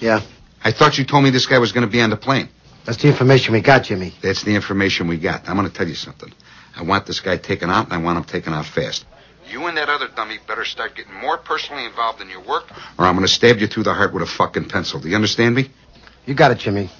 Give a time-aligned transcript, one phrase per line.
[0.00, 0.22] Yeah.
[0.62, 2.48] I thought you told me this guy was going to be on the plane.
[2.84, 4.14] That's the information we got, Jimmy.
[4.22, 5.48] That's the information we got.
[5.48, 6.32] I'm going to tell you something.
[6.76, 9.04] I want this guy taken out, and I want him taken out fast.
[9.50, 12.64] You and that other dummy better start getting more personally involved in your work,
[12.98, 15.00] or I'm going to stab you through the heart with a fucking pencil.
[15.00, 15.70] Do you understand me?
[16.24, 16.90] You got it, Jimmy.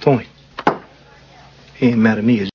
[0.00, 0.26] Tony.
[1.76, 2.53] He ain't mad at me, is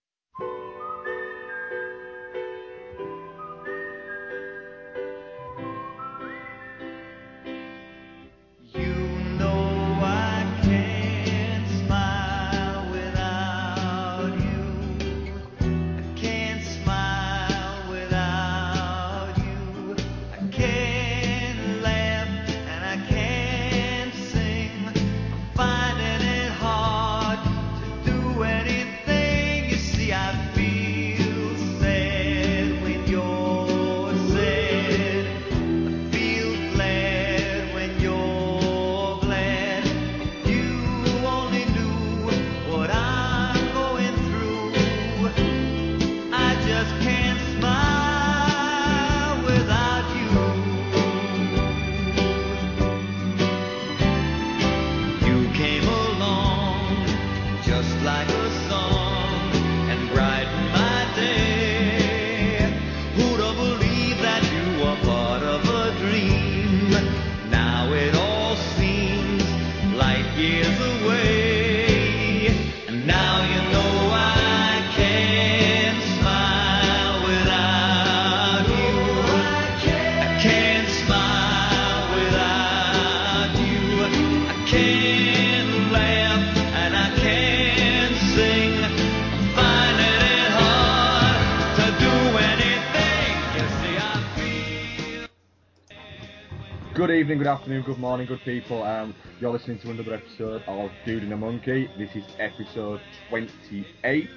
[97.70, 98.82] afternoon, good morning, good people.
[98.82, 101.88] Um, you're listening to another episode of Dude and a Monkey.
[102.00, 103.00] This is episode
[103.30, 104.28] 28.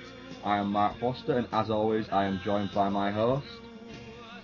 [0.44, 3.46] I am Mark Foster, and as always, I am joined by my host.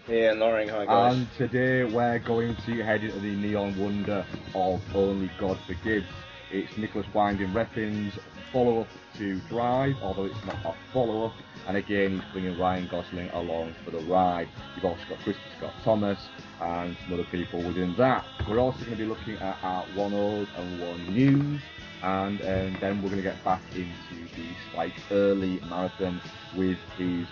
[0.08, 1.16] Ian Loring, hi guys.
[1.16, 6.06] And today we're going to head into the neon wonder of Only God Forgives.
[6.50, 8.18] It's Nicolas Winding Refn's
[8.54, 8.88] follow up
[9.18, 11.34] to Drive, although it's not a follow up.
[11.66, 14.48] And again, he's bringing Ryan Gosling along for the ride.
[14.76, 16.18] You've also got Christopher Scott Thomas
[16.60, 18.24] and some other people within that.
[18.48, 21.62] We're also going to be looking at our one old and one news.
[22.02, 26.20] And um, then we're going to get back into the Spike Lee marathon
[26.56, 27.26] with his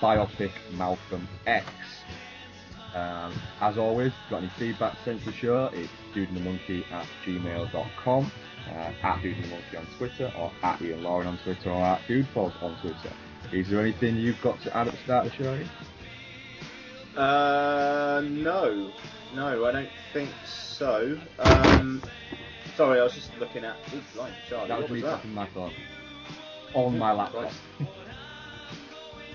[0.00, 1.66] biopic Malcolm X.
[2.94, 5.70] Um, as always, got any feedback, to the show.
[5.74, 8.32] It's dudeandthemonkey at gmail.com,
[8.68, 12.80] uh, at dudeandthemonkey on Twitter, or at Ian Loring on Twitter, or at dudepod on
[12.80, 13.12] Twitter.
[13.52, 15.64] Is there anything you've got to add at the start of the show?
[17.16, 18.90] Uh, no,
[19.34, 21.18] no, I don't think so.
[21.38, 22.02] Um,
[22.76, 23.76] sorry, I was just looking at.
[23.94, 25.16] Ooh, blimey, Charlie, That was what me was that?
[25.16, 25.72] tapping my phone.
[26.74, 27.50] On my laptop.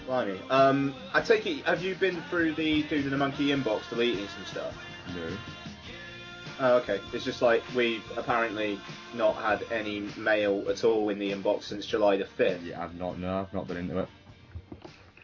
[0.05, 0.39] Blimey.
[0.49, 1.65] Um, I take it.
[1.65, 4.77] Have you been through the Dude and the Monkey inbox deleting some stuff?
[5.15, 5.37] No.
[6.59, 6.99] Oh, okay.
[7.13, 8.79] It's just like we've apparently
[9.15, 12.61] not had any mail at all in the inbox since July the fifth.
[12.63, 14.09] Yeah, I've not, no, I've not been into it.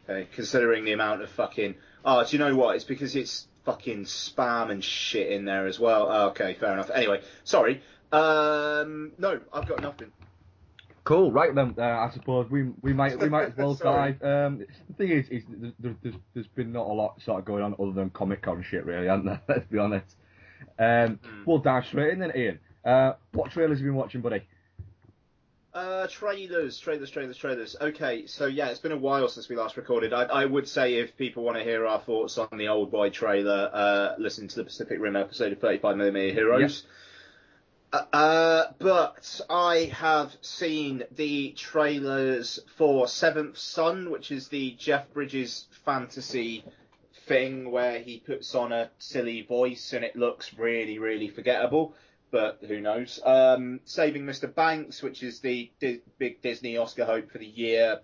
[0.09, 1.75] Okay, considering the amount of fucking.
[2.09, 2.77] Oh, do you know what?
[2.77, 6.07] It's because it's fucking spam and shit in there as well.
[6.09, 6.89] Oh, okay, fair enough.
[6.89, 7.81] Anyway, sorry.
[8.13, 10.13] Um, no, I've got nothing.
[11.03, 11.75] Cool, right then.
[11.77, 14.23] Uh, I suppose we we might we might as well dive.
[14.23, 17.45] Um, the thing is, is there, there, there's there's been not a lot sort of
[17.45, 19.41] going on other than Comic Con shit, really, hasn't there?
[19.49, 20.15] Let's be honest.
[20.79, 22.59] Um, we'll dive straight in then, Ian.
[22.85, 24.47] Uh, what trailers have you been watching, buddy?
[25.77, 27.75] Uh, trailers, trailers, trailers, trailers.
[27.79, 30.11] Okay, so yeah, it's been a while since we last recorded.
[30.11, 33.11] I, I would say if people want to hear our thoughts on the Old Boy
[33.11, 36.81] trailer, uh, listen to the Pacific Rim episode of 35mm Heroes.
[37.93, 45.13] Uh, Uh, but I have seen the trailers for Seventh Son, which is the Jeff
[45.13, 46.63] Bridges fantasy
[47.27, 51.93] thing where he puts on a silly voice and it looks really, really forgettable.
[52.29, 53.19] But who knows?
[53.23, 54.53] Um, Saving Mr.
[54.53, 58.01] Banks, which is the Di- big Disney Oscar hope for the year,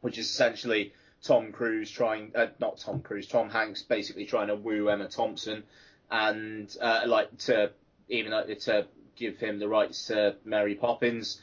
[0.00, 0.92] which is essentially
[1.22, 5.62] Tom Cruise trying, uh, not Tom Cruise, Tom Hanks basically trying to woo Emma Thompson
[6.10, 7.70] and uh, like to
[8.08, 8.86] even to
[9.16, 11.40] give him the rights to Mary Poppins,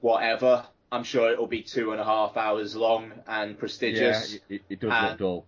[0.00, 0.66] whatever.
[0.92, 4.34] I'm sure it'll be two and a half hours long and prestigious.
[4.34, 5.46] Yeah, it, it does And- look dull.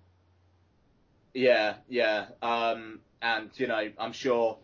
[1.35, 2.27] Yeah, yeah.
[2.43, 4.59] Um, and you know, I'm sure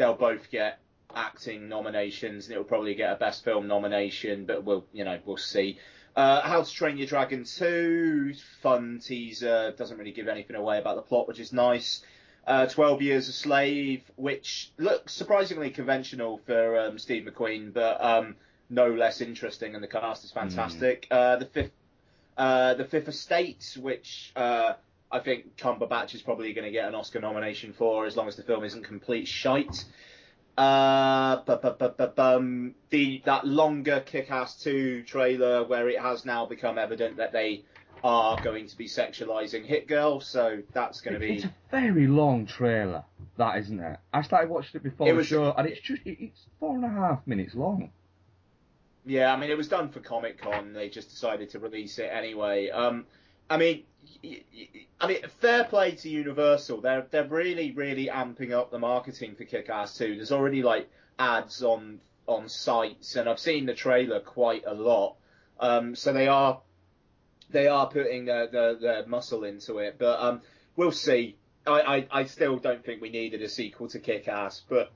[0.00, 0.80] they'll both get
[1.14, 5.36] acting nominations, and it'll probably get a best film nomination, but we'll, you know, we'll
[5.36, 5.78] see.
[6.16, 8.32] Uh, How to Train Your Dragon 2,
[8.62, 12.02] fun teaser, doesn't really give anything away about the plot, which is nice.
[12.46, 18.36] Uh, 12 Years a Slave, which looks surprisingly conventional for um, Steve McQueen, but um,
[18.70, 21.06] no less interesting, and the cast is fantastic.
[21.10, 21.72] Uh, the fifth,
[22.38, 24.72] uh, the Fifth Estate, which uh,
[25.12, 28.36] I think Cumberbatch is probably going to get an Oscar nomination for, as long as
[28.36, 29.84] the film isn't complete shite.
[30.56, 36.24] Uh, bu- bu- bu- bu- bum, the that longer Kick-Ass 2 trailer, where it has
[36.24, 37.64] now become evident that they
[38.04, 41.36] are going to be sexualizing Hit Girl, so that's going to be.
[41.36, 43.04] It's a very long trailer,
[43.36, 43.98] that isn't it?
[44.12, 46.88] I started watching it before It the show, and it's just it's four and a
[46.88, 47.90] half minutes long.
[49.06, 50.72] Yeah, I mean, it was done for Comic Con.
[50.72, 52.68] They just decided to release it anyway.
[52.68, 53.06] Um,
[53.50, 53.82] I mean,
[55.00, 56.80] I mean, fair play to Universal.
[56.80, 60.16] They're they're really really amping up the marketing for Kick-Ass 2.
[60.16, 60.88] There's already like
[61.18, 65.16] ads on on sites, and I've seen the trailer quite a lot.
[65.58, 66.60] Um, so they are
[67.50, 70.40] they are putting their, their, their muscle into it, but um,
[70.76, 71.36] we'll see.
[71.66, 74.92] I, I, I still don't think we needed a sequel to Kick-Ass, but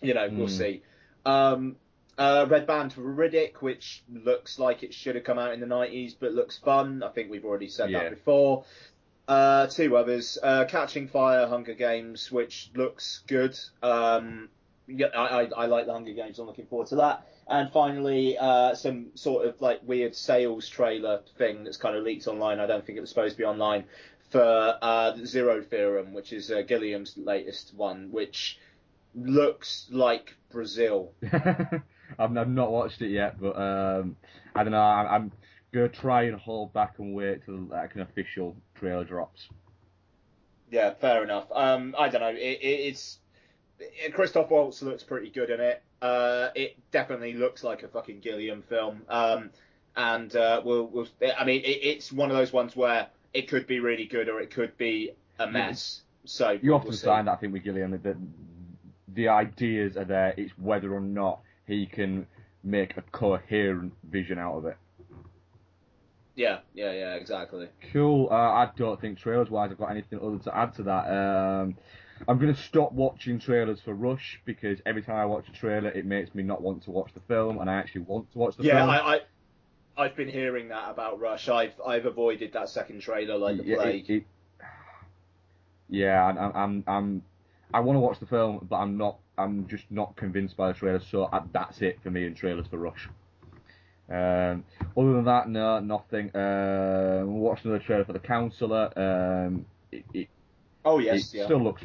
[0.00, 0.52] you know, we'll Hmm.
[0.52, 0.82] see.
[1.26, 1.76] Um,
[2.18, 5.66] uh, Red Band for Riddick, which looks like it should have come out in the
[5.66, 7.02] 90s, but looks fun.
[7.02, 8.02] I think we've already said Yeah.
[8.04, 8.64] that before.
[9.26, 13.58] Uh, two others, uh, Catching Fire, Hunger Games, which looks good.
[13.82, 14.48] Um,
[14.86, 16.38] yeah, I, I, I like the Hunger Games.
[16.38, 17.26] I'm looking forward to that.
[17.46, 22.26] And finally, uh, some sort of like weird sales trailer thing that's kind of leaked
[22.26, 22.58] online.
[22.58, 23.84] I don't think it was supposed to be online
[24.30, 28.58] for uh, Zero Theorem, which is uh, Gilliam's latest one, which
[29.14, 31.12] looks like Brazil.
[32.18, 34.16] I've, I've not watched it yet, but um,
[34.54, 34.80] I don't know.
[34.80, 35.32] I'm, I'm
[35.72, 39.48] gonna try and hold back and wait till like an official trailer drops.
[40.70, 41.46] Yeah, fair enough.
[41.52, 42.28] Um, I don't know.
[42.28, 43.18] It, it, it's
[43.78, 45.82] it, Christoph Waltz looks pretty good in it.
[46.00, 49.02] Uh, it definitely looks like a fucking Gilliam film.
[49.08, 49.50] Um,
[49.96, 51.06] and uh, we'll, we'll.
[51.36, 54.40] I mean, it, it's one of those ones where it could be really good or
[54.40, 56.02] it could be a mess.
[56.24, 57.06] So You we'll often see.
[57.06, 58.16] find that I think with Gilliam that
[59.14, 60.34] the ideas are there.
[60.36, 62.26] It's whether or not he can
[62.64, 64.76] make a coherent vision out of it.
[66.34, 67.68] Yeah, yeah, yeah, exactly.
[67.92, 68.28] Cool.
[68.30, 71.06] Uh, I don't think trailers wise I've got anything other to add to that.
[71.10, 71.76] Um,
[72.26, 75.90] I'm going to stop watching trailers for Rush because every time I watch a trailer,
[75.90, 78.56] it makes me not want to watch the film, and I actually want to watch
[78.56, 78.90] the Yeah, film.
[78.90, 79.20] I, I
[80.04, 81.48] I've been hearing that about Rush.
[81.48, 84.10] I've I've avoided that second trailer like the Yeah, it- plague.
[84.10, 84.26] it-
[85.88, 87.22] yeah, I'm, I'm, I'm, I'm
[87.74, 89.18] I want to watch the film, but I'm not.
[89.38, 91.00] I'm just not convinced by the trailer.
[91.00, 93.08] So uh, that's it for me in trailers for Rush.
[94.10, 94.64] Um,
[94.96, 96.34] other than that, no, nothing.
[96.34, 98.90] Um, watched another trailer for The Counselor.
[98.96, 100.28] Um, it, it,
[100.84, 101.44] oh yes, it yeah.
[101.44, 101.82] still looks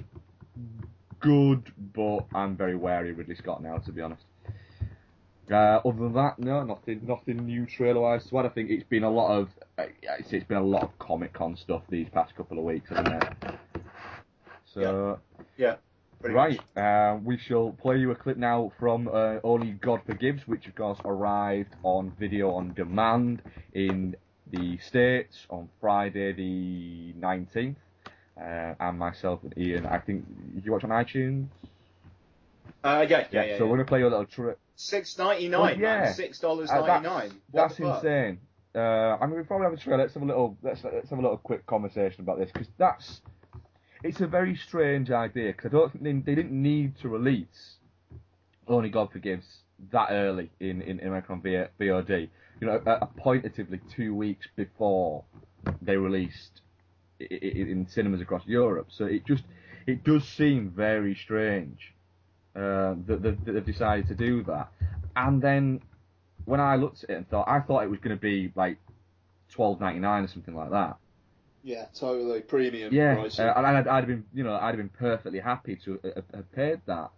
[1.19, 4.23] good, but I'm very wary of Ridley Scott now, to be honest.
[5.51, 8.25] Uh, other than that, no, nothing, nothing new trailer-wise.
[8.29, 9.83] So I think it's been a lot of, uh,
[10.17, 13.23] it's, it's been a lot of Comic Con stuff these past couple of weeks, hasn't
[13.23, 13.33] it?
[14.65, 15.19] So
[15.57, 15.92] yeah, pretty
[16.31, 20.67] right, uh, we shall play you a clip now from uh, Only God Forgives, which
[20.67, 23.41] of course arrived on video on demand
[23.73, 24.15] in
[24.51, 27.75] the States on Friday the 19th.
[28.35, 30.25] Uh, and myself and Ian, I think,
[30.63, 31.47] you watch on iTunes?
[32.83, 33.57] Uh, yeah, yeah, yeah.
[33.57, 33.69] so yeah.
[33.69, 35.79] we're going to play you a little tri- Six ninety nine, Well, man.
[35.79, 36.13] yeah.
[36.13, 38.39] Six dollars Uh, ninety that's that's insane.
[38.75, 40.01] Uh, I mean, we probably have a trailer.
[40.01, 40.57] Let's have a little.
[40.63, 43.21] Let's, let's have a little quick conversation about this because that's.
[44.03, 47.77] It's a very strange idea because I don't think they, they didn't need to release
[48.67, 49.45] Only God Forgives
[49.91, 52.29] that early in in American VOD.
[52.61, 55.23] You know, appointatively two weeks before
[55.81, 56.61] they released
[57.21, 57.37] i- i-
[57.73, 58.87] in cinemas across Europe.
[58.89, 59.43] So it just
[59.87, 61.93] it does seem very strange
[62.55, 64.69] uh, that, that, that they've decided to do that.
[65.15, 65.81] And then
[66.45, 68.77] when I looked at it and thought, I thought it was going to be like
[69.49, 70.97] twelve ninety nine or something like that.
[71.63, 73.39] Yeah, totally premium Yeah, price.
[73.39, 76.21] uh, and I'd, I'd have been, you know, I'd have been perfectly happy to uh,
[76.35, 77.09] have- paid that.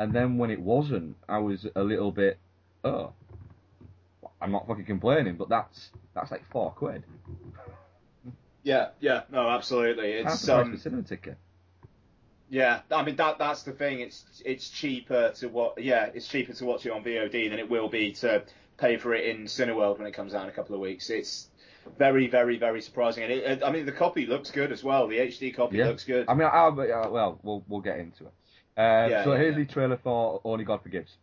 [0.00, 2.38] And then when it wasn't, I was a little bit,
[2.82, 3.12] oh,
[4.40, 7.04] I'm not fucking complaining, but that's that's like four quid.
[8.64, 10.10] yeah, yeah, no, absolutely.
[10.12, 11.36] It's um, cinema ticket.
[12.50, 12.80] yeah.
[12.90, 14.00] I mean that that's the thing.
[14.00, 15.80] It's it's cheaper to what.
[15.82, 18.42] Yeah, it's cheaper to watch it on VOD than it will be to
[18.76, 21.08] pay for it in Cineworld when it comes out in a couple of weeks.
[21.10, 21.48] It's
[21.97, 23.23] very, very, very surprising.
[23.23, 25.07] And it, I mean, the copy looks good as well.
[25.07, 25.87] The HD copy Yeah.
[25.87, 26.25] looks good.
[26.27, 28.33] I mean, I'll, uh, well, we'll we'll get into it.
[28.77, 29.63] Uh, Yeah, so yeah, here's yeah.
[29.63, 31.17] the trailer for Only God Forgives.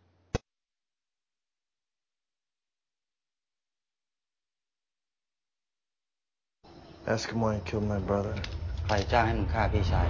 [7.07, 8.33] Ask him why he killed my brother.
[8.85, 10.07] ใครจ้างให้มึงฆ่าพี่ชาย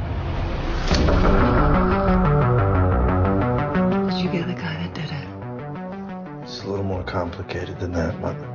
[4.10, 5.28] Did you get the guy that did it?
[6.46, 8.48] It's a little more complicated than that, mother.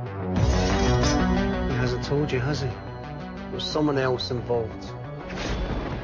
[2.08, 2.68] told you, has he?
[3.50, 4.84] There's someone else involved.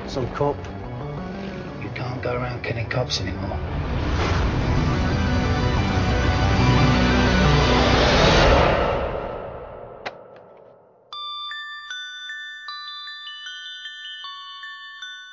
[0.06, 0.54] Some cop.
[1.82, 3.58] You can't go around killing cops anymore.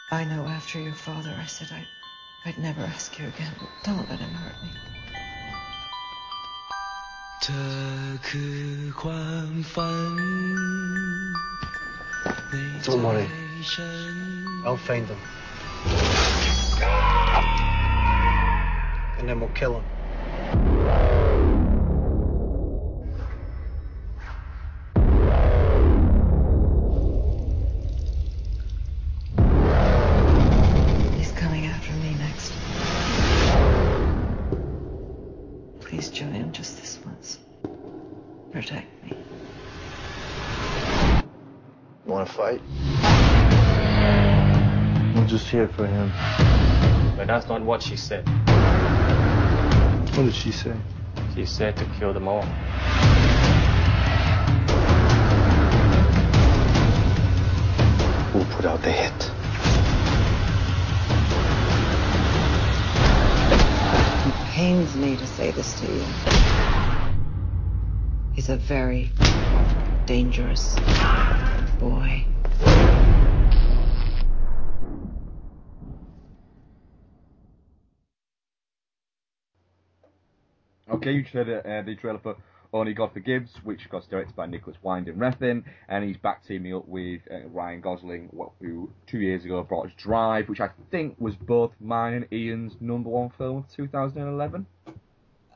[0.10, 1.86] I know after your father, I said I,
[2.46, 3.52] I'd never ask you again.
[3.84, 4.70] Don't let him hurt me.
[7.45, 7.49] 这
[8.29, 8.59] คือ
[9.01, 10.17] ความฝัน
[12.85, 13.27] Don't worry.
[14.65, 15.21] I'll find him.
[19.19, 21.10] And then we'll kill him.
[45.54, 46.12] I'm just here for him.
[47.18, 48.26] But that's not what she said.
[50.16, 50.74] What did she say?
[51.36, 52.46] She said to kill them all.
[58.34, 59.32] We'll put out the hit.
[64.28, 66.06] It pains me to say this to you.
[68.34, 69.12] He's a very
[70.06, 70.76] dangerous
[71.78, 72.31] boy.
[81.10, 82.36] You said uh, the trailer for
[82.74, 86.88] Only God Forgives, which got directed by Nicolas Winding Refn, and he's back teaming up
[86.88, 88.30] with uh, Ryan Gosling,
[88.62, 92.74] who two years ago brought us Drive, which I think was both mine and Ian's
[92.80, 94.66] number one film of 2011.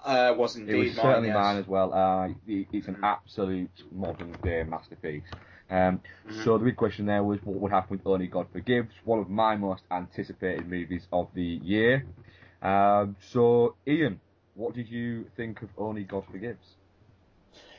[0.03, 1.35] Uh, was indeed It was mine, certainly yes.
[1.35, 1.93] mine as well.
[1.93, 5.23] Uh, it- it's an absolute modern day masterpiece.
[5.69, 5.99] Um,
[6.43, 9.29] So the big question there was what would happen with Only God Forgives, one of
[9.29, 12.05] my most anticipated movies of the year.
[12.61, 14.19] Um, so Ian,
[14.55, 16.75] what did you think of Only God Forgives?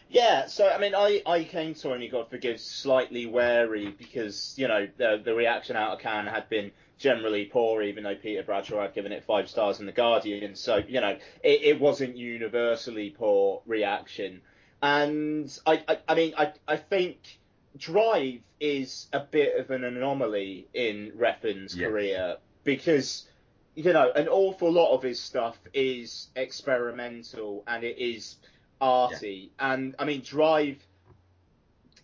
[0.09, 4.69] Yeah, so I mean, I, I came to Only God Forgives slightly wary because you
[4.69, 8.83] know the the reaction out of Cannes had been generally poor, even though Peter Bradshaw
[8.83, 10.55] had given it five stars in the Guardian.
[10.55, 14.43] So you know it, it wasn't universally poor reaction,
[14.81, 17.39] and I I, I mean I I think
[17.77, 21.89] Drive is a bit of an anomaly in Refn's Yeah.
[21.89, 23.29] career because
[23.77, 28.37] you know, an awful lot of his stuff is experimental and it is
[28.81, 29.53] arty.
[29.61, 30.79] And I mean, Drive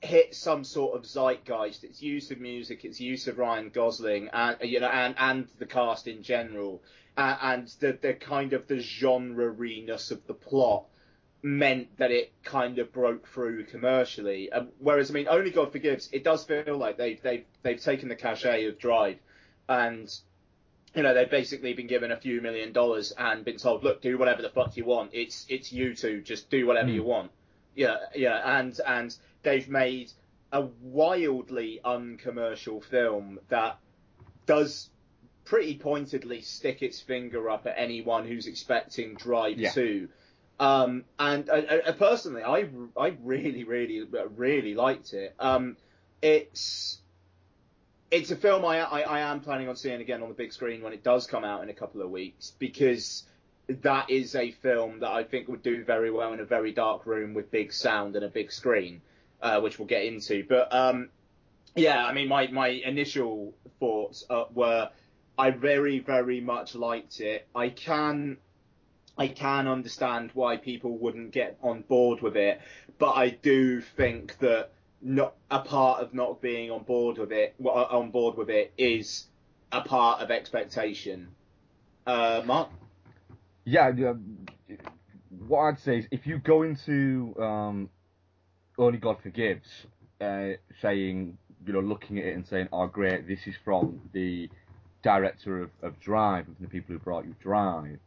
[0.02, 1.82] hit some sort of zeitgeist.
[1.82, 5.66] Its use of music, its use of Ryan Gosling, and you know, and and the
[5.66, 6.82] cast in general,
[7.16, 10.84] uh, and the the kind of the genre-ness of the plot
[11.42, 14.52] meant that it kind of broke through commercially.
[14.52, 18.10] Um, whereas, I mean, Only God Forgives, it does feel like they've they've they've taken
[18.10, 19.18] the cachet of Drive,
[19.70, 20.14] and
[20.94, 24.18] you know they've basically been given a few million dollars and been told, look, do
[24.18, 25.10] whatever the fuck you want.
[25.12, 26.94] It's it's you two, just do whatever Hmm.
[26.94, 27.30] you want.
[27.74, 30.12] Yeah, yeah, and and they've made
[30.52, 33.78] a wildly uncommercial film that
[34.46, 34.90] does
[35.44, 39.70] pretty pointedly stick its finger up at anyone who's expecting Drive Yeah.
[39.70, 40.08] 2.
[40.60, 44.02] Um, and uh, uh, personally, I, I really, really,
[44.36, 45.34] really liked it.
[45.40, 45.76] Um,
[46.20, 47.00] it's
[48.12, 50.82] it's a film I, I, I am planning on seeing again on the big screen
[50.82, 53.24] when it does come out in a couple of weeks because
[53.68, 57.06] that is a film that I think would do very well in a very dark
[57.06, 59.00] room with big sound and a big screen,
[59.40, 60.44] uh, which we'll get into.
[60.46, 61.08] But um,
[61.74, 64.90] yeah, I mean, my, my initial thoughts uh, were
[65.38, 67.46] I very, very much liked it.
[67.54, 68.36] I can
[69.16, 72.60] I can understand why people wouldn't get on board with it,
[72.98, 74.70] but I do think that
[75.02, 78.72] not a part of not being on board with it well, on board with it
[78.78, 79.26] is
[79.72, 81.28] a part of expectation.
[82.06, 82.70] Uh, Mark.
[83.64, 84.46] Yeah, um,
[85.46, 87.90] what I'd say is if you go into um,
[88.78, 89.68] Only God Forgives,
[90.20, 94.50] uh, saying, you know, looking at it and saying, oh, great, this is from the
[95.02, 97.98] director of, of Drive, from the people who brought you Drive,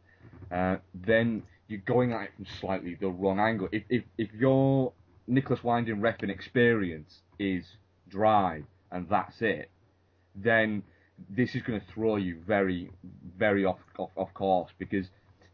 [0.50, 3.68] uh, then you're going at it from slightly the wrong angle.
[3.72, 4.92] If, if, if your
[5.26, 7.64] Nicolas Winding Refn experience is
[8.08, 9.70] Drive, and that's it,
[10.34, 10.82] then
[11.30, 12.90] this is going to throw you very,
[13.36, 15.06] very off, off, off course because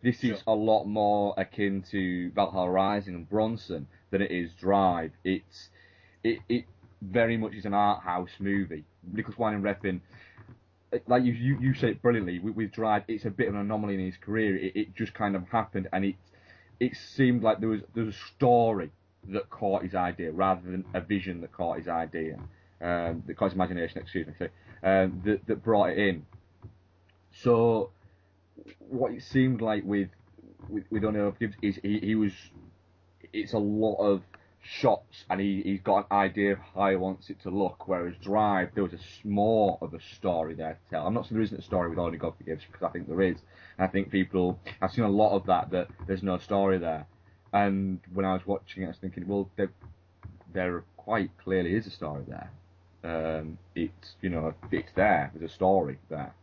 [0.03, 5.13] this is a lot more akin to Valhalla Rising and Bronson than it is Drive.
[5.25, 5.71] It's
[6.25, 6.65] it, it
[7.01, 8.85] very much is an art house movie.
[9.13, 10.01] Nicolas Winding Refn,
[11.07, 13.61] like you, you you said it brilliantly with, with Drive, it's a bit of an
[13.61, 14.57] anomaly in his career.
[14.57, 16.17] It, it just kind of happened, and it
[16.81, 18.91] it seemed like there was there was a story
[19.29, 22.39] that caught his idea, rather than a vision that caught his idea,
[22.81, 23.99] um, that caught his imagination.
[24.01, 24.47] Excuse me,
[24.83, 26.27] um, that that brought it in.
[27.43, 27.91] So,
[28.79, 30.09] what it seemed like with
[30.69, 32.33] with, with God Forgives is he, he was.
[33.33, 34.23] It's a lot of
[34.63, 37.89] shots, and he he's got an idea of how he wants it to look.
[37.89, 41.07] Whereas Drive, there was a more of a story there to tell.
[41.07, 43.23] I'm not saying there isn't a story with Only God Forgives because I think there
[43.23, 43.37] is.
[43.79, 47.07] I think people, I've seen a lot of that that there's no story there.
[47.53, 49.71] And when I was watching it, I was thinking, well, there,
[50.55, 52.51] there quite clearly is a story there.
[53.05, 55.31] Um, it's you know it's there.
[55.35, 56.35] There's a story there.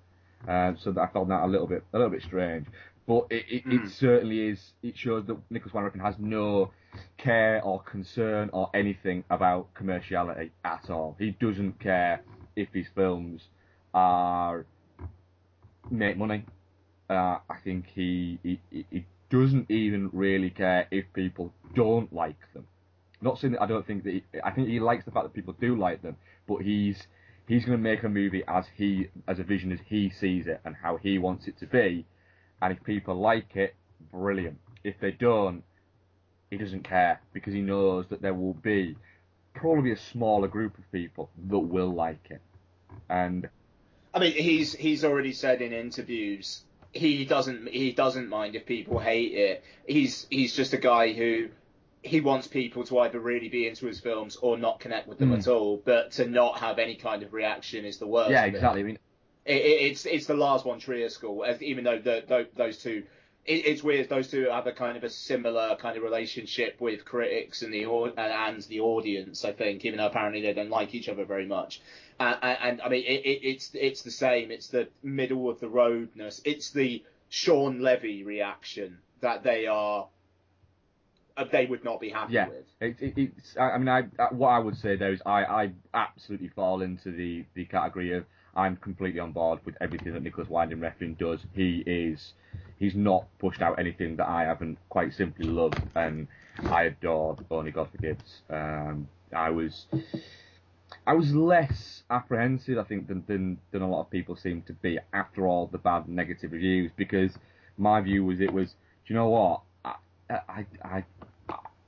[0.48, 2.68] Um, so that I found that a little bit a little bit strange.
[3.08, 4.74] But it, it, it certainly is.
[4.84, 6.72] It shows that Nicolas Refn has no
[7.18, 11.16] care or concern or anything about commerciality at all.
[11.18, 12.22] He doesn't care
[12.56, 13.48] if his films
[13.94, 14.66] are
[15.90, 16.46] make money.
[17.10, 22.38] Uh, I think he, he he- he doesn't even really care if people don't like
[22.54, 22.66] them.
[23.22, 25.34] Not saying that I don't think that he, I think he likes the fact that
[25.34, 26.16] people do like them,
[26.48, 27.08] but he's
[27.48, 30.62] he's going to make a movie as he as a vision as he sees it
[30.66, 32.06] and how he wants it to be.
[32.62, 33.76] And if people like it,
[34.12, 34.58] brilliant.
[34.84, 35.64] If they don't,
[36.50, 38.96] he doesn't care because he knows that there will be
[39.54, 42.42] probably a smaller group of people that will like it.
[43.10, 43.50] And
[44.14, 49.00] I mean, he's he's already said in interviews he doesn't he doesn't mind if people
[49.00, 49.64] hate it.
[49.88, 51.50] He's he's just a guy who
[52.02, 55.32] he wants people to either really be into his films or not connect with them
[55.32, 55.40] Mm.
[55.40, 55.82] at all.
[55.84, 58.32] But to not have any kind of reaction is the worst.
[58.32, 58.82] yeah, exactly.
[58.82, 58.98] I mean,
[59.46, 63.04] It, it, it's it's the Lars von Trier school, even though the, tho- those two.
[63.46, 64.10] It, it's weird.
[64.10, 67.84] Those two have a kind of a similar kind of relationship with critics and the
[68.18, 69.44] and the audience.
[69.46, 71.82] I think, even though apparently they don't like each other very much.
[72.20, 74.52] Uh, and, and I mean, it, it, it's it's the same.
[74.52, 76.42] It's the middle of the roadness.
[76.44, 80.08] It's the Shawn Levy reaction that they are.
[81.38, 82.66] uh, They would not be happy yeah, with.
[82.82, 83.56] it, it, it's.
[83.58, 84.02] I I mean, I,
[84.34, 88.26] what I would say there is I, I absolutely fall into the, the category of
[88.56, 91.40] I'm completely on board with everything that Nicolas Winding Refn does.
[91.54, 92.34] He is
[92.80, 96.28] he's not pushed out anything that I haven't quite simply loved, and
[96.66, 98.42] I adored Only God Forgives.
[98.50, 99.86] Um, I was
[101.08, 104.74] I was less apprehensive, I think, than, than than a lot of people seem to
[104.74, 107.38] be after all the bad negative reviews, because
[107.78, 109.62] my view was it was, do you know what?
[109.86, 109.96] I
[110.48, 111.04] I I,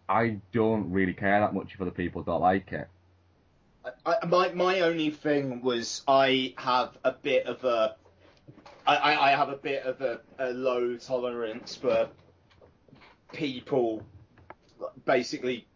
[0.09, 2.87] I don't really care that much if other people don't like it.
[4.05, 7.95] I, my my only thing was I have a bit of a
[8.85, 12.09] I, I have a bit of a, a low tolerance for
[13.31, 14.03] people
[15.05, 15.67] basically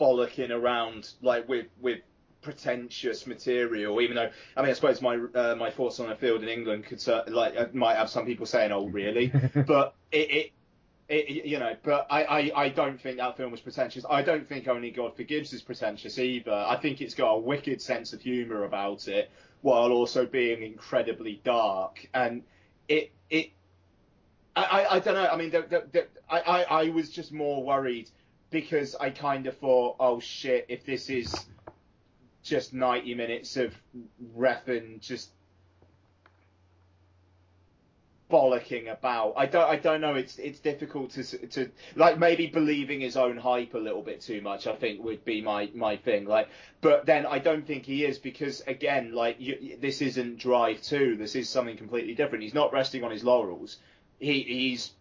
[0.00, 2.00] bollocking around like with with
[2.44, 4.00] pretentious material.
[4.00, 6.84] Even though I mean I suppose my uh, my thoughts on a field in England
[6.84, 9.32] could cer- like uh, might have some people saying oh really,
[9.66, 10.30] but it.
[10.30, 10.52] it
[11.06, 14.06] it, you know, but I, I, I don't think that film was pretentious.
[14.08, 16.50] I don't think Only God Forgives is pretentious either.
[16.50, 19.30] I think it's got a wicked sense of humour about it,
[19.60, 22.08] while also being incredibly dark.
[22.14, 22.42] And
[22.88, 23.50] it, it,
[24.56, 25.26] I, I, I don't know.
[25.26, 28.08] I mean, the, the, the, I, I, I was just more worried
[28.50, 31.34] because I kind of thought, oh shit, if this is
[32.44, 33.74] just 90 minutes of
[34.36, 35.30] Refn just
[38.30, 39.34] bollocking about.
[39.36, 40.14] I don't I don't know.
[40.14, 44.40] It's it's difficult to to like maybe believing his own hype a little bit too
[44.40, 44.66] much.
[44.66, 46.26] I think would be my my thing.
[46.26, 46.48] Like,
[46.80, 51.16] but then I don't think he is because again, like you, this isn't Drive Two.
[51.16, 52.42] This is something completely different.
[52.44, 53.78] He's not resting on his laurels.
[54.18, 54.92] He he's.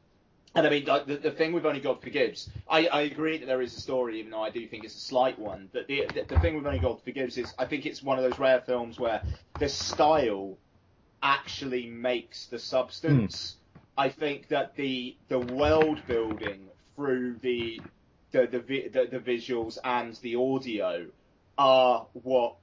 [0.55, 3.47] And I mean, like, the, the thing with Only God Forgives, I, I agree that
[3.47, 5.69] there is a story, even though I do think it's a slight one.
[5.73, 8.23] But the, the the thing with Only God Forgives is, I think it's one of
[8.23, 9.23] those rare films where
[9.59, 10.57] the style
[11.23, 13.55] actually makes the substance.
[13.55, 13.79] Hmm.
[13.95, 17.81] I think that the the world building through the
[18.31, 21.07] the the, the the visuals and the audio
[21.57, 22.55] are what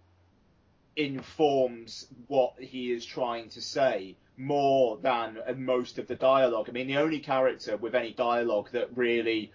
[0.97, 6.69] informs what he is trying to say more than most of the dialogue.
[6.69, 9.53] I mean, the only character with any dialogue that really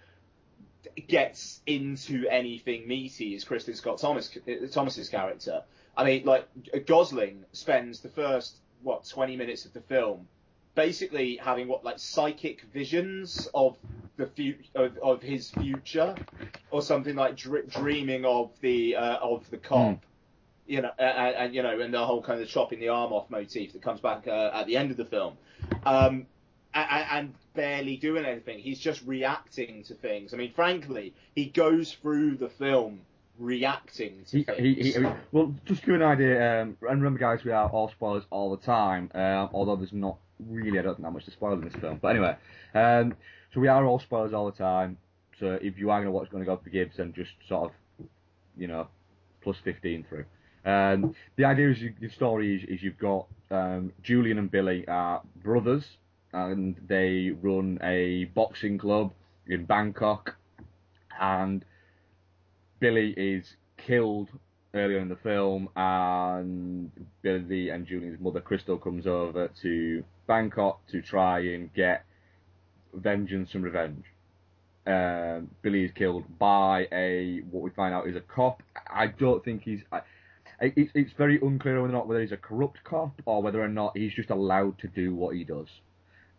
[1.08, 4.36] gets into anything meaty is Kristin Scott Thomas
[4.72, 5.62] Thomas's character.
[5.96, 6.46] I mean, like
[6.86, 10.28] Gosling spends the first what 20 minutes of the film
[10.74, 13.76] basically having what like psychic visions of
[14.16, 16.14] the fu- of, of his future
[16.70, 19.98] or something like dr- dreaming of the uh, of the cop
[20.66, 23.30] you know and, and you know and the whole kind of chopping the arm off
[23.30, 25.34] motif that comes back uh, at the end of the film
[25.84, 26.26] um
[26.74, 31.92] and, and barely doing anything he's just reacting to things i mean frankly he goes
[31.92, 33.00] through the film
[33.38, 37.02] reacting to He, things he, he, well, just to give you an idea, um, and
[37.02, 39.10] remember, guys, we are all spoilers all the time.
[39.14, 40.16] Um, although there's not
[40.48, 41.98] really, I don't think that much to spoil in this film.
[42.00, 42.36] But anyway,
[42.74, 43.14] um,
[43.52, 44.98] so we are all spoilers all the time.
[45.38, 48.06] So if you are going to watch Going to God Forgives, then just sort of,
[48.56, 48.88] you know,
[49.42, 50.24] plus 15 through.
[50.66, 54.86] Um, the idea is you, the story is, is you've got um, Julian and Billy
[54.88, 55.84] are brothers,
[56.32, 59.12] and they run a boxing club
[59.46, 60.34] in Bangkok,
[61.20, 61.64] and
[62.80, 64.28] Billy is killed
[64.74, 66.90] earlier in the film, and
[67.22, 72.04] Billy and Julian's mother Crystal comes over to Bangkok to try and get
[72.92, 74.04] vengeance and revenge.
[74.84, 78.62] Um, Billy is killed by a what we find out is a cop.
[78.88, 79.80] I don't think he's.
[79.92, 80.00] I,
[80.60, 83.68] it, it's very unclear whether or not whether he's a corrupt cop or whether or
[83.68, 85.68] not he's just allowed to do what he does.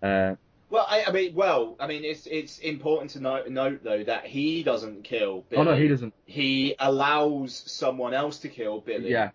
[0.01, 0.35] Uh,
[0.69, 4.25] Well, I, I mean, well, I mean, it's it's important to note, note though that
[4.25, 5.61] he doesn't kill Billy.
[5.61, 6.13] oh no, he doesn't.
[6.25, 9.11] He allows someone else to kill Billy.
[9.11, 9.31] Yeah,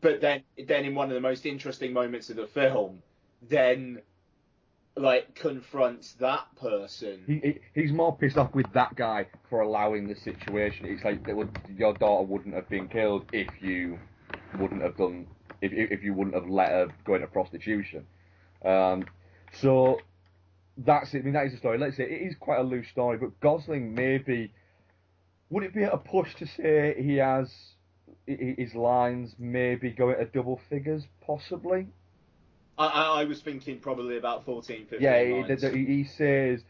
[0.00, 3.02] But then, then in one of the most interesting moments of the film,
[3.48, 4.00] then
[4.98, 7.22] like confronts that person.
[7.26, 10.86] he, he he's more pissed off with that guy for allowing the situation.
[10.86, 13.98] It's like would, your daughter wouldn't have been killed if you
[14.58, 15.26] wouldn't have done
[15.60, 18.06] if if you wouldn't have let her go into prostitution.
[18.64, 19.04] Um,
[19.60, 20.00] so
[20.78, 21.20] that's it.
[21.20, 21.78] I mean, that is the story.
[21.78, 24.52] Let's say it is quite a loose story, but Gosling maybe
[25.50, 27.50] would it be a push to say he has
[28.26, 31.86] his lines maybe go at double figures, possibly?
[32.78, 35.60] I, I, was thinking probably about 14, 15 Yeah, he, lines.
[35.62, 36.62] the- the- he says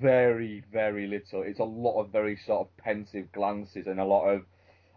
[0.00, 1.42] very, very little.
[1.42, 4.42] It's a lot of very sort of pensive glances and a lot of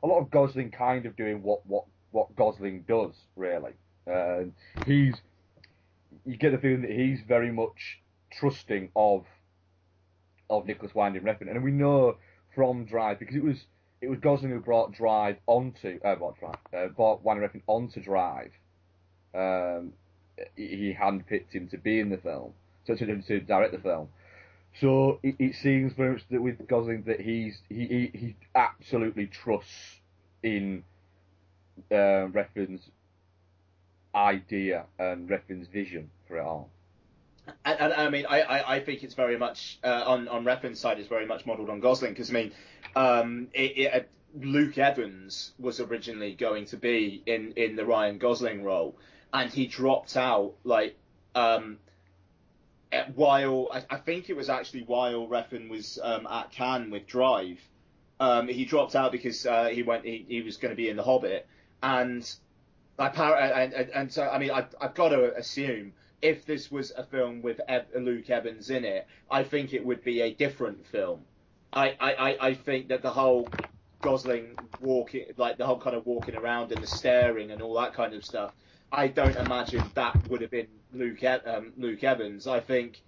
[0.04, 3.74] a lot of Gosling kind of doing what what what Gosling does really.
[4.12, 4.43] Uh,
[4.86, 5.15] he's
[6.26, 8.00] you get the feeling that he's very much
[8.32, 9.26] trusting of
[10.50, 12.17] of Nicolas Winding Refn, and we know
[12.54, 13.65] from Drive because it was
[14.02, 18.02] it was Gosling who brought Drive onto uh, brought Drive uh, brought Winding Refn onto
[18.02, 18.52] Drive.
[19.34, 19.93] Um,
[20.56, 22.54] he handpicked him to be in the film,
[22.86, 24.10] so to, to direct the film.
[24.80, 29.28] So it, it seems very much that with Gosling that he's he he, he absolutely
[29.28, 30.00] trusts
[30.43, 30.84] in
[31.91, 32.89] uh, Refn's
[34.13, 36.70] idea and Refn's vision for it all.
[37.65, 40.80] And, and I mean, I, I, I think it's very much uh, on on Refn's
[40.80, 41.00] side.
[41.00, 42.52] It's very much modelled on Gosling because I mean,
[42.96, 44.06] um, it, it, uh,
[44.39, 48.96] Luke Evans was originally going to be in in the Ryan Gosling role,
[49.34, 50.96] and he dropped out like
[51.36, 51.80] um,
[53.15, 57.60] while I, I think it was actually while Refn was um, at Cannes with Drive.
[58.20, 60.96] Um, he dropped out because uh, he went he, he was going to be in
[60.96, 61.48] The Hobbit,
[61.84, 62.30] and
[62.98, 66.91] par- and, and, and so I mean I, I've got to assume if this was
[66.96, 67.60] a film with
[67.98, 71.22] Luke Evans in it, I think it would be a different film.
[71.74, 73.50] I, I, I- think that the whole
[74.02, 77.94] Gosling walking, like the whole kind of walking around and the staring and all that
[77.94, 78.52] kind of stuff,
[78.91, 82.46] I don't imagine that would have been Luke, um, Luke Evans.
[82.48, 83.02] I think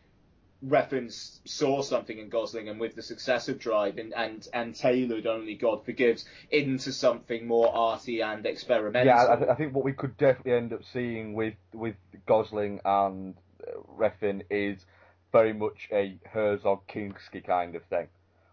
[0.65, 1.11] Refn
[1.45, 5.55] saw something in Gosling and with the success of Drive and, and, and tailored Only
[5.55, 9.07] God Forgives into something more arty and experimental.
[9.07, 11.95] Yeah, I, I think what we could definitely end up seeing with with
[12.25, 14.85] Gosling and uh, Refn is
[15.33, 18.07] very much a Herzog Kinski kind of thing,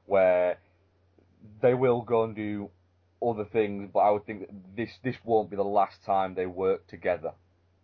[0.07, 0.59] where
[1.61, 2.71] they will go and do
[3.23, 6.87] other things, but I would think this this won't be the last time they work
[6.89, 7.33] together.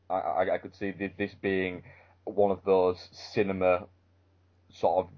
[0.09, 1.83] I, I, I could see this being
[2.25, 3.87] one of those cinema
[4.81, 5.11] sort of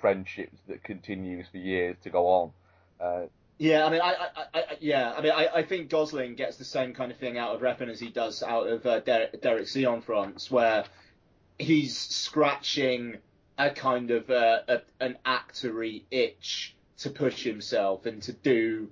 [0.00, 2.50] friendships that continues for years to go on.
[3.00, 3.26] Uh,
[3.58, 6.64] Yeah, I mean, I, I, I yeah, I mean, I, I think Gosling gets the
[6.64, 9.64] same kind of thing out of Refn as he does out of uh, Derek, Derek
[9.64, 10.84] Cianfrance, where
[11.58, 13.16] he's scratching
[13.56, 18.88] a kind of uh, a, an actory itch to push himself and to do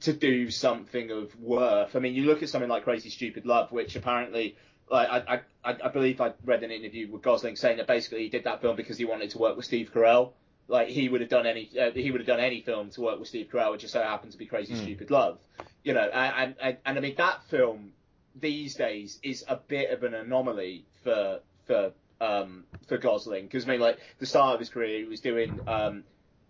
[0.00, 1.96] to do something of worth.
[1.96, 4.56] I mean, you look at something like Crazy Stupid Love, which apparently,
[4.90, 8.28] like, I, I, I believe I read an interview with Gosling saying that basically he
[8.28, 10.32] did that film because he wanted to work with Steve Carell.
[10.68, 13.18] Like he would have done any, uh, he would have done any film to work
[13.18, 14.82] with Steve Carell, It just so happened to be Crazy Mm.
[14.82, 15.38] Stupid Love.
[15.84, 17.92] You know, and, and and I mean that film
[18.34, 23.68] these days is a bit of an anomaly for for um for Gosling because I
[23.68, 26.04] mean like the start of his career he was doing um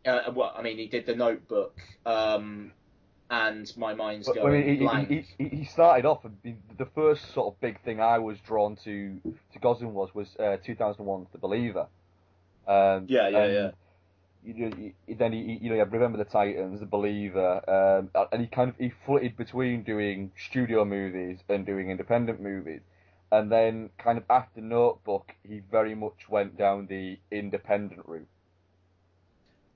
[0.06, 2.72] uh, what I mean he did the Notebook um
[3.30, 5.08] and my mind's But, I going mean, he, blank.
[5.08, 6.22] he, he, he started off.
[6.42, 6.54] The,
[6.94, 9.20] first sort of big thing I was drawn to
[9.52, 11.86] to Gosling was was uh, 2001's The Believer.
[12.66, 13.70] Um, Yeah, yeah, yeah.
[14.44, 14.54] You
[15.06, 18.70] he- then he, you know, you Remember the Titans, The Believer, um, and he kind
[18.70, 22.82] of he flitted between doing studio movies and doing independent movies,
[23.32, 28.28] and then kind of after Notebook, he very much went down the independent route.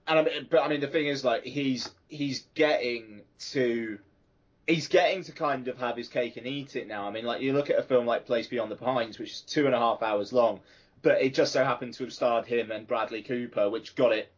[0.06, 3.98] And I mean, but I mean the thing is like he's he's getting to
[4.66, 7.06] he's getting to kind of have his cake and eat it now.
[7.06, 9.40] I mean like you look at a film like Place Beyond the Pines, which is
[9.42, 10.60] two and a half hours long,
[11.02, 14.30] but it just so happened to have starred him and Bradley Cooper, which got it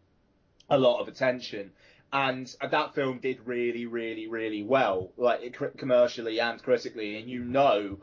[0.69, 1.73] a lot of attention.
[2.13, 7.19] And that film did really, really, really well, like commercially and critically.
[7.19, 7.99] And you know,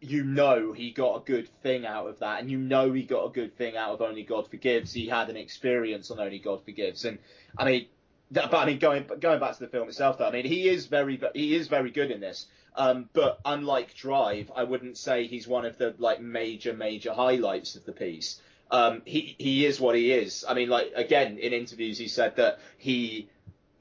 [0.00, 3.26] you know he got a good thing out of that, and you know he got
[3.26, 4.92] a good thing out of Only God Forgives.
[4.92, 7.18] He had an experience on Only God Forgives, and
[7.56, 7.86] I mean,
[8.30, 10.86] but I mean, going going back to the film itself, though, I mean, he is
[10.86, 12.46] very he is very good in this.
[12.74, 17.74] Um, but unlike Drive, I wouldn't say he's one of the like major major highlights
[17.76, 18.40] of the piece.
[18.70, 20.44] Um, he he is what he is.
[20.46, 23.28] I mean, like again in interviews, he said that he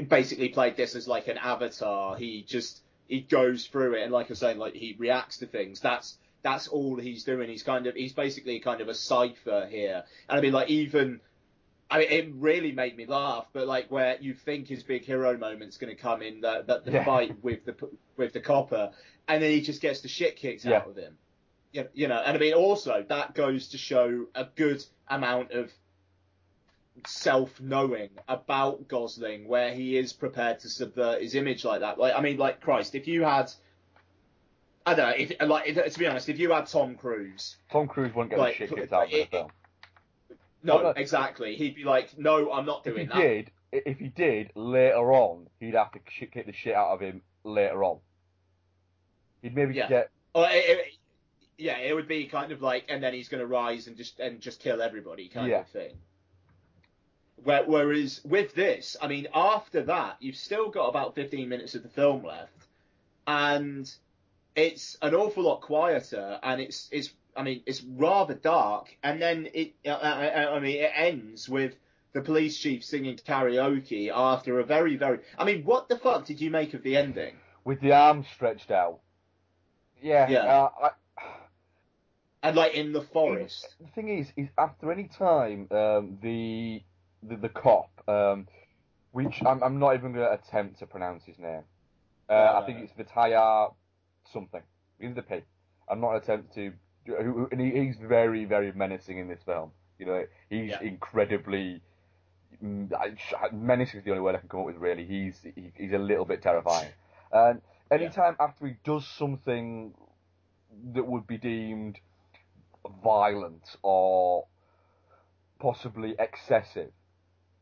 [0.08, 2.16] basically played this as like an avatar.
[2.16, 5.46] He just he goes through it, and like I was saying, like he reacts to
[5.46, 5.80] things.
[5.80, 7.50] That's that's all he's doing.
[7.50, 10.04] He's kind of he's basically kind of a cipher here.
[10.30, 11.20] And I mean, like even
[11.90, 13.48] I mean, it really made me laugh.
[13.54, 16.80] But like where you think his big hero moment's going to come in the the,
[16.86, 17.06] the Yeah.
[17.06, 17.76] fight with the
[18.18, 18.92] with the copper,
[19.28, 20.78] and then he just gets the shit kicked Yeah.
[20.78, 21.18] out of him.
[21.72, 25.72] You, you know, and I mean also that goes to show a good amount of
[27.08, 31.98] self-knowing about Gosling, where he is prepared to subvert his image like that.
[32.00, 33.52] Like, I mean, like Christ, if you had,
[34.86, 37.88] I don't know, if like if, to be honest, if you had Tom Cruise, Tom
[37.88, 39.52] Cruise wouldn't get Like, the shit kicked out of the film.
[40.64, 43.22] no, exactly, he'd be like, no, I'm not doing If he that.
[43.22, 47.02] did, if he did later on, he'd have to shit, kick the shit out of
[47.02, 48.00] him later on.
[49.42, 49.90] He'd maybe Yeah.
[49.90, 50.94] get it, it-
[51.58, 54.20] yeah, it would be kind of like, and then he's going to rise and just
[54.20, 55.62] and just kill everybody kind Yeah.
[55.62, 55.94] of thing.
[57.44, 61.84] Where, whereas with this, I mean, after that, you've still got about 15 minutes of
[61.84, 62.68] the film left,
[63.28, 63.92] and
[64.56, 69.50] it's an awful lot quieter, and it's it's I mean it's rather dark, and then
[69.54, 71.76] it I, I, I mean it ends with
[72.14, 76.40] the police chief singing karaoke after a very very I mean what the fuck did
[76.40, 77.36] you make of the ending?
[77.66, 79.00] with the arms stretched out.
[80.02, 80.40] Yeah, Yeah.
[80.46, 80.90] Uh, I,
[82.44, 83.76] And like in the forest.
[83.82, 86.84] the thing is, is after any time um, the,
[87.28, 88.48] the the cop, um,
[89.12, 91.64] which I'm, I'm not even going to attempt to pronounce his name.
[92.30, 93.74] Uh, No, I think it's Vitaya
[94.34, 94.62] something.
[95.00, 95.44] Begins with a P.
[95.90, 96.74] I'm not to attempt to.
[97.08, 99.72] And he, he's very, very menacing in this film.
[100.00, 100.82] You know, he's Yeah.
[100.82, 101.82] incredibly.
[102.64, 102.90] mm,
[103.54, 104.78] Menacing is the only word I can come up with.
[104.78, 106.92] Really, he's he, he's a little bit terrifying.
[107.32, 107.62] And
[107.92, 109.94] anytime after he does something
[110.94, 112.00] that would be deemed
[113.04, 114.46] violent or
[115.60, 116.92] possibly excessive,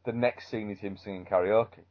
[0.06, 1.86] the next scene is him singing karaoke.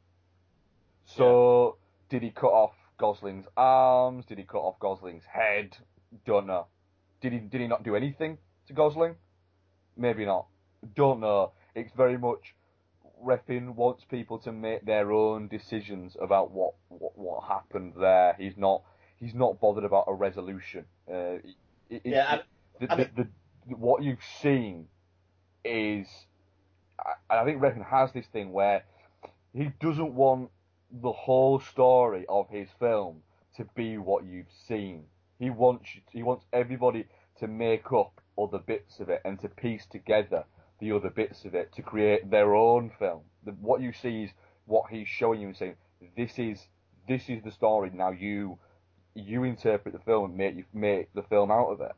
[1.05, 1.77] So,
[2.09, 4.25] did he cut off Gosling's arms?
[4.27, 5.77] Did he cut off Gosling's head?
[6.27, 6.67] Don't know.
[7.21, 9.17] Did he did he not do anything to Gosling?
[9.97, 10.47] Maybe not.
[10.95, 11.53] Don't know.
[11.75, 12.55] It's very much
[13.25, 18.35] Refn wants people to make their own decisions about what, what what happened there.
[18.39, 18.83] He's not
[19.19, 20.85] he's not bothered about a resolution.
[21.09, 21.57] Uh, it-
[21.89, 22.43] it- Yeah, I-
[22.81, 23.29] the, I the, the,
[23.69, 24.89] the, what you've seen
[25.65, 26.09] is,
[27.31, 28.85] I, think Refn has this thing where
[29.53, 30.51] he doesn't want
[30.91, 33.23] the whole story of his film
[33.57, 35.05] to be what you've seen.
[35.39, 37.07] He wants he wants everybody
[37.39, 40.45] to make up other bits of it and to piece together
[40.81, 43.23] the other bits of it to create their own film.
[43.45, 44.31] The, what you see is
[44.67, 45.77] what he's showing you and saying,
[46.17, 46.67] this is
[47.09, 47.91] this is the story.
[47.93, 48.59] Now you
[49.15, 51.93] you interpret the film and make you make the film out of it.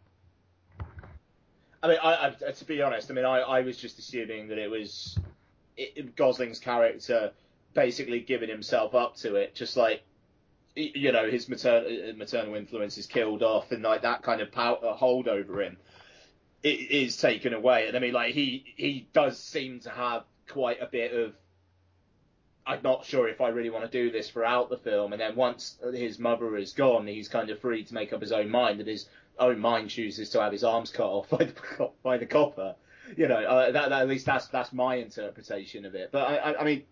[1.84, 4.48] I mean, I, I, uh, to be honest, I mean, I, I was just assuming
[4.48, 5.18] that it was
[5.76, 7.32] it, Gosling's character
[7.74, 10.02] basically giving himself up to it, just like
[10.74, 14.40] you know his maternal uh, uh, maternal influence is killed off, and like that kind
[14.40, 15.76] of uh, hold over him
[16.64, 17.86] i- is taken away.
[17.86, 21.34] And I mean, like he he does seem to have quite a bit of.
[22.66, 25.36] I'm not sure if I really want to do this throughout the film, and then
[25.36, 28.80] once his mother is gone, he's kind of free to make up his own mind,
[28.80, 29.06] and his
[29.38, 32.74] own mind chooses to have his arms cut off by the by the copper.
[33.16, 36.10] You know, uh, that, that at least that's that's my interpretation of it.
[36.12, 36.84] But I, I, I mean,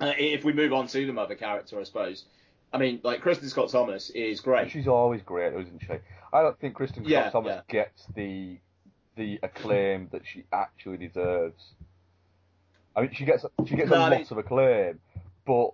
[0.00, 2.24] uh, if we move on to the mother character, I suppose.
[2.72, 4.70] I mean, like Kristin Scott Thomas is great.
[4.72, 5.92] She's always great, isn't she?
[6.32, 7.72] I don't think Kristin Scott Yeah, Thomas yeah.
[7.84, 8.58] gets the
[9.14, 11.62] the acclaim that she actually deserves.
[12.94, 14.98] I mean, she gets she gets No, a I lot mean- of acclaim,
[15.46, 15.70] but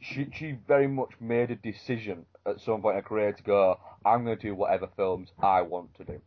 [0.00, 3.78] she she very much made a decision at some point in her career to go,
[4.04, 6.20] I'm going to do whatever films I want to do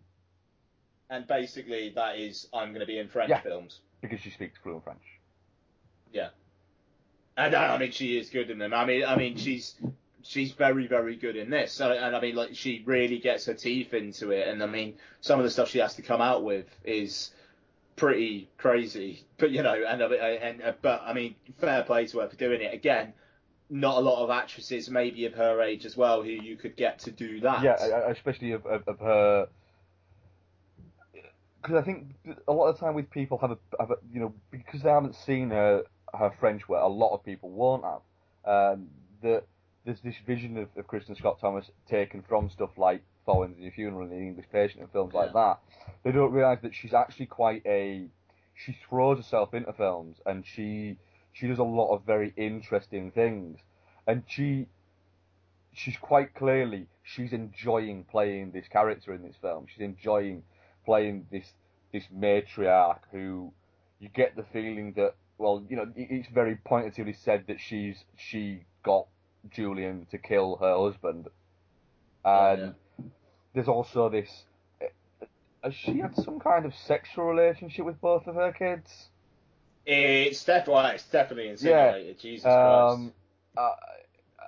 [1.09, 3.41] And basically, that is I'm going to be in French Yeah.
[3.41, 3.79] films.
[4.01, 5.03] because she speaks fluent French.
[6.13, 6.29] Yeah.
[7.37, 8.73] And I mean, she is good in them.
[8.73, 9.75] I mean, I mean, she's
[10.23, 11.71] she's very, very good in this.
[11.71, 14.47] So, and I mean, like, she really gets her teeth into it.
[14.47, 17.31] And I mean, some of the stuff she has to come out with is
[17.95, 19.23] pretty crazy.
[19.37, 22.61] But you know, and and uh, but I mean, fair play to her for doing
[22.61, 22.73] it.
[22.73, 23.13] Again,
[23.71, 26.99] not a lot of actresses, maybe of her age as well, who you could get
[26.99, 27.63] to do that.
[27.63, 27.75] Yeah,
[28.09, 29.47] especially of, of, of her
[31.61, 32.07] because I think
[32.47, 34.89] a lot of the time with people have a, have a you know because they
[34.89, 38.01] haven't seen her her French work, a lot of people won't have.
[38.43, 38.87] Um,
[39.21, 39.43] that
[39.85, 44.01] there's this vision of, of Kristin Scott Thomas taken from stuff like in Your Funeral
[44.01, 45.59] and The English Patient and films like that.
[46.03, 48.07] They don't realise that she's actually quite a
[48.55, 50.97] she throws herself into films and she
[51.33, 53.59] she does a lot of very interesting things
[54.07, 54.67] and she
[55.73, 59.65] she's quite clearly she's enjoying playing this character in this film.
[59.67, 60.43] She's enjoying
[60.85, 61.53] playing this
[61.91, 63.53] this matriarch who
[63.99, 68.63] you get the feeling that well, you know, it's very pointedly said that she's she
[68.83, 69.07] got
[69.49, 71.27] Julian to kill her husband,
[72.23, 73.05] and yeah.
[73.53, 74.43] there's also this.
[74.79, 74.85] Eh,
[75.63, 79.09] has she had some kind of sexual relationship with both of her kids?
[79.85, 82.15] It's definitely, it's definitely insinuated.
[82.17, 82.21] Yeah.
[82.21, 83.13] Jesus um, Christ.
[83.57, 83.71] Uh,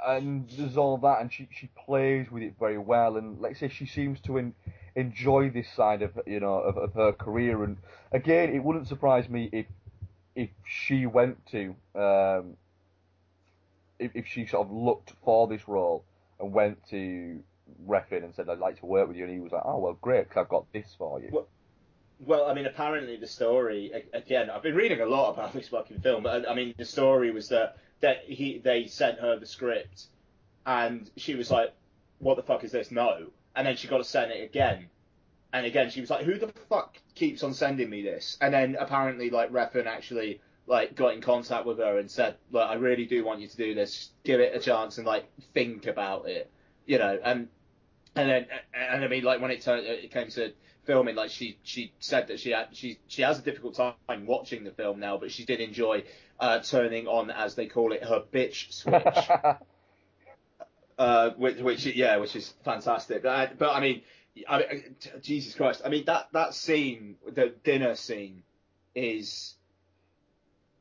[0.05, 3.59] and there's all that, and she she plays with it very well, and like I
[3.59, 4.55] say, she seems to en-
[4.95, 7.77] enjoy this side of you know of, of her career, and
[8.11, 9.65] again, it wouldn't surprise me if
[10.35, 12.57] if she went to um,
[13.99, 16.03] if, if she sort of looked for this role
[16.39, 17.41] and went to
[17.87, 19.97] Refn and said I'd like to work with you, and he was like, oh well,
[20.01, 21.29] great, because I've got this for you.
[21.31, 21.47] Well,
[22.25, 24.49] well, I mean, apparently the story again.
[24.49, 27.49] I've been reading a lot about this fucking film, but I mean, the story was
[27.49, 30.07] that that he they sent her the script,
[30.65, 31.73] and she was like,
[32.19, 32.91] "What the fuck is this?
[32.91, 34.89] No." And then she got to send it again,
[35.51, 38.75] and again she was like, "Who the fuck keeps on sending me this?" And then
[38.79, 43.05] apparently like Refn actually like got in contact with her and said, "Look, I really
[43.05, 44.09] do want you to do this.
[44.23, 46.49] Give it a chance and like think about it."
[46.85, 47.47] You know, and
[48.15, 50.53] and then and I mean like when it turned it came to
[50.85, 54.63] filming, like she she said that she had she she has a difficult time watching
[54.63, 56.03] the film now, but she did enjoy
[56.39, 59.29] uh, turning on as they call it her bitch switch.
[60.97, 63.23] uh, which, which yeah, which is fantastic.
[63.23, 64.01] But, but I mean,
[64.47, 65.81] I mean, Jesus Christ!
[65.85, 68.43] I mean that that scene, the dinner scene,
[68.95, 69.55] is.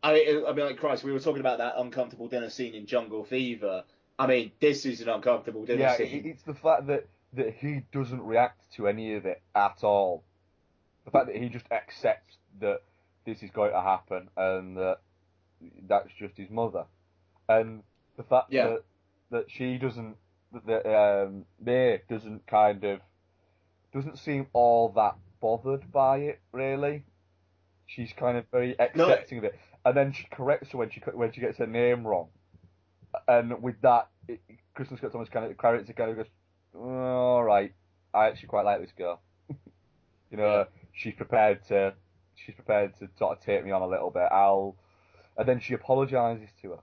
[0.02, 2.86] I mean, I mean, like Christ, we were talking about that uncomfortable dinner scene in
[2.86, 3.84] Jungle Fever.
[4.18, 6.22] I mean, this is an uncomfortable dinner yeah, scene.
[6.26, 10.24] it's the fact that that he doesn't react to any of it at all.
[11.04, 12.82] The fact that he just accepts that
[13.24, 14.98] this is going to happen and that
[15.88, 16.84] that's just his mother,
[17.48, 17.82] and
[18.16, 18.66] the fact yeah.
[18.66, 18.84] that
[19.30, 20.16] that she doesn't
[20.66, 23.00] that um, May doesn't kind of
[23.92, 27.04] doesn't seem all that bothered by it really.
[27.86, 29.48] She's kind of very accepting no.
[29.48, 32.28] of it, and then she corrects her when she when she gets her name wrong,
[33.28, 34.40] and with that, it,
[34.76, 36.26] Kristin Scott Thomas kind of character kind of goes,
[36.74, 37.72] all right,
[38.14, 39.20] I actually quite like this girl.
[40.30, 40.64] you know, yeah.
[40.92, 41.94] she's prepared to
[42.34, 44.28] she's prepared to sort of take me on a little bit.
[44.30, 44.76] I'll,
[45.36, 46.78] and then she apologises to her.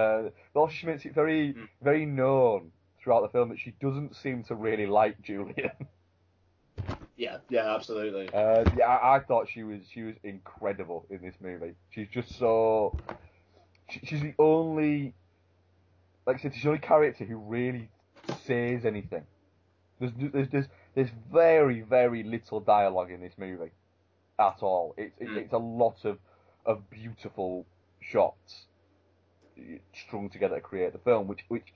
[0.00, 1.68] Uh, but also she makes it very mm.
[1.82, 2.70] very known
[3.02, 5.70] throughout the film that she doesn't seem to really like Julian.
[7.18, 8.28] Yeah, yeah, absolutely.
[8.32, 11.74] Uh, yeah, I, I, thought she was she was incredible in this movie.
[11.90, 12.96] She's just so.
[13.90, 15.14] She, she's the only,
[16.28, 17.90] like I said, she's the only character who really
[18.44, 19.24] says anything.
[20.00, 23.72] There's there's there's, there's very very little dialogue in this movie,
[24.38, 24.94] at all.
[24.96, 25.36] It's mm.
[25.36, 26.18] it's a lot of
[26.64, 27.66] of beautiful
[28.00, 28.66] shots
[29.94, 31.74] strung together to create the film, which which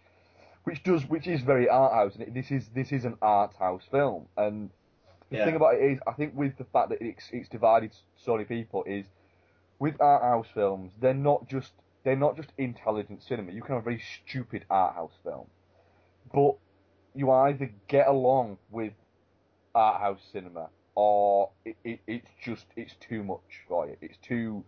[0.65, 3.83] which does which is very art house, and this is this is an art house
[3.91, 4.27] film.
[4.37, 4.71] And
[5.31, 5.45] the yeah.
[5.45, 8.45] thing about it is, I think with the fact that it's it's divided so many
[8.45, 9.07] people is
[9.79, 11.73] with art house films, they're not just
[12.05, 13.53] they're not just intelligent cinema.
[13.53, 15.47] You can have a very stupid art house film,
[16.33, 16.57] but
[17.15, 18.93] you either get along with
[19.75, 23.97] art house cinema or it, it, it's just it's too much for you.
[24.01, 24.65] It's too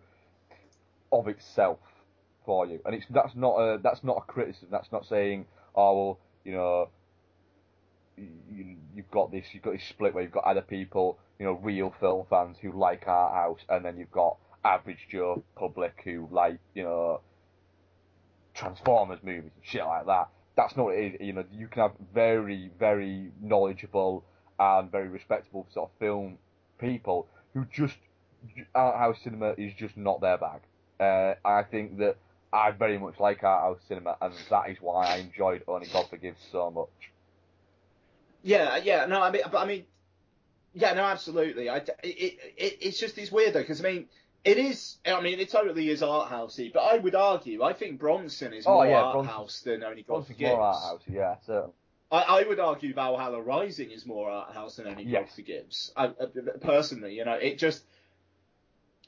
[1.11, 1.79] of itself
[2.45, 4.69] for you, and it's that's not a that's not a criticism.
[4.71, 6.89] That's not saying oh well, you know,
[8.17, 11.59] you, you've got this, you've got this split where you've got other people, you know,
[11.61, 16.27] real film fans who like art house, and then you've got average Joe public who
[16.31, 17.21] like, you know,
[18.53, 20.29] Transformers movies and shit like that.
[20.55, 21.21] That's not it.
[21.21, 24.23] You know, you can have very, very knowledgeable
[24.59, 26.37] and very respectable sort of film
[26.79, 27.97] people who just
[28.73, 30.61] art house cinema is just not their bag.
[30.99, 32.17] Uh, I think that
[32.53, 36.07] I very much like art house cinema, and that is why I enjoyed Only God
[36.09, 37.11] Forgives so much.
[38.43, 39.85] Yeah, yeah, no, I mean, but I mean,
[40.73, 41.69] yeah, no, absolutely.
[41.69, 44.05] I, it, it, it's just it's weird though, because I mean,
[44.45, 44.97] it is.
[45.05, 48.65] I mean, it totally is art housey, but I would argue, I think Bronson is
[48.67, 50.51] oh, more yeah, art Bronson, house than Only God Bronson's Forgives.
[50.51, 51.73] more art housey, yeah, certainly.
[52.11, 55.23] I, I would argue Valhalla Rising is more art house than Only yes.
[55.25, 55.91] God Forgives.
[55.97, 56.07] I,
[56.61, 57.83] personally, you know, it just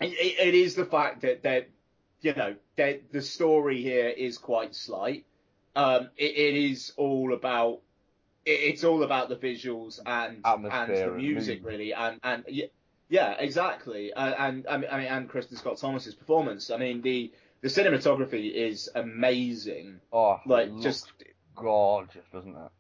[0.02, 0.08] it,
[0.48, 1.70] it is the fact that that
[2.22, 5.26] you know, that the story here is quite slight.
[5.76, 7.82] Um, it, it is all about
[8.46, 11.72] it's all about the visuals and and the music mood.
[11.72, 12.44] really, and and
[13.10, 16.70] yeah, exactly, uh, and I mean, I mean, and Kristin Scott Thomas's performance.
[16.72, 17.32] I mean, the
[17.62, 20.00] the cinematography is amazing.
[20.12, 21.12] Oh, Like it just
[21.56, 22.72] gorgeous, doesn't it?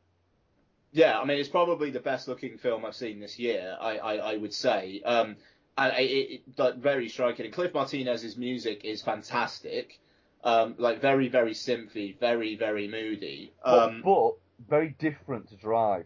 [0.91, 3.75] yeah, I mean, it's probably the best looking film I've seen this year.
[3.79, 5.01] I I, I would say.
[5.05, 5.35] Um,
[5.79, 7.45] and it, it, like, very striking.
[7.45, 9.99] And Cliff Martinez's music is fantastic.
[10.43, 13.53] Um, like very very synthy, very very moody.
[13.63, 14.33] Um, but, but
[14.69, 16.05] very different to Drive.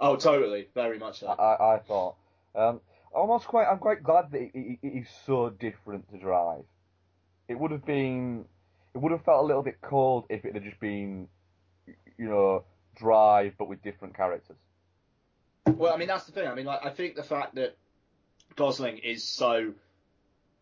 [0.00, 1.28] oh, totally, very much so.
[1.28, 2.16] I, I thought.
[2.54, 2.80] Um,
[3.14, 3.66] almost quite.
[3.66, 6.64] I'm quite glad that it, is so different to Drive.
[7.48, 8.44] It would have been.
[8.94, 11.28] It would have felt a little bit cold if it had just been,
[12.18, 12.64] you know,
[12.96, 14.56] Drive but with different characters.
[15.66, 16.46] Well, I mean, that's the thing.
[16.46, 17.76] I mean, like, I think the fact that
[18.56, 19.72] Gosling is so,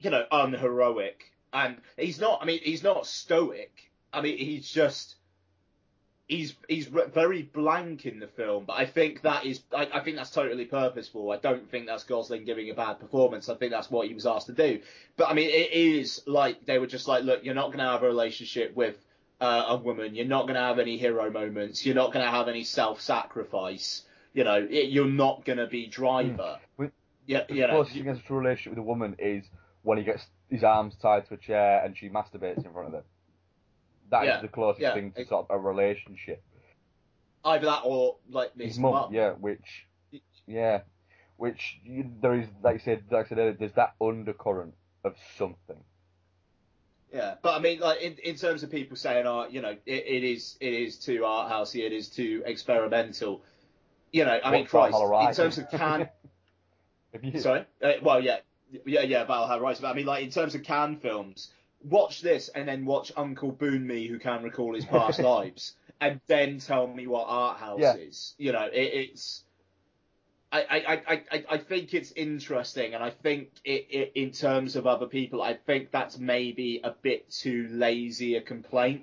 [0.01, 2.41] you know, unheroic, and he's not.
[2.43, 3.91] I mean, he's not stoic.
[4.13, 5.17] I mean, he's just.
[6.29, 10.17] He's he's very blank in the film, but I think that is I, I think
[10.17, 11.31] that's totally purposeful.
[11.31, 13.49] I don't think that's Gosling giving a bad performance.
[13.49, 14.81] I think that's what he was asked to do.
[15.17, 17.85] But I mean, it is like they were just like, look, you're not going to
[17.85, 18.97] have a relationship with
[19.41, 20.15] uh, a woman.
[20.15, 21.85] You're not going to have any hero moments.
[21.85, 24.03] You're not going to have any self-sacrifice.
[24.33, 26.59] You know, it, you're not going to be driver.
[26.77, 26.93] With-
[27.27, 29.45] Yeah, The you know, closest he gets to a relationship with a woman is
[29.83, 32.95] when he gets his arms tied to a chair and she masturbates in front of
[32.95, 33.03] him.
[34.13, 36.45] That is Yeah, the closest yeah, thing to it- sort of a relationship.
[37.45, 39.87] either that or like his, mum, yeah, which,
[40.47, 40.83] yeah,
[41.39, 45.17] which you, there is, like I said, like I said earlier, there's that undercurrent of
[45.39, 45.83] something.
[47.13, 50.07] Yeah, but I mean, like in, in terms of people saying, "Oh, you know, it,
[50.07, 53.43] it is it is too art housey, it is too experimental."
[54.13, 56.09] You know, I mean, What's Christ, Valhalla in terms of can,
[57.23, 58.39] you, sorry, uh, well, yeah,
[58.87, 59.83] yeah, yeah, Valhalla Rising.
[59.83, 61.51] But I mean, like in terms of can films,
[61.85, 66.59] watch this and then watch Uncle Boonmee, who can recall his past lives, and then
[66.59, 67.95] tell me what art house Yeah.
[67.95, 68.35] is.
[68.39, 69.45] You know, it, it's.
[70.53, 74.77] I, I, I, I, I think it's interesting, and I think it, it, in terms
[74.77, 79.03] of other people, I think that's maybe a bit too lazy a complaint.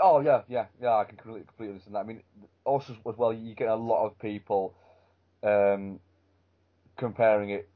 [0.00, 0.96] Oh yeah, yeah, yeah.
[0.96, 2.00] I can completely, completely understand that.
[2.00, 2.22] I mean,
[2.64, 4.74] also as well, you get a lot of people
[5.44, 6.00] um,
[6.96, 7.68] comparing it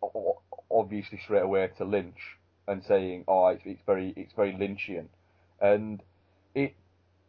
[0.70, 2.36] obviously straight away to Lynch
[2.66, 5.06] and saying, "Oh, it's, it's very, it's very Lynchian,"
[5.60, 6.02] and
[6.54, 6.74] it,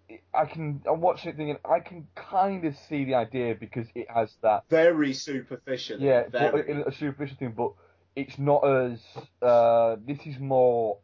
[0.07, 0.21] it.
[0.33, 0.81] I can.
[0.89, 4.63] I'm watching it thinking I can kind of see the idea because it has that
[4.69, 5.99] Very superficial.
[5.99, 6.73] yeah, very.
[6.73, 7.71] but a superficial thing, but
[8.15, 8.99] it's not as.
[9.41, 10.97] Uh, this is more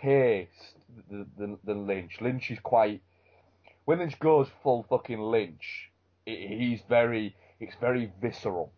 [0.00, 0.50] paced
[1.10, 2.20] than, than, than Lynch.
[2.20, 3.02] Lynch is quite.
[3.84, 5.90] When Lynch goes full fucking Lynch,
[6.26, 7.36] it, he's very.
[7.60, 8.72] It's very visceral,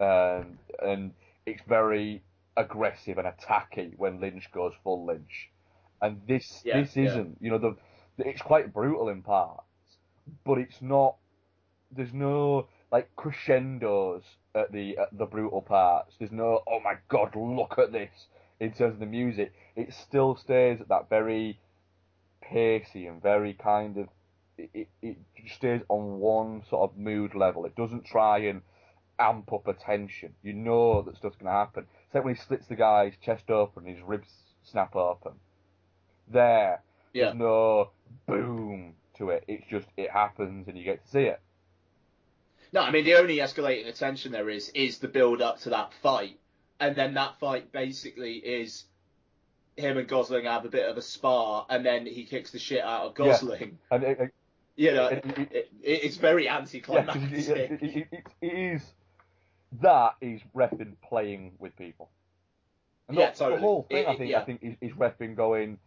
[0.00, 1.12] um, and
[1.46, 2.22] it's very
[2.60, 5.50] aggressive and attacky when Lynch goes full Lynch,
[6.00, 7.38] and this Yeah, this isn't.
[7.40, 7.76] You know, the,
[8.16, 9.64] the it's quite brutal in parts,
[10.44, 11.16] but it's not.
[11.90, 14.22] There's no like crescendos
[14.54, 16.14] at the at the brutal parts.
[16.18, 18.26] There's no oh my god, look at this
[18.60, 19.52] in terms of the music.
[19.76, 21.58] It still stays at that very
[22.42, 24.08] pacey and very kind of
[24.58, 27.64] it, it, it stays on one sort of mood level.
[27.64, 28.62] It doesn't try and
[29.20, 30.34] amp up attention.
[30.42, 31.86] You know that stuff's gonna happen.
[32.06, 34.28] It's like when he slits the guy's chest open and his ribs
[34.64, 35.32] snap open.
[36.28, 37.24] There, yeah.
[37.26, 37.90] there's no
[38.26, 39.44] boom to it.
[39.48, 41.40] It's just it happens and you get to see it.
[42.72, 45.92] No, I mean the only escalating attention there is is the build up to that
[46.02, 46.38] fight,
[46.78, 48.84] and then that fight basically is
[49.76, 52.82] him and Gosling have a bit of a spar, and then he kicks the shit
[52.84, 53.78] out of Gosling.
[53.90, 53.96] Yeah.
[53.96, 54.34] And it, it,
[54.76, 57.32] You know, it- it, it- it, it's very yeah, anticlimactic.
[57.32, 58.08] it,
[58.42, 58.82] it is
[59.80, 62.10] that is Refn playing with people.
[63.08, 63.56] And Yeah, totally.
[63.56, 64.40] the whole thing, It- I think, yeah.
[64.40, 65.78] I think is, is going,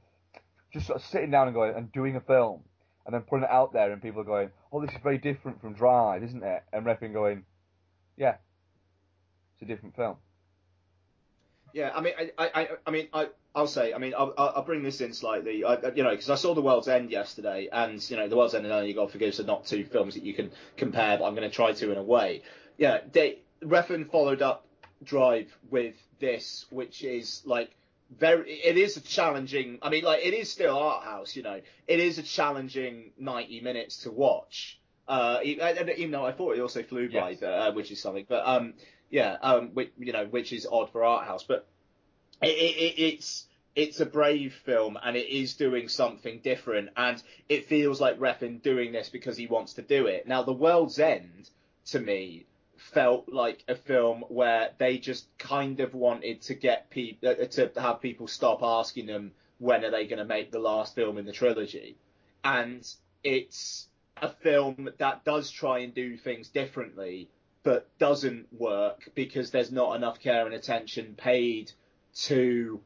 [0.72, 2.64] just sort of sitting down and going and doing a film,
[3.06, 5.62] and then putting it out there, and people are going, "Oh, this is very different
[5.62, 7.46] from Drive, isn't it?" And Refn going,
[8.18, 8.38] "Yeah,
[9.54, 10.18] it's a different film."
[11.74, 14.84] Yeah, I mean, I, I, I- mean, I, I'll say, I mean, I'll, I'll bring
[14.84, 18.08] this in slightly, I, I- you know, because I saw The World's End yesterday, and
[18.10, 20.34] you know, The World's End and Only God Forgives are not two films that you
[20.34, 22.42] can compare, but I'm going to try to in a way.
[22.78, 24.66] Yeah, they, Refn followed up
[25.04, 27.76] Drive with this, which is like
[28.18, 29.80] very, it is a challenging.
[29.82, 33.62] I mean, like it is still art house, you know, it is a challenging 90
[33.62, 34.80] minutes to watch.
[35.08, 37.44] Uh, even though I thought it also flew by, Yes.
[37.44, 38.76] uh, which is something, but um,
[39.10, 41.68] yeah, um, which, you know, which is odd for art house, but
[42.42, 43.46] it, it, it, it's
[43.76, 48.62] it's a brave film and it is doing something different and it feels like Refn
[48.62, 50.28] doing this because he wants to do it.
[50.28, 51.50] Now, The World's End
[51.88, 52.46] to me
[52.92, 57.72] felt like a film where they just kind of wanted to get people uh, to
[57.78, 61.26] have people stop asking them when are they going to make the last film in
[61.26, 61.96] the trilogy,
[62.44, 62.88] and
[63.24, 63.88] it's
[64.22, 67.30] a film that does try and do things differently,
[67.64, 71.72] but doesn't work because there's not enough care and attention paid
[72.14, 72.82] to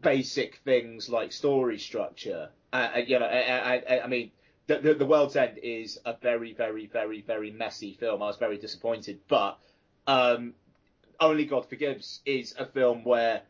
[0.00, 2.50] basic things like story structure.
[2.72, 4.30] Uh, uh you know, I, I, I mean,
[4.66, 8.22] the, the, the, World's End is a very, very, very, very messy film.
[8.22, 9.58] I was very disappointed, but
[10.06, 10.54] um,
[11.20, 13.42] Only God Forgives is a film where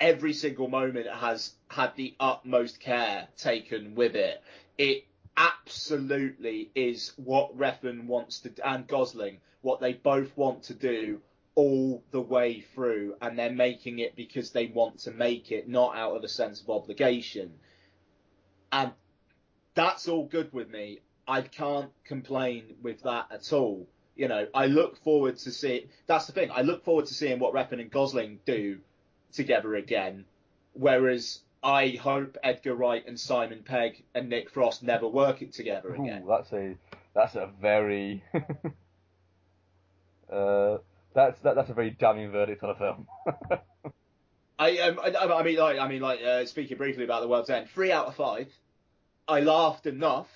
[0.00, 4.42] every single moment has had the utmost care taken with it.
[4.76, 5.06] It
[5.36, 11.20] absolutely is what Refn wants to and Gosling what they both want to do
[11.56, 15.96] all the way through, and they're making it because they want to make it, not
[15.96, 17.52] out of a sense of obligation.
[18.70, 18.92] And
[19.76, 20.98] that's all good with me.
[21.28, 23.86] I can't complain with that at all.
[24.16, 25.86] You know, I look forward to see.
[26.06, 26.50] That's the thing.
[26.50, 28.78] I look forward to seeing what Refn and Gosling do
[29.32, 30.24] together again.
[30.72, 35.94] Whereas I hope Edgar Wright and Simon Pegg and Nick Frost never work it together
[35.94, 36.22] again.
[36.24, 36.76] Ooh, that's a
[37.14, 38.24] that's a very
[40.32, 40.78] uh,
[41.12, 43.06] that's that, that's a very damning verdict on a film.
[44.58, 47.50] I, um, I, I mean like I mean like uh, speaking briefly about the World's
[47.50, 48.48] End, three out of five.
[49.28, 50.28] I laughed enough,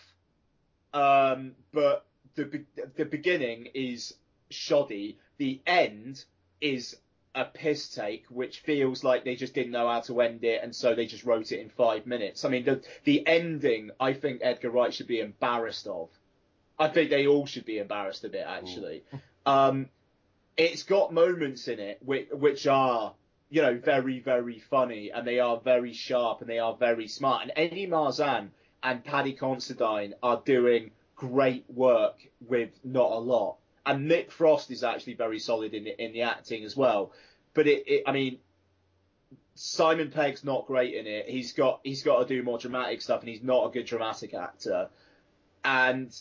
[0.93, 2.65] um, but the
[2.97, 4.15] the beginning is
[4.51, 5.19] shoddy.
[5.39, 6.25] The end
[6.61, 6.97] is
[7.35, 10.75] a piss take, which feels like they just didn't know how to end it, and
[10.75, 12.45] so they just wrote it in five minutes.
[12.45, 16.09] I mean, the the ending, I think Edgar Wright should be embarrassed of.
[16.79, 19.05] I think they all should be embarrassed of it, actually.
[19.47, 19.89] um,
[20.57, 23.15] it's got moments in it which, which are,
[23.51, 27.43] you know, very very funny, and they are very sharp, and they are very smart.
[27.43, 28.51] And Eddie Marsan
[28.83, 33.57] and Paddy Considine are doing great work with not a lot.
[33.85, 37.13] And Nick Frost is actually very solid in the, in the acting as well.
[37.55, 38.39] But it, it, I mean,
[39.55, 41.29] Simon Pegg's not great in it.
[41.29, 44.33] He's got he's got to do more dramatic stuff, and he's not a good dramatic
[44.33, 44.89] actor.
[45.65, 46.17] And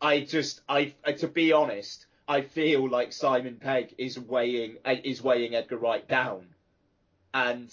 [0.00, 5.54] I just I to be honest, I feel like Simon Pegg is weighing is weighing
[5.54, 6.46] Edgar Wright down,
[7.32, 7.72] and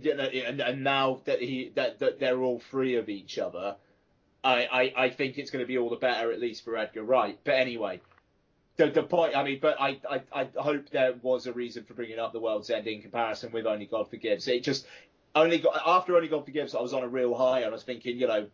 [0.00, 3.76] you know, and, and now that he that, that they're all free of each other,
[4.44, 7.02] I, I, I think it's going to be all the better at least for Edgar
[7.02, 7.38] Wright.
[7.44, 8.00] But anyway,
[8.76, 9.36] the the point.
[9.36, 12.40] I mean, but I, I I hope there was a reason for bringing up the
[12.40, 14.46] World's End in comparison with Only God Forgives.
[14.48, 14.86] It just
[15.34, 17.82] only got after Only God Forgives, I was on a real high and I was
[17.82, 18.46] thinking, you know,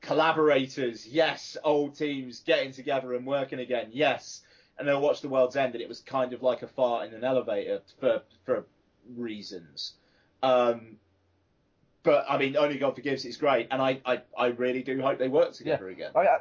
[0.00, 4.42] collaborators, yes, old teams getting together and working again, yes.
[4.78, 7.08] And then I watched the World's End and it was kind of like a fart
[7.08, 8.64] in an elevator for for
[9.16, 9.94] reasons.
[10.42, 10.96] Um,
[12.02, 15.18] but I mean, Only God Forgives is great, and I, I, I really do hope
[15.18, 15.94] they work together yeah.
[15.94, 16.10] again.
[16.14, 16.38] I, I,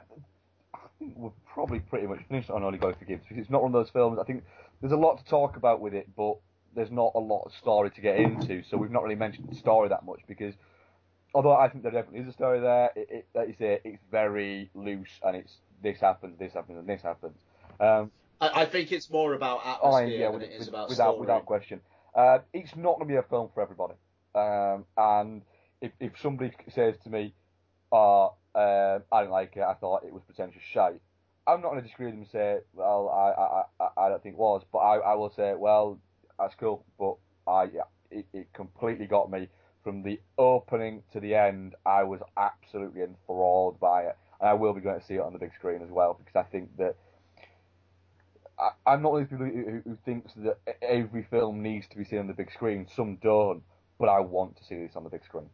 [0.74, 3.74] I, think we're probably pretty much finished on Only God Forgives because it's not one
[3.74, 4.20] of those films.
[4.20, 4.43] I think
[4.82, 6.38] there's a lot to talk about with it, but
[6.76, 9.56] there's not a lot of story to get into, so we've not really mentioned the
[9.56, 10.54] story that much because
[11.34, 14.02] although I think there definitely is a story there, it, it, like you say, it's
[14.12, 17.38] very loose and it's this happens, this happens, and this happens.
[17.80, 20.89] Um, I, I, think it's more about atmosphere oh, yeah, than with, it is about
[20.89, 21.20] without, story.
[21.22, 21.82] Without question.
[22.18, 23.93] Uh, it's not going to be a film for everybody.
[24.34, 25.43] Um, and
[25.82, 27.34] if, if somebody says to me,
[27.91, 30.99] oh, uh, I didn't like it, I thought it was potential shite,
[31.47, 33.09] I'm not going to disagree with them and say, well,
[33.80, 35.99] I, I, I don't think it was, but I, I will say, well,
[36.39, 37.15] that's cool, but
[37.49, 37.70] I,
[38.11, 39.47] it, it completely got me
[39.84, 41.76] from the opening to the end.
[41.86, 45.34] I was absolutely enthralled by it, and I will be going to see it on
[45.34, 46.95] the big screen as well because I think that
[48.60, 51.97] I, am not one of these people who, who, thinks that every film needs to
[51.97, 52.88] be seen on the big screen.
[52.95, 53.62] Some don't,
[53.99, 55.49] but I want to see this on the big screen.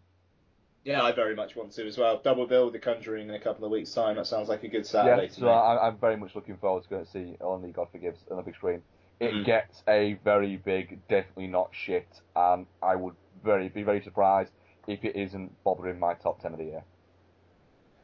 [0.85, 2.19] Yeah, I very much want to as well.
[2.23, 4.17] Double bill with The Conjuring in a couple of weeks' time.
[4.17, 5.27] That sounds like a good Saturday.
[5.27, 8.19] Yeah, so I, am very much looking forward to going to see Only God Forgives
[8.29, 8.81] on the big screen.
[9.19, 9.45] It mm.
[9.45, 14.51] gets a very big, definitely not shit, and I would very be very surprised
[14.87, 16.83] if it isn't bothering my top ten of the year.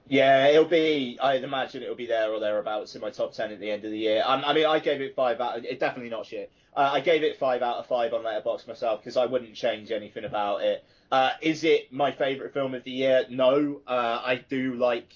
[0.09, 1.19] Yeah, it'll be.
[1.21, 3.91] I'd imagine it'll be there or thereabouts in my top ten at the end of
[3.91, 4.23] the year.
[4.25, 5.63] I, I mean, I gave it five out.
[5.63, 6.51] It definitely not shit.
[6.75, 9.91] Uh, I gave it five out of five on Letterboxd myself because I wouldn't change
[9.91, 10.83] anything about it.
[11.11, 13.25] Uh, is it my favourite film of the year?
[13.29, 13.81] No.
[13.87, 15.13] Uh, I do like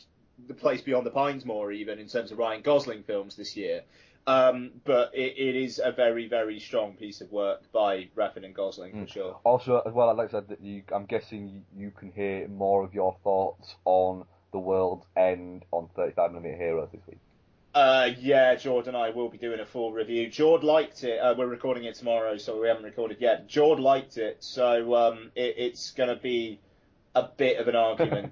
[0.48, 3.82] The Place Beyond the Pines more, even in terms of Ryan Gosling films this year.
[4.26, 8.56] Um, but it, it is a very, very strong piece of work by Refn and
[8.56, 9.06] Gosling mm.
[9.06, 9.40] for sure.
[9.44, 12.84] Also, as well, I'd like to add that you, I'm guessing you can hear more
[12.84, 17.18] of your thoughts on The World's End on 35mm Heroes this week.
[17.74, 20.30] Uh, yeah, Jord and I will be doing a full review.
[20.30, 21.18] Jord liked it.
[21.18, 23.48] Uh, we're recording it tomorrow, so we haven't recorded yet.
[23.48, 26.60] Jord liked it, so um, it, it's going to be
[27.16, 28.32] a bit of an argument.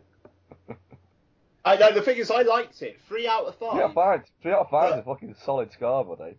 [1.66, 3.00] I know the thing is, I liked it.
[3.08, 3.72] Three out of five.
[3.72, 4.22] Three out of five.
[4.44, 6.38] Three out of five is a fucking solid score, buddy.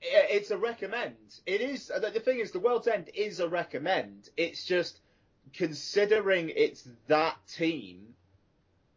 [0.00, 1.16] It's a recommend.
[1.44, 1.90] It is.
[1.90, 4.30] Uh, the thing is, The World's End is a recommend.
[4.36, 5.00] It's just
[5.54, 8.14] considering it's that team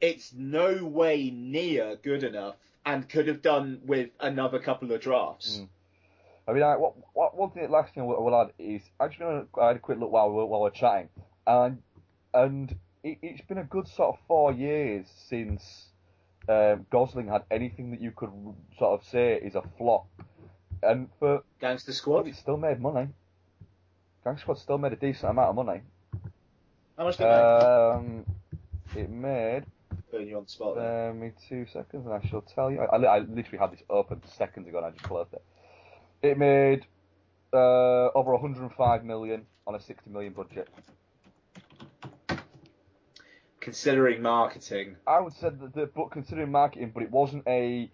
[0.01, 5.59] it's no way near good enough and could have done with another couple of drafts.
[5.59, 5.67] Mm.
[6.47, 9.19] I mean, I, what, what, one thing, last thing I will add is I just
[9.19, 11.09] gonna I had a quick look while we were, while we we're chatting,
[11.45, 11.81] and
[12.33, 15.85] and it, it's been a good sort of four years since
[16.49, 18.31] um, Gosling had anything that you could
[18.79, 20.07] sort of say is a flop,
[20.81, 23.09] and for Gangster Squad, it still made money.
[24.23, 25.81] Gangster Squad still made a decent amount of money.
[26.97, 28.25] How much did it Um,
[28.95, 29.65] it made.
[30.11, 30.75] Putting you on the spot.
[30.75, 31.09] there.
[31.09, 32.81] Uh, me two seconds, and I shall tell you.
[32.81, 35.43] I, I, I literally had this open seconds ago, and I just closed it.
[36.21, 36.85] It made
[37.53, 40.67] uh, over 105 million on a 60 million budget.
[43.61, 47.89] Considering marketing, I would say that, the, but considering marketing, but it wasn't a,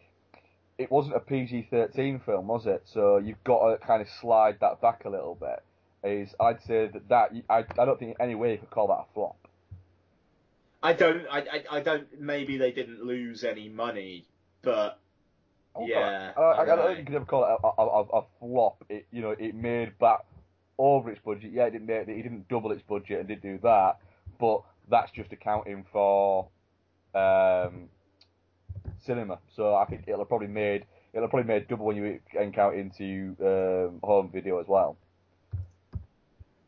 [0.77, 2.83] it wasn't a PG-13 film, was it?
[2.85, 5.63] So you've got to kind of slide that back a little bit.
[6.03, 8.87] Is I'd say that that I, I don't think in any way you could call
[8.87, 9.46] that a flop.
[10.81, 11.25] I don't.
[11.29, 12.07] I, I, I don't.
[12.19, 14.25] Maybe they didn't lose any money,
[14.61, 14.99] but
[15.85, 16.33] yeah.
[16.37, 18.23] I, I, I I don't think you could ever call it a, a, a, a
[18.39, 18.83] flop.
[18.89, 20.25] It, you know, it made back
[20.77, 21.51] over its budget.
[21.51, 23.97] Yeah, it didn't make, it didn't double its budget and did do that,
[24.39, 26.47] but that's just accounting for
[27.15, 27.89] um,
[29.05, 29.39] cinema.
[29.55, 32.19] So I think it'll have probably made it'll probably made double when you
[32.53, 34.97] count into um, home video as well.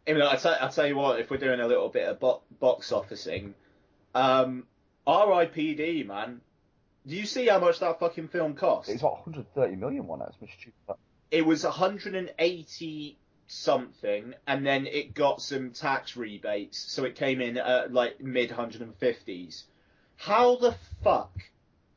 [0.08, 2.20] I mean, I tell, I tell you what, if we're doing a little bit of
[2.20, 3.54] bo- box officing,
[4.16, 4.66] um,
[5.06, 6.04] R.I.P.D.
[6.04, 6.42] Man,
[7.08, 8.90] do you see how much that fucking film cost?
[8.90, 10.20] It's what 130 million one.
[10.20, 10.96] That's much cheaper.
[11.32, 17.58] It was 180 something, and then it got some tax rebates, so it came in
[17.58, 19.64] at like mid 150s.
[20.16, 21.32] How the fuck?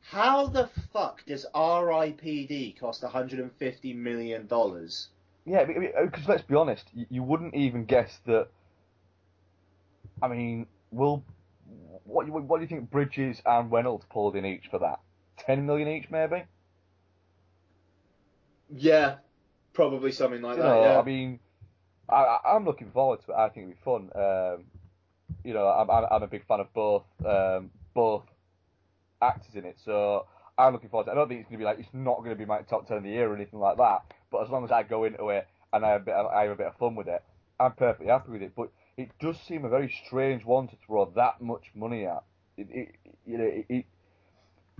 [0.01, 2.75] How the fuck does R.I.P.D.
[2.79, 5.09] cost 150 million dollars?
[5.45, 8.47] Yeah, because let's be honest, you, you wouldn't even guess that.
[10.21, 11.23] I mean, will
[12.05, 14.99] what you- what do you think Bridges and Reynolds pulled in each for that?
[15.37, 16.43] Ten million each, maybe.
[18.69, 19.17] Yeah,
[19.73, 20.69] probably something like you that.
[20.69, 20.99] know, yeah.
[20.99, 21.39] I mean,
[22.09, 23.35] I, I'm looking forward to it.
[23.35, 24.21] I think it'll be fun.
[24.21, 24.65] Um,
[25.43, 28.23] you know, I'm, I'm, a big fan of both um, both
[29.21, 30.25] actors in it, so
[30.57, 31.13] I'm looking forward to it.
[31.13, 32.87] I don't think it's going to be like it's not going to be my top
[32.87, 34.03] ten of the year or anything like that.
[34.31, 36.43] But as long as I go into it and I have a bit, of, I
[36.43, 37.23] have a bit of fun with it,
[37.59, 38.53] I'm perfectly happy with it.
[38.55, 42.23] But it does seem a very strange one to throw that much money at.
[42.57, 43.85] It, it you know, it, it,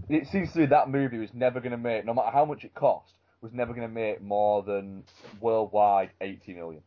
[0.10, 2.64] it seems to me that movie was never going to make, no matter how much
[2.64, 5.04] it cost, was never going to make more than
[5.42, 6.82] worldwide 80 million.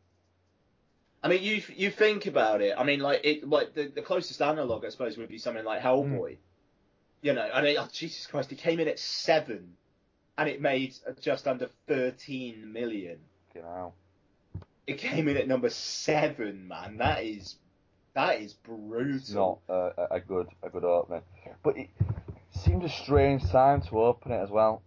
[1.22, 2.74] I mean, you you think about it.
[2.78, 5.82] I mean, like it, like the, the closest analog, I suppose, would be something like
[5.82, 6.36] Hellboy.
[6.36, 6.40] Hmm.
[7.22, 9.72] You know, I mean, oh, Jesus Christ, it came in at seven,
[10.38, 13.18] and it made just under thirteen million.
[13.56, 13.94] You know.
[14.86, 16.98] It came in at number seven, man.
[16.98, 17.56] That is
[18.14, 19.60] that is brutal.
[19.68, 21.22] Not uh, a, good a good opening,
[21.62, 21.90] but it
[22.50, 24.82] seemed a strange time to open it as well.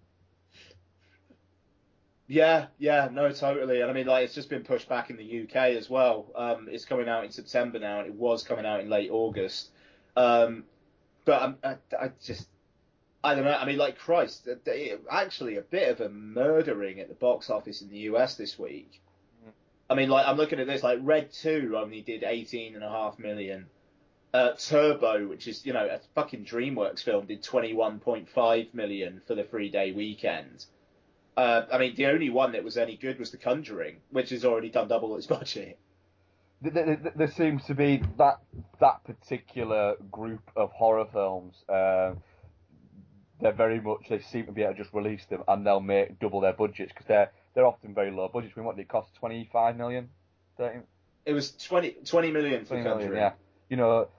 [2.27, 3.81] Yeah, yeah, no, totally.
[3.81, 6.27] And I mean, like, it's just been pushed back in the UK as well.
[6.35, 9.69] Um, it's coming out in September now, and it was coming out in late August.
[10.15, 10.65] Um,
[11.25, 12.47] but I'm, I, I just,
[13.23, 13.51] I don't know.
[13.51, 14.47] I mean, like, Christ,
[15.11, 19.01] actually, a bit of a murdering at the box office in the US this week.
[19.89, 22.89] I mean, like, I'm looking at this, like, Red 2 only did 18 and a
[22.89, 23.65] half million.
[24.31, 29.43] Uh, Turbo, which is, you know, a fucking DreamWorks film, did 21.5 million for the
[29.43, 30.65] three day weekend.
[31.35, 34.45] Uh, I mean, the only one that was any good was The Conjuring, which has
[34.45, 35.79] already done double its budget.
[36.61, 38.39] Th- th- th- There seems to be that
[38.81, 41.55] that particular group of horror films.
[41.69, 42.21] Um,
[43.41, 46.19] they're very much they seem to be able to just release them and they'll make
[46.19, 48.53] double their budgets because they're they're often very low budgets.
[48.55, 49.13] I mean, what did it cost?
[49.15, 50.09] Twenty five million.
[50.57, 50.79] 30,
[51.25, 53.31] It was 20, 20 million for 20 The million, yeah.
[53.69, 54.09] You know,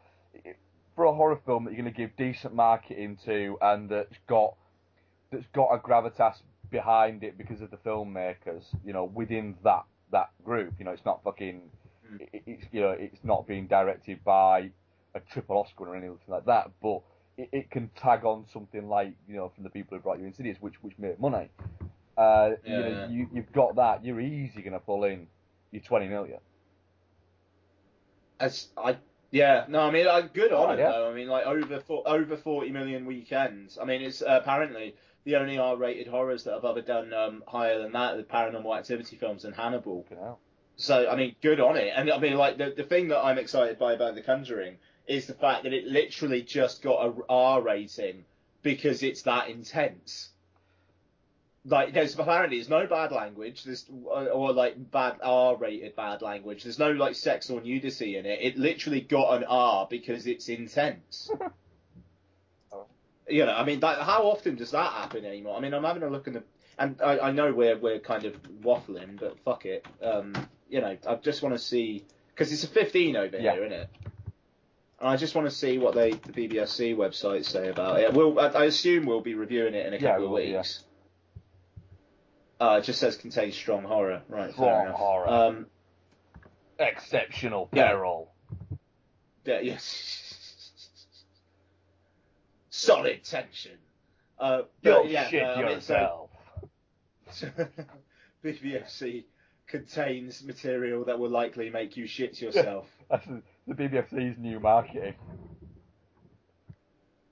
[0.97, 4.55] for a horror film that you're going to give decent marketing to and that's got
[5.31, 6.37] that's got a gravitas
[6.71, 8.65] behind it because of the filmmakers.
[8.85, 10.75] You know, within that that group.
[10.79, 11.63] You know, it's not fucking.
[12.09, 12.17] Hmm.
[12.33, 14.71] It, it's you know, it's not being directed by
[15.15, 17.01] a triple Oscar or anything like that, but
[17.37, 20.27] it, it can tag on something like you know from the people who brought you
[20.27, 21.49] Insidious, which which made money.
[22.21, 23.09] Uh, you know, Yeah.
[23.09, 24.05] you you've got that.
[24.05, 25.27] You're easy going to pull in
[25.71, 26.39] your 20 million.
[28.39, 28.99] As I,
[29.31, 30.91] yeah, no, I mean, uh, good on Oh, it yeah.
[30.91, 31.11] though.
[31.11, 33.79] I mean, like over four, over 40 million weekends.
[33.81, 37.79] I mean, it's uh, apparently the only R-rated horrors that have ever done um, higher
[37.81, 40.07] than that, the Paranormal Activity films and Hannibal.
[40.77, 41.93] So I mean, good on it.
[41.97, 45.27] And I mean, like the the thing that I'm excited by about The Conjuring is
[45.27, 48.25] the fact that it literally just got a R rating
[48.63, 50.31] because it's that intense.
[51.71, 56.65] Like there's apparently there's no bad language, there's or, or like bad R-rated bad language.
[56.65, 58.41] There's no like sex or nudity in it.
[58.43, 61.31] It literally got an R because it's intense.
[63.29, 65.57] you know, I mean, that, how often does that happen anymore?
[65.57, 66.43] I mean, I'm having a look in the,
[66.79, 69.87] and I, I know we're we're kind of waffling, but fuck it.
[70.03, 70.35] Um,
[70.69, 72.05] you know, I just want to see
[72.35, 73.53] because it's a 15 over Yeah.
[73.53, 73.89] here, isn't it?
[74.99, 78.13] And I just want to see what they the BBFC website say about it.
[78.13, 80.47] We'll, I, I assume we'll be reviewing it in a Yeah, couple of weeks.
[80.47, 80.63] will, yeah.
[82.61, 84.47] Uh, it just says contains strong horror, right?
[84.49, 85.29] fair Strong horror.
[85.29, 85.67] Um,
[86.79, 87.89] Exceptional Yeah.
[87.89, 88.33] peril.
[89.45, 90.17] Yeah, yes.
[92.71, 93.79] Solid tension.
[94.39, 96.29] Uh, You'll yeah, shit uh, I mean, so-
[97.33, 97.51] yourself.
[98.45, 99.25] BBFC
[99.67, 102.87] contains material that will likely make you shit yourself.
[103.11, 105.15] That's the, the BBFC's new marketing.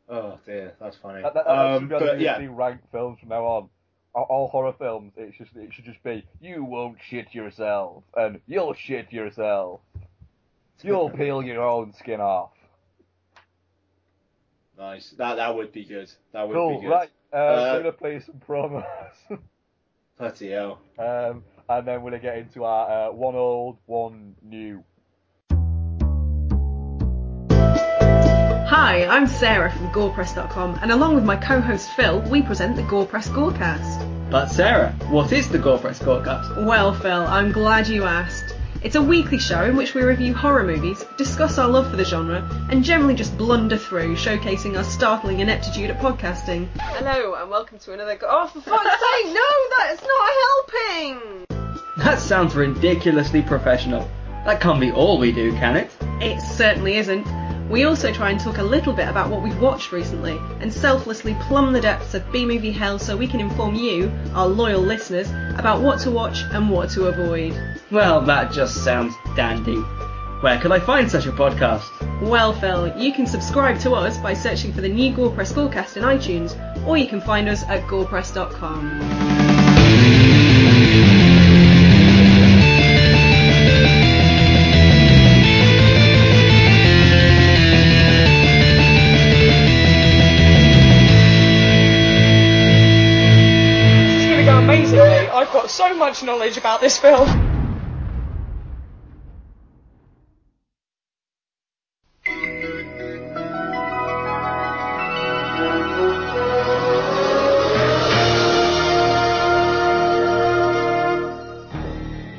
[0.08, 1.22] oh dear, that's funny.
[1.22, 3.44] That, that, that um, should be on the but BBC yeah, ranked films from now
[3.44, 3.68] on.
[4.24, 8.74] All, horror films, it should it should just be you won't shit yourself and you'll
[8.74, 9.80] shit yourself.
[10.82, 12.52] You'll peel your own skin off.
[14.78, 15.10] nice.
[15.18, 16.10] That that would be good.
[16.32, 16.90] That would Cool, be good.
[16.92, 17.10] right?
[17.32, 18.84] Uh, Uh, we're gonna play some promos,
[20.18, 20.80] Bloody hell.
[20.98, 24.82] um, and then we're gonna get into our uh, one old, one new.
[28.68, 33.28] Hi, I'm Sarah from GorePress.com, and along with my co-host Phil, we present the GorePress
[33.30, 34.30] Gorecast.
[34.30, 36.66] But Sarah, what is the GorePress Gorecast?
[36.66, 38.54] Well, Phil, I'm glad you asked.
[38.82, 42.04] It's a weekly show in which we review horror movies, discuss our love for the
[42.04, 46.68] genre, and generally just blunder through, showcasing our startling ineptitude at podcasting.
[46.78, 48.16] Hello, and welcome to another.
[48.16, 51.46] Go- oh, for fuck's sake, no, that's not helping!
[52.04, 54.06] That sounds ridiculously professional.
[54.44, 55.90] That can't be all we do, can it?
[56.20, 57.26] It certainly isn't.
[57.70, 61.36] We also try and talk a little bit about what we've watched recently and selflessly
[61.42, 65.28] plumb the depths of B movie hell so we can inform you, our loyal listeners,
[65.58, 67.54] about what to watch and what to avoid.
[67.90, 69.76] Well, that just sounds dandy.
[70.40, 71.82] Where could I find such a podcast?
[72.22, 76.04] Well, Phil, you can subscribe to us by searching for the new Gorepress Gorecast in
[76.04, 76.56] iTunes,
[76.86, 79.47] or you can find us at gorepress.com.
[95.78, 97.28] so much knowledge about this film.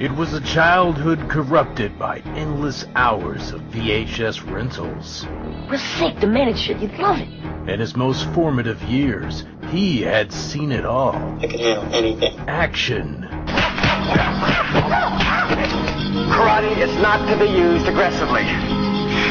[0.01, 5.25] It was a childhood corrupted by endless hours of VHS rentals.
[5.69, 6.79] We're sick, demanded shit.
[6.79, 7.29] You'd love it.
[7.69, 11.15] In his most formative years, he had seen it all.
[11.41, 12.37] I can handle anything.
[12.47, 13.27] Action,
[16.29, 18.43] Karate is not to be used aggressively.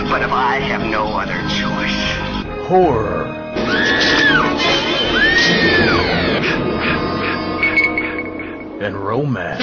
[0.09, 2.69] But if I have no other choice.
[2.69, 3.25] horror,
[8.81, 9.63] and romance.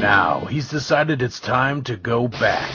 [0.00, 2.70] Now he's decided it's time to go back.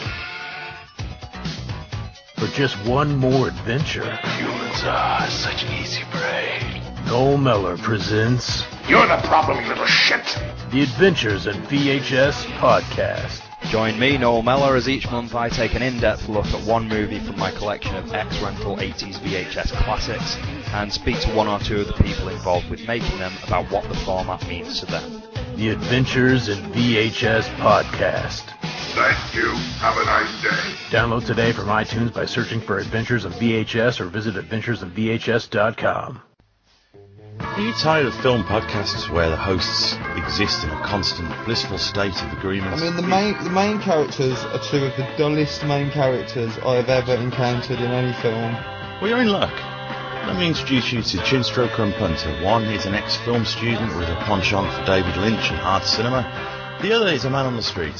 [2.39, 4.09] For just one more adventure.
[4.15, 6.81] Humans are such easy prey.
[7.05, 10.23] Noel Meller presents You're the problem, you little shit.
[10.71, 13.41] The Adventures in VHS Podcast.
[13.69, 17.19] Join me, Noel Meller, as each month I take an in-depth look at one movie
[17.19, 20.37] from my collection of ex-rental 80s VHS classics
[20.71, 23.83] and speak to one or two of the people involved with making them about what
[23.89, 25.28] the format means to them.
[25.59, 28.43] The Adventures in VHS Podcast.
[28.95, 29.49] Thank you.
[29.79, 30.73] Have a nice day.
[30.89, 36.21] Download today from iTunes by searching for Adventures in VHS or visit adventuresinvhs.com.
[37.41, 42.15] Are you tired of film podcasts where the hosts exist in a constant blissful state
[42.23, 42.75] of agreement?
[42.75, 46.75] I mean, the main the main characters are two of the dullest main characters I
[46.75, 48.53] have ever encountered in any film.
[49.01, 49.51] Well, you're in luck.
[50.29, 52.43] Let me introduce you to Chinstroker and Punter.
[52.43, 56.21] One is an ex-film student with a penchant for David Lynch and art cinema.
[56.83, 57.95] The other is a man on the street.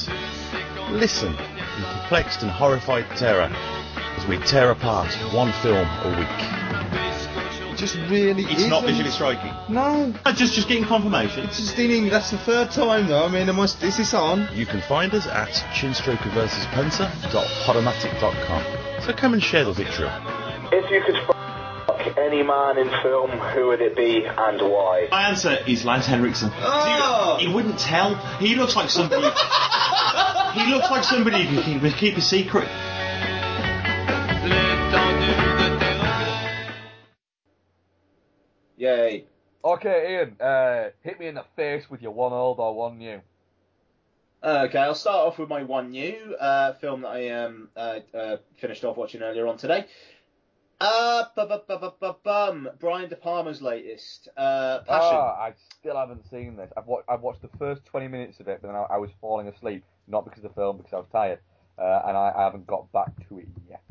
[0.90, 3.50] Listen in perplexed and horrified terror
[4.16, 7.72] as we tear apart one film a week.
[7.72, 8.86] It just really It's not isn't.
[8.86, 9.52] visually striking.
[9.68, 10.14] No.
[10.32, 11.46] Just just getting confirmation.
[11.46, 12.12] It's just in English.
[12.12, 13.24] That's the third time though.
[13.24, 14.48] I mean, am I, is this on?
[14.54, 16.30] You can find us at chinstroker
[19.04, 20.08] So come and share the victory.
[20.72, 21.39] If you could
[22.02, 25.08] fuck any man in film, who would it be and why?
[25.10, 26.50] My answer is Lance Henriksen.
[26.54, 27.38] Oh!
[27.40, 28.14] You wouldn't tell.
[28.38, 29.22] He looks like somebody.
[30.54, 32.68] he looks like somebody who can keep, keep a secret.
[38.76, 39.24] Yay.
[39.62, 43.20] Okay, Ian, uh, hit me in the face with your one old or one new.
[44.42, 48.36] Okay, I'll start off with my one new uh, film that I um, uh, uh,
[48.58, 49.84] finished off watching earlier on today.
[50.80, 52.68] Uh, bu- bu- bu- bu- bu- bum.
[52.78, 54.28] Brian De Palma's latest.
[54.36, 55.16] Uh, Passion.
[55.18, 56.72] Ah, I still haven't seen this.
[56.76, 59.10] I've watched, I've watched the first 20 minutes of it, but then I, I was
[59.20, 61.40] falling asleep, not because of the film, because I was tired,
[61.78, 63.82] uh, and I, I haven't got back to it yet.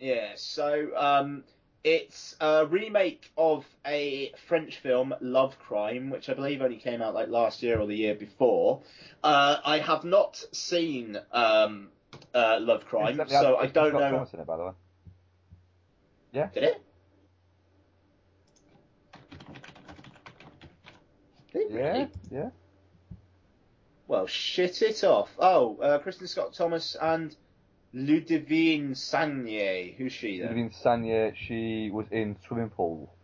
[0.00, 1.44] Yeah, so um,
[1.84, 7.14] it's a remake of a French film, Love Crime, which I believe only came out
[7.14, 8.82] like last year or the year before.
[9.22, 11.90] Uh, I have not seen um,
[12.34, 14.10] uh, Love Crime, so I don't know.
[14.10, 14.72] Thomas in it, by the way.
[16.32, 16.48] Yeah.
[16.54, 16.82] Did it?
[21.52, 22.08] Did it Yeah, really?
[22.30, 22.50] yeah.
[24.08, 25.30] Well, shit it off.
[25.38, 27.36] Oh, uh, Kristin Scott Thomas and
[27.94, 29.94] Ludivine Sagnier.
[29.96, 30.54] Who's she then?
[30.54, 33.14] Ludivine Sagnier, she was in Swimming Pool.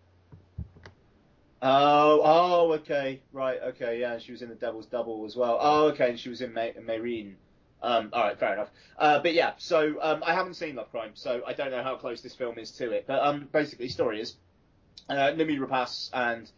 [1.61, 5.59] Oh, oh, okay, right, okay, yeah, and she was in the Devil's Double as well.
[5.61, 7.37] Oh, okay, and she was in Ma- Marine.
[7.83, 8.71] Um, all right, fair enough.
[8.99, 11.97] Uh, but yeah, so um, I haven't seen Love Crime, so I don't know how
[11.97, 13.05] close this film is to it.
[13.07, 14.35] But um, basically, the story is
[15.09, 16.51] uh, Noomi Rapace and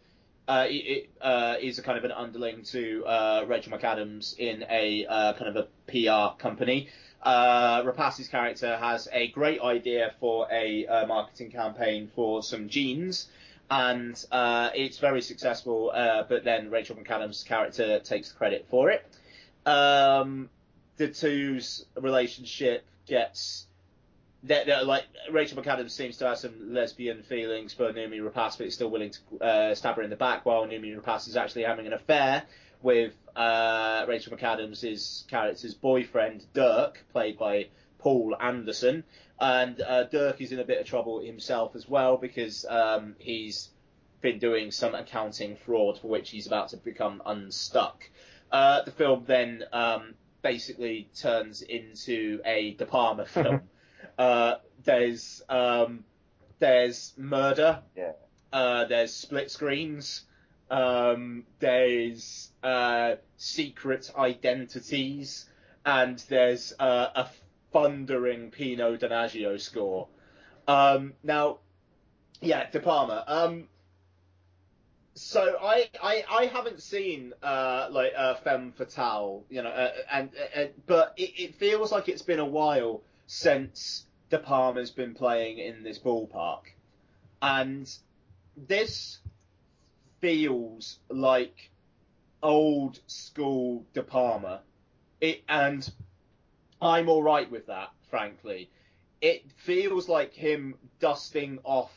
[0.47, 5.05] uh, it, uh, is a kind of an underling to uh, Rachel McAdams in a
[5.05, 6.89] uh, kind of a PR company.
[7.21, 13.27] Uh, Rapace's character has a great idea for a uh, marketing campaign for some jeans,
[13.69, 14.25] and
[14.75, 15.91] it's very successful.
[15.93, 19.05] But then Rachel McAdams' character takes credit for it.
[19.67, 20.49] Um,
[21.01, 23.65] the two's relationship gets
[24.43, 28.75] that like Rachel McAdams seems to have some lesbian feelings for Noomi Rapace, but is
[28.75, 31.87] still willing to uh, stab her in the back, while Noomi Rapace is actually having
[31.87, 32.43] an affair
[32.83, 39.03] with uh, Rachel McAdams' character's boyfriend Dirk, played by Paul Anderson,
[39.39, 43.69] and uh, Dirk is in a bit of trouble himself as well because um, he's
[44.21, 48.07] been doing some accounting fraud for which he's about to become unstuck.
[48.51, 53.61] Uh, the film then um, basically turns into a De Palma film.
[54.17, 56.03] Uh, there's um,
[56.59, 57.81] there's murder.
[57.95, 58.11] Yeah.
[58.53, 60.25] Uh, there's split screens.
[60.69, 65.49] Um, there's uh, secret identities,
[65.85, 67.29] and there's uh, a
[67.71, 70.07] thundering Pino Donaggio score.
[70.67, 71.59] Um, now,
[72.41, 73.23] yeah, De Palma.
[75.13, 80.29] So I, I I haven't seen uh like uh, Femme Fatale, you know, uh, and
[80.55, 85.57] uh, but it, it feels like it's been a while since De Palma's been playing
[85.57, 86.61] in this ballpark,
[87.41, 87.93] and
[88.55, 89.19] this
[90.21, 91.69] feels like
[92.41, 94.61] old school De Palma.
[95.19, 95.89] It and
[96.81, 98.69] I'm all right with that, frankly.
[99.21, 101.91] It feels like him dusting off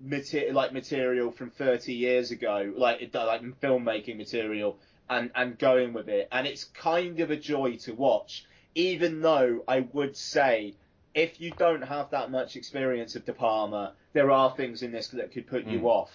[0.00, 4.78] material like material from 30 years ago, like like filmmaking material,
[5.08, 8.44] and and going with it, and it's kind of a joy to watch.
[8.74, 10.74] Even though I would say,
[11.14, 15.08] if you don't have that much experience of De Palma, there are things in this
[15.08, 15.86] that could put you Mm.
[15.86, 16.12] off.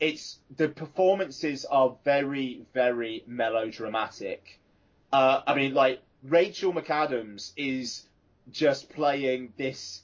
[0.00, 4.60] It's the performances are very very melodramatic.
[5.12, 8.06] Uh, I mean, like Rachel McAdams is
[8.50, 10.02] just playing this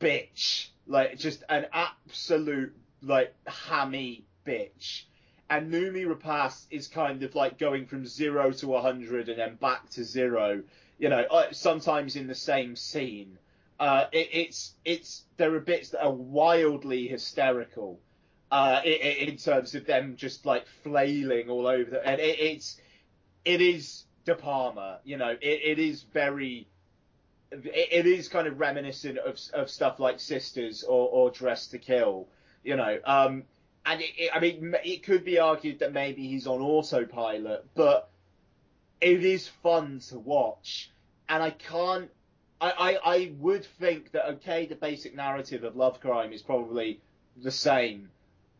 [0.00, 5.04] bitch, like just an absolute like hammy bitch.
[5.50, 9.56] And Noomi Rapace is kind of like going from zero to a hundred and then
[9.56, 10.62] back to zero.
[10.98, 13.38] You know, uh, sometimes in the same scene.
[13.78, 18.00] Uh, it, it's it's there are bits that are wildly hysterical.
[18.52, 22.38] Uh, i i in terms of them just like flailing all over, the, and it,
[22.38, 22.80] it's
[23.44, 25.00] it is De Palma.
[25.04, 26.68] You know, it, it is very
[27.50, 31.78] it, it is kind of reminiscent of of stuff like Sisters or, or Dress to
[31.78, 32.26] Kill,
[32.62, 32.98] you know.
[33.04, 33.44] Um,
[33.86, 38.08] and it, it, I mean, it could be argued that maybe he's on autopilot, but
[39.00, 40.90] it is fun to watch,
[41.28, 42.10] and I can't.
[42.60, 47.00] I, I, I would think that okay, the basic narrative of Love Crime is probably
[47.36, 48.10] the same,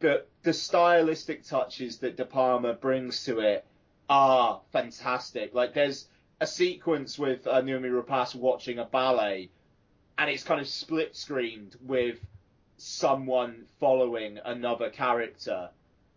[0.01, 3.65] but the stylistic touches that De Palma brings to it
[4.09, 5.55] are fantastic.
[5.55, 6.07] Like there's
[6.41, 9.51] a sequence with uh, Naomi Rapace watching a ballet,
[10.19, 12.19] and it's kind of split screened with
[12.77, 15.71] someone following another character.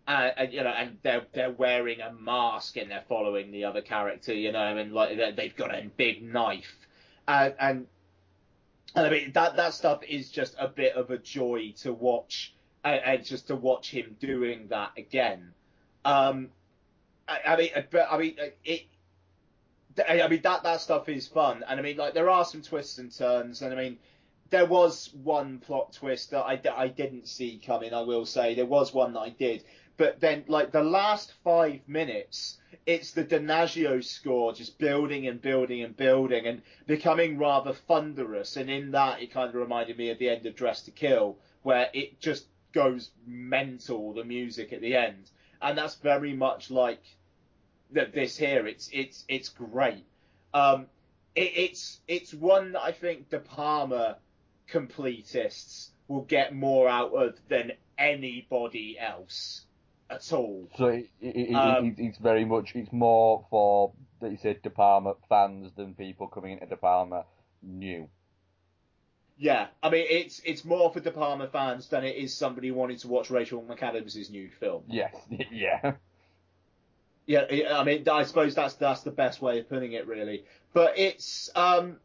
[0.08, 3.82] Uh, and you know, and they're they're wearing a mask and they're following the other
[3.82, 6.78] character, you know, and like they- they've got a big knife,
[7.28, 7.88] and and,
[8.96, 12.54] I mean that that stuff is just a bit of a joy to watch,
[12.86, 15.54] and, and just to watch him doing that again.
[16.06, 16.50] Um,
[17.28, 18.84] I, I mean, but I mean, it.
[20.08, 22.98] I mean that that stuff is fun, and I mean like there are some twists
[22.98, 23.98] and turns, and I mean
[24.50, 27.94] there was one plot twist that I, I didn't see coming.
[27.94, 29.64] I will say there was one that I did,
[29.98, 35.82] but then like the last five minutes, it's the Donaggio score just building and building
[35.82, 38.56] and building and becoming rather thunderous.
[38.56, 41.38] And in that, it kind of reminded me of the end of Dress to Kill,
[41.64, 44.14] where it just goes mental.
[44.14, 45.32] The music at the end,
[45.62, 47.02] and that's very much like
[47.92, 48.14] that.
[48.14, 50.06] This here, it's it's it's great.
[50.54, 50.88] Um,
[51.36, 54.18] it, it's it's one that I think De Palma
[54.72, 59.66] completists will get more out of than anybody else
[60.10, 60.70] at all.
[60.78, 64.70] So it, it, Um, it, it's very much it's more for that you said De
[64.70, 67.26] Palma fans than people coming into De Palma
[67.62, 68.10] new.
[69.38, 72.98] Yeah, I mean it's it's more for De Palma fans than it is somebody wanting
[73.00, 74.84] to watch Rachel McAdams' new film.
[74.88, 75.16] Yes,
[75.52, 75.94] yeah.
[77.28, 80.46] Yeah, I mean I suppose that's that's the best way of putting it really.
[80.74, 81.98] But it's um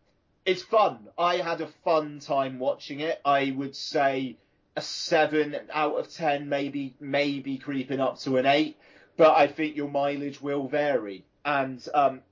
[0.45, 1.09] it's fun.
[1.17, 3.21] I had a fun time watching it.
[3.25, 4.37] I would say
[4.77, 8.77] a seven out of ten, maybe maybe creeping up to an eight.
[9.17, 12.23] But I think your mileage will vary, and um,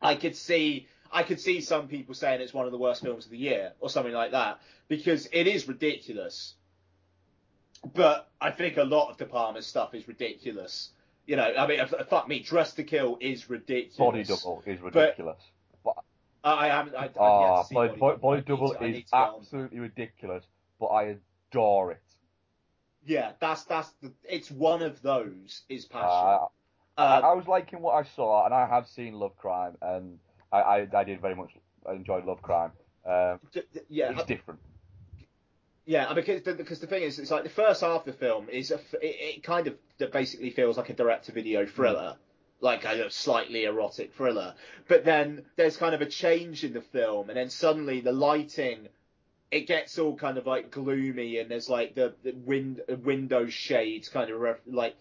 [0.00, 3.26] I could see I could see some people saying it's one of the worst films
[3.26, 6.54] of the year or something like that because it is ridiculous.
[7.94, 10.90] But I think a lot of De Palma's stuff is ridiculous.
[11.26, 13.96] You know, I mean, fuck me, Dressed to Kill is ridiculous.
[13.96, 15.40] Body double is ridiculous.
[15.82, 15.96] But,
[16.42, 16.94] I haven't.
[16.94, 18.42] I, ah, body, Body body, Double.
[18.42, 20.44] I need double to- is to get on absolutely ridiculous,
[20.78, 21.16] but I
[21.50, 22.02] adore it.
[23.06, 24.12] Yeah, that's that's the.
[24.28, 26.08] It's one of those is passion.
[26.08, 26.46] Uh,
[26.96, 30.18] I, Um, I was liking what I saw, and I have seen Love Crime, and
[30.52, 31.50] I, I, I did very much
[31.90, 32.72] enjoy Love Crime.
[33.06, 33.40] Um,
[33.88, 34.60] yeah, it's different.
[35.86, 38.48] Yeah, because the, because the thing is, it's like the first half of the film
[38.48, 39.76] is a it, it kind of
[40.12, 41.70] basically feels like a direct-to-video mm.
[41.70, 42.16] thriller,
[42.60, 44.54] like a slightly erotic thriller.
[44.88, 48.88] But then there's kind of a change in the film, and then suddenly the lighting,
[49.50, 54.08] it gets all kind of like gloomy, and there's like the, the wind window shades
[54.08, 54.96] kind of ref, like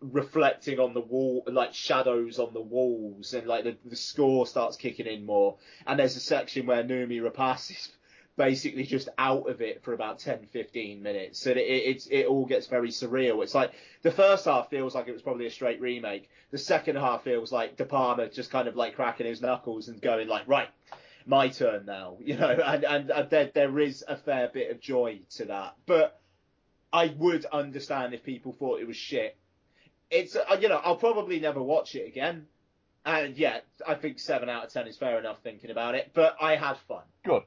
[0.00, 4.76] reflecting on the wall, like shadows on the walls, and like the, the score starts
[4.76, 5.56] kicking in more.
[5.86, 7.88] And there's a section where Noomi Rapace is
[8.36, 11.46] basically just out of it for about 10, 15 minutes.
[11.46, 13.42] And it, it, it's, it all gets very surreal.
[13.42, 13.72] It's like
[14.02, 16.28] the first half feels like it was probably a straight remake.
[16.50, 20.00] The second half feels like De Palma just kind of like cracking his knuckles and
[20.00, 20.68] going like, right,
[21.24, 24.80] my turn now, you know, and, and, and there, there is a fair bit of
[24.80, 25.74] joy to that.
[25.86, 26.20] But
[26.92, 29.36] I would understand if people thought it was shit.
[30.10, 32.46] It's, uh, you know, I'll probably never watch it again.
[33.04, 36.36] And yeah, I think 7 out of 10 is fair enough thinking about it, but
[36.40, 37.02] I had fun.
[37.24, 37.42] Good.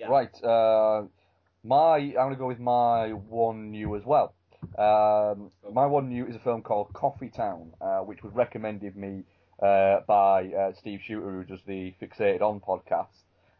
[0.00, 0.06] Yeah.
[0.08, 0.42] Right.
[0.42, 1.02] Uh,
[1.62, 4.34] my I'm gonna go with my one new as well.
[4.78, 9.24] Um, my one new is a film called Coffee Town, uh, which was recommended me
[9.62, 13.08] uh, by uh, Steve Shooter, who does the Fixated On podcast.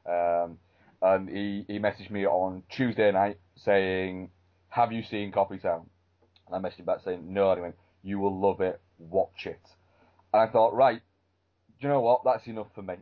[0.07, 0.59] Um,
[1.03, 4.31] and he, he messaged me on Tuesday night saying,
[4.71, 5.89] "Have you seen Coffee Town?"
[6.51, 8.81] And I messaged him back saying, "No." And he went, "You will love it.
[8.99, 9.61] Watch it."
[10.33, 11.01] And I thought, right,
[11.81, 12.23] do you know what?
[12.25, 12.95] That's enough for me.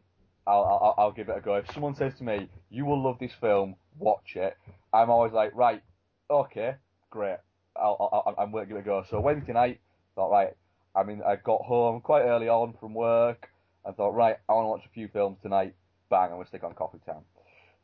[0.49, 1.57] I'll, I'll, I'll give it a go.
[1.57, 4.57] If someone says to me, "You will love this film, watch it,"
[4.93, 5.83] I'm always like, "Right,
[6.31, 6.77] okay,
[7.11, 7.37] great.
[7.77, 9.81] I'll, I'll, I'm going to give it a go." So Wednesday night,
[10.15, 10.57] thought, right.
[10.97, 13.51] I mean, I got home quite early on from work.
[13.85, 15.75] and thought, right, I want to watch a few films tonight.
[16.11, 17.23] Bang, I'm going to stick on Coffee Town.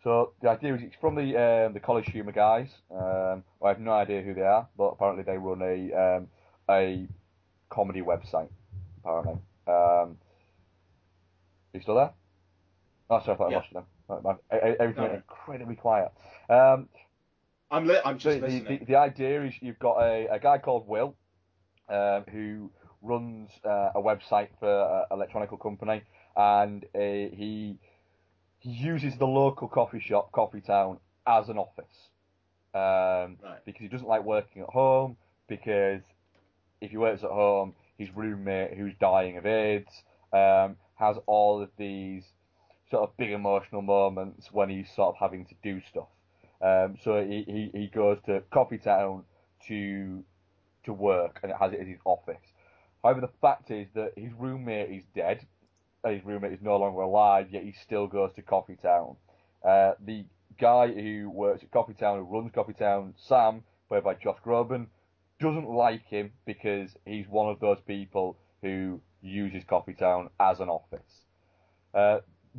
[0.02, 2.68] So the idea is it's from the um, the College Humor guys.
[2.90, 6.28] Um, I have no idea who they are, but apparently they run a um,
[6.68, 7.06] a
[7.70, 8.48] comedy website.
[8.98, 10.18] Apparently, um,
[11.72, 12.12] you still there?
[13.10, 13.56] Oh, sorry, I thought I Yeah.
[13.58, 13.84] lost you then.
[14.08, 14.38] Right, man.
[14.52, 16.12] E- e- Everything No, incredibly quiet.
[16.48, 16.88] Um,
[17.70, 18.78] I'm li- I'm just the, the, listening.
[18.80, 21.16] the, the idea is you've got a, a guy called Will
[21.88, 22.70] um, who
[23.02, 26.02] runs uh, a website for an electronical company,
[26.36, 27.78] and uh, he
[28.58, 32.10] he uses the local coffee shop, Coffee Town, as an office
[32.74, 35.16] um, because he doesn't like working at home.
[35.48, 36.00] Because
[36.80, 40.02] if he works at home, his roommate, who's dying of AIDS,
[40.32, 42.24] um, has all of these
[42.94, 46.06] sort of big emotional moments when he's sort of having to do stuff.
[46.62, 49.24] Um, so he, he, he goes to Coffee Town
[49.66, 50.22] to
[50.84, 52.52] to work and it has it as his office.
[53.02, 55.44] However, the fact is that his roommate is dead.
[56.06, 59.16] His roommate is no longer alive, yet he still goes to Coffee Town.
[59.66, 60.24] Uh, the
[60.60, 64.86] guy who works at Coffee Town, who runs Coffee Town, Sam, played by Josh Groban,
[65.40, 70.68] doesn't like him because he's one of those people who uses Coffee Town as an
[70.68, 71.24] office.
[71.92, 72.18] Uh,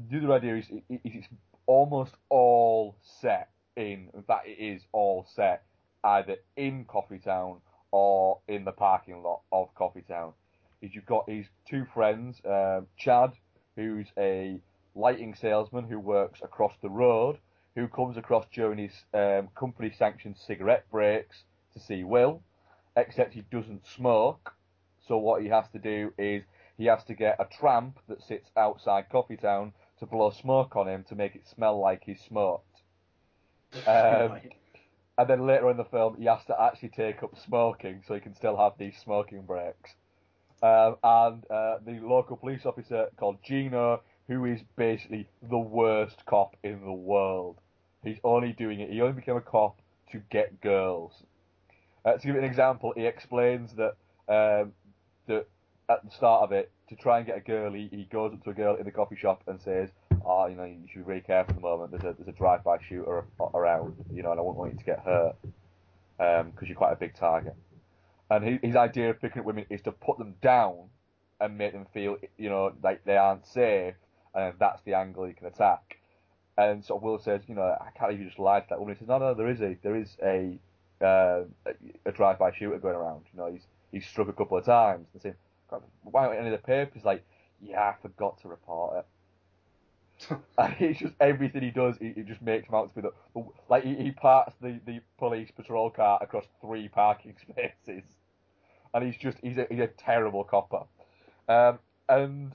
[0.10, 1.28] the other idea is, it's
[1.66, 5.64] almost all set in, in fact, it is all set
[6.04, 7.58] either in Coffee Town
[7.92, 10.34] or in the parking lot of Coffee Town.
[10.82, 13.32] Is you've got his two friends, um, Chad,
[13.76, 14.60] who's a
[14.94, 17.38] lighting salesman who works across the road
[17.76, 21.44] who comes across during his um, company-sanctioned cigarette breaks
[21.74, 22.42] to see Will,
[22.96, 24.54] except he doesn't smoke.
[25.08, 26.44] So what he has to do is
[26.78, 30.88] he has to get a tramp that sits outside Coffee Town to blow smoke on
[30.88, 32.82] him to make it smell like he smoked.
[33.88, 34.40] Um,
[35.18, 38.20] and then later in the film, he has to actually take up smoking so he
[38.20, 39.92] can still have these smoking breaks.
[40.62, 46.56] Um, and uh, the local police officer called Gino, who is basically the worst cop
[46.64, 47.60] in the world.
[48.04, 48.90] He's only doing it.
[48.90, 49.80] He only became a cop
[50.12, 51.24] to get girls.
[52.04, 53.96] Uh, to give it an example, he explains that
[54.28, 54.74] um,
[55.28, 55.48] that
[55.90, 58.44] at the start of it, to try and get a girl, he, he goes up
[58.44, 59.90] to a girl in the coffee shop and says,
[60.26, 61.92] "Oh, you know, you should be very careful at the moment.
[61.92, 64.86] There's a there's a drive-by shooter around, you know, and I wouldn't want you to
[64.86, 65.36] get hurt
[66.18, 67.56] because you're quite a big target."
[68.30, 70.90] And his, his idea of picking up women is to put them down
[71.40, 73.94] and make them feel, you know, like they aren't safe,
[74.34, 75.98] and that's the angle he can attack.
[76.58, 78.96] And so Will says, you know, I can't you just lied to that woman.
[78.96, 80.58] He says, no, no, there is a there is a
[81.02, 81.44] uh,
[82.06, 83.26] a drive-by shooter going around.
[83.34, 85.06] You know, he's he's struck a couple of times.
[85.14, 85.36] And God,
[86.04, 87.24] why any of the papers like,
[87.62, 89.06] yeah, I forgot to report it.
[90.58, 93.12] and it's just everything he does, he, he just makes him out to be the,
[93.34, 98.04] the like he, he parks the, the police patrol car across three parking spaces,
[98.94, 100.84] and he's just he's a he's a terrible copper,
[101.50, 102.54] um, and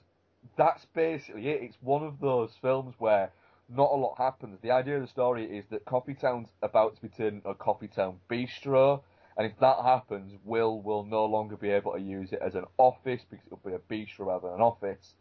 [0.56, 1.62] that's basically it.
[1.62, 3.30] It's one of those films where
[3.68, 4.58] not a lot happens.
[4.62, 7.54] The idea of the story is that Coffee Town's about to be turned into a
[7.54, 9.02] Coffee Town bistro,
[9.40, 12.66] and if that happens, Will will no longer be able to use it as an
[12.76, 15.14] office because it'll be a bistro rather than an office.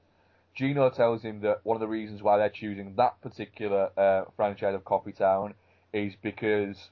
[0.54, 4.76] Gino tells him that one of the reasons why they're choosing that particular uh, franchise
[4.76, 5.54] of Coffee Town
[5.94, 6.90] is because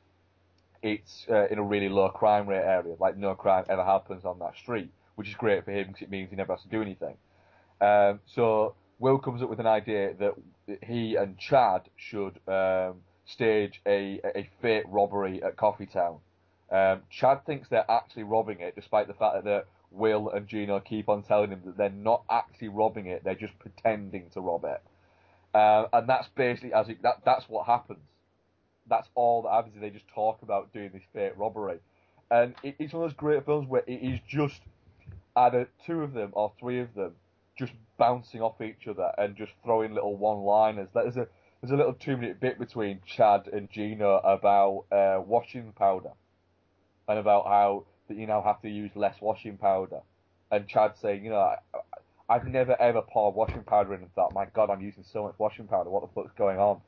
[0.82, 2.96] it's uh, in a really low crime rate area.
[2.98, 6.10] Like no crime ever happens on that street, which is great for him because it
[6.10, 7.18] means he never has to do anything.
[7.82, 10.36] Um, so Will comes up with an idea that
[10.82, 16.20] he and Chad should um, stage a, a fake robbery at Coffee Town.
[16.72, 21.08] Um, Chad thinks they're actually robbing it, despite the fact that Will and Gino keep
[21.08, 24.82] on telling him that they're not actually robbing it; they're just pretending to rob it.
[25.54, 28.00] Uh, and that's basically as it, that that's what happens.
[28.90, 29.76] That's all that happens.
[29.80, 31.80] They just talk about doing this fake robbery,
[32.30, 34.60] and it, it's one of those great films where it is just
[35.38, 37.14] either two of them or three of them
[37.58, 40.90] just bouncing off each other and just throwing little one-liners.
[40.94, 41.28] There's a
[41.62, 46.12] there's a little two-minute bit between Chad and Gino about uh, washing powder
[47.08, 50.02] and about how that you now have to use less washing powder.
[50.52, 51.58] And Chad saying, you know, I,
[52.30, 55.36] I've never ever poured washing powder in and thought, my God, I'm using so much
[55.38, 55.90] washing powder.
[55.90, 56.82] What the fuck's going on?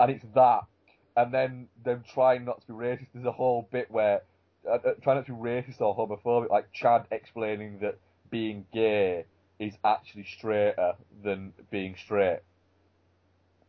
[0.00, 0.64] And it's that,
[1.16, 3.06] and then them trying not to be racist.
[3.14, 4.22] There's a whole bit where
[4.68, 7.98] uh, uh, trying not to be racist or homophobic, like Chad explaining that
[8.30, 9.24] being gay
[9.58, 12.40] is actually straighter than being straight,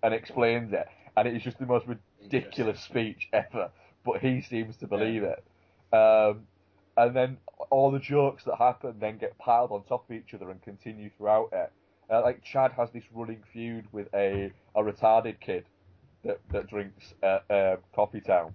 [0.04, 3.70] and explains it, and it is just the most ridiculous speech ever.
[4.06, 5.44] But he seems to believe it.
[5.94, 6.44] Um,
[6.98, 7.38] and then
[7.70, 11.10] all the jokes that happen then get piled on top of each other and continue
[11.18, 11.72] throughout it.
[12.10, 15.66] Uh, like Chad has this running feud with a, a retarded kid
[16.24, 18.54] that, that drinks at uh, Coffee Town.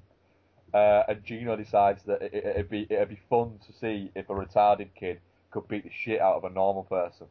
[0.72, 4.32] Uh, and Gino decides that it, it'd be it'd be fun to see if a
[4.32, 5.20] retarded kid
[5.50, 7.26] could beat the shit out of a normal person.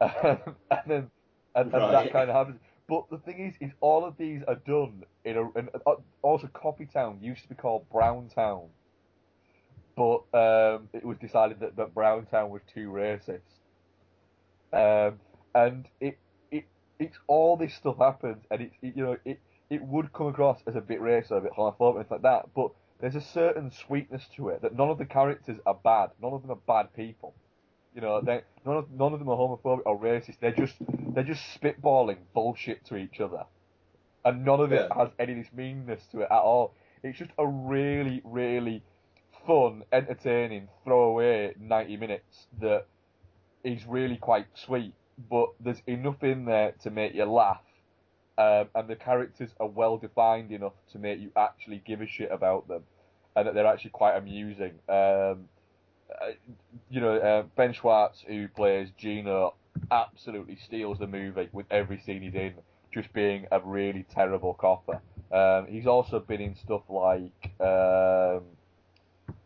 [0.00, 0.38] and
[0.86, 1.10] then
[1.56, 2.60] and, and that kind of happens.
[2.88, 5.58] But the thing is, is all of these are done in a.
[5.58, 8.68] In, uh, also, Coffee Town used to be called Browntown,
[9.94, 13.40] but um, it was decided that, that Brown Town was too racist.
[14.72, 15.18] Um,
[15.54, 16.18] and it
[16.50, 16.64] it
[16.98, 20.60] it's all this stuff happens, and it's it, you know it it would come across
[20.66, 22.46] as a bit racist, a bit homophobic, like that.
[22.54, 22.70] But
[23.00, 26.10] there's a certain sweetness to it that none of the characters are bad.
[26.22, 27.34] None of them are bad people.
[27.98, 30.36] You know, they none of none of them are homophobic or racist.
[30.40, 30.76] They're just
[31.16, 33.44] they're just spitballing bullshit to each other,
[34.24, 36.74] and none of it has any of this meanness to it at all.
[37.02, 38.84] It's just a really really
[39.48, 42.86] fun, entertaining throwaway ninety minutes that
[43.64, 44.94] is really quite sweet.
[45.28, 47.64] But there's enough in there to make you laugh,
[48.38, 52.30] um, and the characters are well defined enough to make you actually give a shit
[52.30, 52.84] about them,
[53.34, 54.74] and that they're actually quite amusing.
[54.88, 55.48] Um,
[56.20, 56.32] uh,
[56.90, 59.54] you know, uh, Ben Schwartz, who plays Gino,
[59.90, 62.54] absolutely steals the movie with every scene he's in,
[62.92, 65.00] just being a really terrible copper.
[65.30, 68.42] Um, he's also been in stuff like um,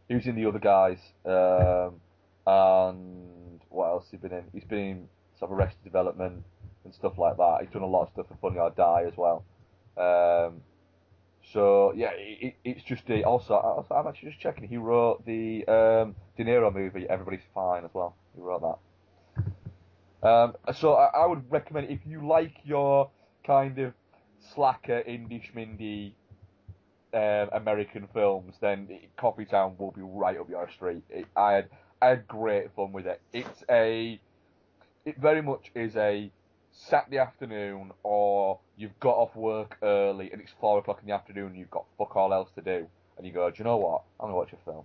[0.08, 2.00] he was in the other guys, um,
[2.46, 4.44] and what else he been in?
[4.52, 5.08] He's been in
[5.38, 6.44] sort of Arrested Development
[6.84, 7.58] and stuff like that.
[7.62, 9.44] He's done a lot of stuff for Funny or Die as well.
[9.96, 10.62] Um,
[11.52, 14.68] so yeah, it, it, it's just a, also, also I'm actually just checking.
[14.68, 18.16] He wrote the um, De Niro movie Everybody's Fine as well.
[18.34, 18.78] He wrote that.
[20.26, 23.10] Um, so I, I would recommend if you like your
[23.44, 23.92] kind of
[24.54, 26.12] slacker indie schmindy
[27.14, 31.02] um, American films, then Coffee Town will be right up your street.
[31.10, 31.68] It, I had
[32.00, 33.20] I had great fun with it.
[33.32, 34.20] It's a
[35.04, 36.30] it very much is a
[36.72, 41.48] Saturday afternoon, or you've got off work early and it's four o'clock in the afternoon
[41.48, 42.86] and you've got fuck all else to do,
[43.16, 44.02] and you go, do you know what?
[44.18, 44.84] I'm gonna watch a film.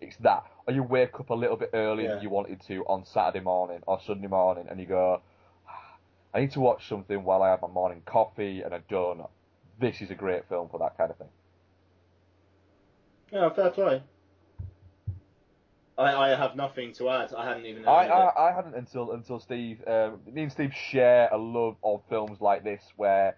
[0.00, 0.44] It's that.
[0.66, 2.14] Or you wake up a little bit earlier Yeah.
[2.14, 5.20] than you wanted to on Saturday morning or Sunday morning, and you go,
[5.68, 5.96] ah,
[6.32, 9.30] I need to watch something while I have my morning coffee and a donut.
[9.78, 11.28] This is a great film for that kind of thing.
[13.32, 14.02] Yeah, fair play.
[15.98, 17.34] I, I have nothing to add.
[17.34, 17.86] I hadn't even.
[17.86, 18.38] I, heard of it.
[18.38, 19.82] I, I hadn't until until Steve.
[19.86, 23.36] Um, me and Steve share a love of films like this where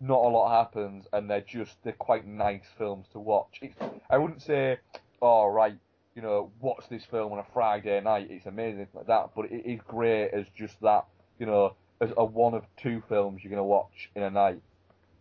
[0.00, 3.58] not a lot happens and they're just they're quite nice films to watch.
[3.60, 3.76] It's,
[4.10, 4.78] I wouldn't say,
[5.20, 5.76] oh right,
[6.16, 8.28] you know, watch this film on a Friday night.
[8.30, 11.04] It's amazing like that, but it is great as just that.
[11.38, 14.62] You know, as a one of two films you're gonna watch in a night.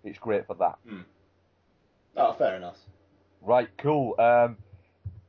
[0.03, 0.79] It's great for that.
[2.15, 2.77] Oh, fair enough.
[3.41, 4.15] Right, cool.
[4.19, 4.57] Um,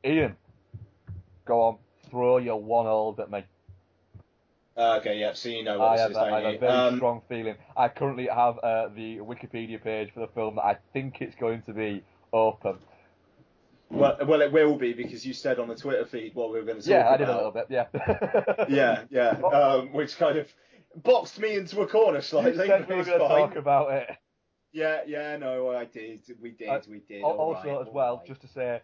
[0.03, 0.35] Ian,
[1.45, 1.77] go on,
[2.09, 3.43] throw your one old at me.
[4.75, 5.33] Uh, okay, yeah.
[5.33, 7.21] So you know what I this have, is, a, I have a very Um, strong
[7.29, 7.55] feeling.
[7.77, 11.61] I currently have uh, the Wikipedia page for the film that I think it's going
[11.63, 12.77] to be open.
[13.91, 16.65] Well, well, it will be because you said on the Twitter feed what we were
[16.65, 17.17] going to talk Yeah, I about.
[17.19, 17.65] did a little bit.
[17.69, 18.65] Yeah.
[18.69, 19.29] yeah, yeah.
[19.47, 20.47] Um, which kind of
[21.03, 22.67] boxed me into a corner You slightly.
[22.67, 24.09] said we were going to talk about it.
[24.71, 25.37] Yeah, yeah.
[25.37, 26.21] No, I did.
[26.41, 26.69] We did.
[26.69, 27.21] Uh, we did.
[27.21, 28.25] Also, right, as well, right.
[28.25, 28.81] just to say,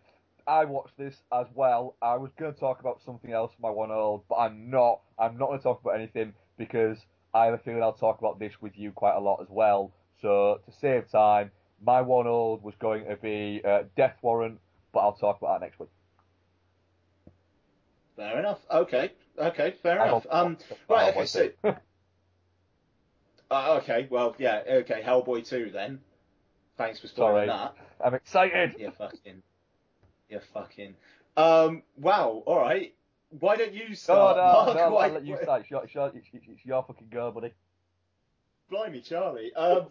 [0.50, 1.96] I watched this as well.
[2.02, 5.02] I was going to talk about something else for my one old, but I'm not.
[5.20, 6.98] I'm not going to talk about anything because
[7.36, 9.92] I have a feeling I'll talk about this with you quite a lot as well.
[10.24, 11.52] So to save time,
[11.86, 14.60] my one old was going to be uh, Death Warrant,
[14.92, 15.90] but I'll talk about that next week.
[18.16, 18.60] Fair enough.
[18.72, 19.12] Okay.
[19.38, 19.76] Okay.
[19.84, 20.26] Fair I enough.
[20.32, 20.58] Um.
[20.90, 21.16] Right.
[21.16, 21.26] Okay.
[21.26, 21.50] So.
[23.52, 24.08] Uh, okay.
[24.12, 24.36] Well.
[24.38, 24.62] Yeah.
[24.70, 25.02] Okay.
[25.04, 26.02] Hellboy two then.
[26.78, 27.48] Thanks for spoiling Sorry.
[27.48, 27.76] that.
[28.06, 28.76] I'm excited.
[28.78, 29.42] You fucking.
[30.30, 30.96] You fucking.
[31.36, 31.84] Um.
[31.98, 32.44] Wow.
[32.46, 32.94] All right.
[33.40, 34.38] Why don't you start?
[34.38, 34.78] no, Mark?
[34.78, 35.62] no, Why- I'll let you start.
[35.62, 37.54] It's your, it's your, it's, it's, your fucking go, buddy.
[38.72, 39.54] Blimey, Charlie.
[39.54, 39.88] Um,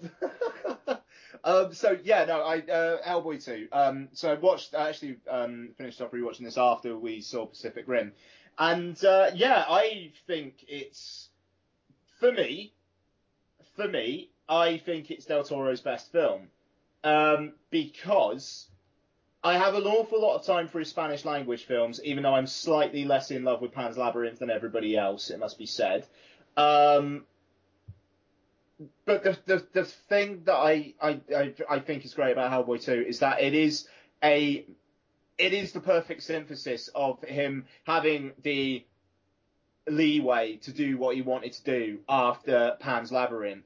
[1.44, 3.68] um, so yeah, no, I uh, Hellboy two.
[3.72, 4.74] Um, so I watched.
[4.74, 8.12] I actually um, finished off rewatching this after we saw Pacific Rim,
[8.58, 11.28] and uh, yeah, I think it's
[12.20, 12.72] for me.
[13.76, 16.48] For me, I think it's Del Toro's best film
[17.04, 18.67] um, because
[19.42, 22.46] I have an awful lot of time for his Spanish language films, even though I'm
[22.46, 25.30] slightly less in love with Pan's Labyrinth than everybody else.
[25.30, 26.06] It must be said.
[26.56, 27.24] Um,
[29.04, 32.82] but the, the the thing that I, I, I, I think is great about Hellboy
[32.82, 33.88] 2 is that it is
[34.22, 34.64] a
[35.36, 38.84] it is the perfect synthesis of him having the
[39.88, 43.64] leeway to do what he wanted to do after Pan's Labyrinth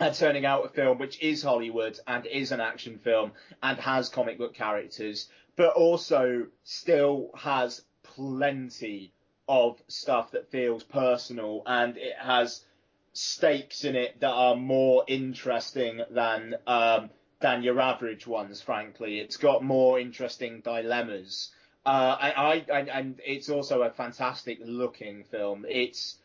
[0.00, 3.32] and turning out a film which is Hollywood and is an action film
[3.62, 9.12] and has comic book characters, but also still has plenty
[9.48, 12.64] of stuff that feels personal and it has
[13.12, 17.10] stakes in it that are more interesting than um,
[17.40, 18.62] than your average ones.
[18.62, 21.50] Frankly, it's got more interesting dilemmas.
[21.84, 25.64] Uh, I, I, and it's also a fantastic looking film.
[25.68, 26.18] It's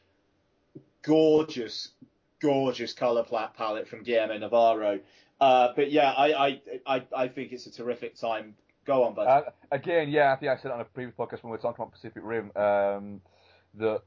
[1.02, 1.89] gorgeous,
[2.41, 4.99] gorgeous color palette from Guillermo Navarro.
[5.40, 8.56] Uh, but yeah, I, I, I, I think it's a terrific time.
[8.86, 9.28] Go on, bud.
[9.28, 9.41] Uh,
[9.72, 11.91] again, yeah, I think I said on a previous podcast when we were talking about
[11.91, 13.22] Pacific Rim um,
[13.76, 14.02] that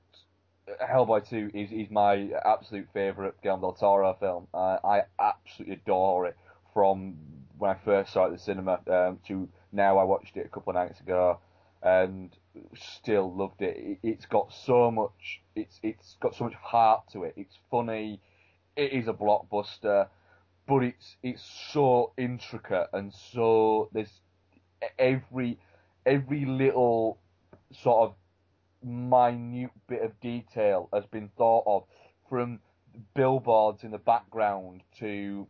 [0.82, 4.46] Hellboy 2 is, is my absolute favourite Guillermo del Toro film.
[4.54, 6.36] Uh, I absolutely adore it
[6.72, 7.16] from
[7.58, 9.98] when I first saw it at the cinema um, to now.
[9.98, 11.40] I watched it a couple of nights ago
[11.82, 12.30] and
[12.76, 13.76] still loved it.
[13.76, 13.98] it.
[14.02, 15.40] It's got so much.
[15.58, 17.34] It's it's got so much heart to it.
[17.36, 18.20] It's funny.
[18.76, 20.08] It is a blockbuster,
[20.66, 24.20] but it's it's so intricate and so there's
[24.98, 25.58] every
[26.06, 27.18] every little
[27.72, 28.14] sort of
[28.86, 31.84] minute bit of detail has been thought of
[32.28, 32.60] from
[33.14, 35.46] billboards in the background to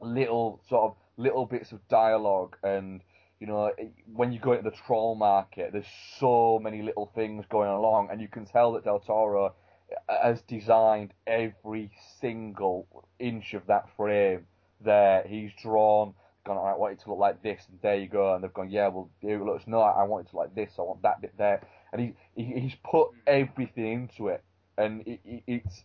[0.00, 3.00] little sort of little bits of dialogue and
[3.44, 3.70] you know
[4.14, 5.84] when you go into the troll market there's
[6.18, 9.54] so many little things going along and you can tell that Del Toro
[10.08, 11.90] uh, has designed every
[12.20, 12.86] single
[13.18, 14.46] inch of that frame
[14.80, 16.14] there he's drawn
[16.44, 18.34] gone, I want it to look like this, and there you go.
[18.34, 20.74] And they've gone, yeah, well, it looks no, I want it to look like this,
[20.78, 21.66] I want that bit there.
[21.92, 23.16] And he, he he's put mm.
[23.26, 24.42] everything into it,
[24.76, 25.84] and it, it, it's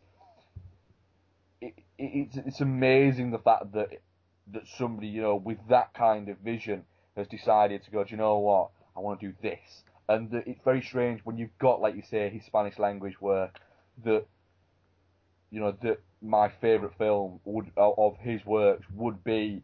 [1.61, 4.01] it, it's it's amazing the fact that
[4.51, 6.83] that somebody you know with that kind of vision
[7.19, 9.83] has decided to go, do you know what, I want to do this.
[10.07, 13.59] And that it's very strange when you've got, like you say, his Spanish language work
[14.03, 14.25] that
[15.51, 19.61] you know that my favourite film would of his works would be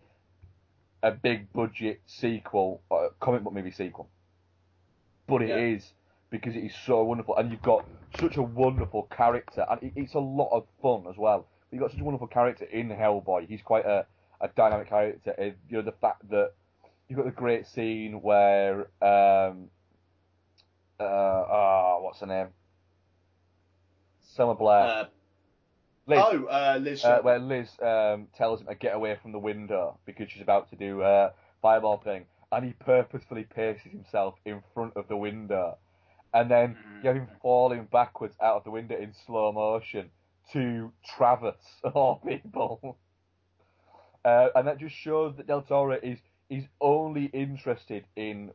[1.03, 4.07] a big budget sequel, a comic book movie sequel.
[5.27, 5.91] But it is Yeah.
[6.31, 7.85] because it is so wonderful, and you've got
[8.19, 11.47] such a wonderful character, and it, it's a lot of fun as well.
[11.71, 13.47] You've got such a wonderful character in Hellboy.
[13.47, 14.05] He's quite a,
[14.41, 15.35] a dynamic character.
[15.69, 16.53] You know the fact that
[17.07, 19.69] you've got the great scene where um,
[20.99, 22.47] uh, oh, what's her name?
[24.35, 24.81] Selma Blair.
[24.81, 25.05] Uh,
[26.07, 26.19] Liz.
[26.21, 27.03] Oh, uh, Liz.
[27.03, 30.69] Uh, where Liz um, tells him to get away from the window because she's about
[30.69, 35.77] to do a fireball thing, and he purposefully paces himself in front of the window,
[36.33, 40.09] and then you have him falling backwards out of the window in slow motion
[40.53, 42.97] to Travis of all people,
[44.23, 46.19] uh, and that just shows that Del Toro is
[46.49, 48.51] is only interested in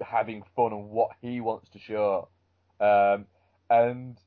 [0.00, 2.28] having fun and what he wants to show,
[2.80, 3.26] um,
[3.70, 4.18] and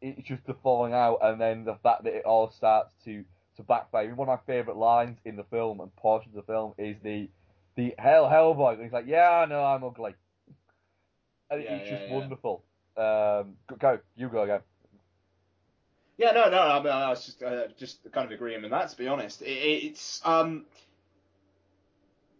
[0.00, 3.24] it's just the falling out and then the fact that it all starts to
[3.56, 4.04] to backfire.
[4.04, 6.74] I mean, one of my favourite lines in the film and portions of the film
[6.78, 7.28] is the
[7.76, 8.74] the hell Hellboy.
[8.74, 10.14] And he's like, "Yeah, I know I'm ugly,"
[11.50, 12.14] and Yeah, it's yeah, just yeah.
[12.14, 12.64] wonderful.
[12.96, 14.60] Um, go, go, you go again.
[16.16, 16.60] Yeah, no, no.
[16.60, 18.90] I, mean, I was just uh, just kind of agreeing with that.
[18.90, 20.66] To be honest, it, it's um,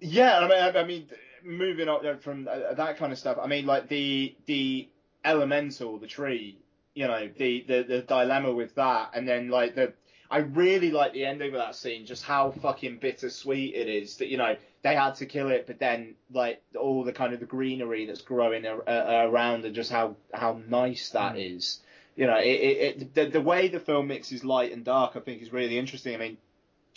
[0.00, 0.38] yeah.
[0.38, 1.08] I mean, I, I mean,
[1.44, 3.38] moving on from uh, that kind of stuff.
[3.40, 4.88] I mean, like the the
[5.24, 6.58] elemental, the tree.
[6.94, 9.92] You know, the the the dilemma with that, and then like the.
[10.30, 14.28] I really like the ending of that scene, just how fucking bittersweet it is that
[14.28, 17.46] you know they had to kill it, but then like all the kind of the
[17.46, 21.80] greenery that's growing a, a, around and just how how nice that is
[22.18, 25.20] you know, it, it, it the, the way the film mixes light and dark, I
[25.20, 26.16] think, is really interesting.
[26.16, 26.36] I mean,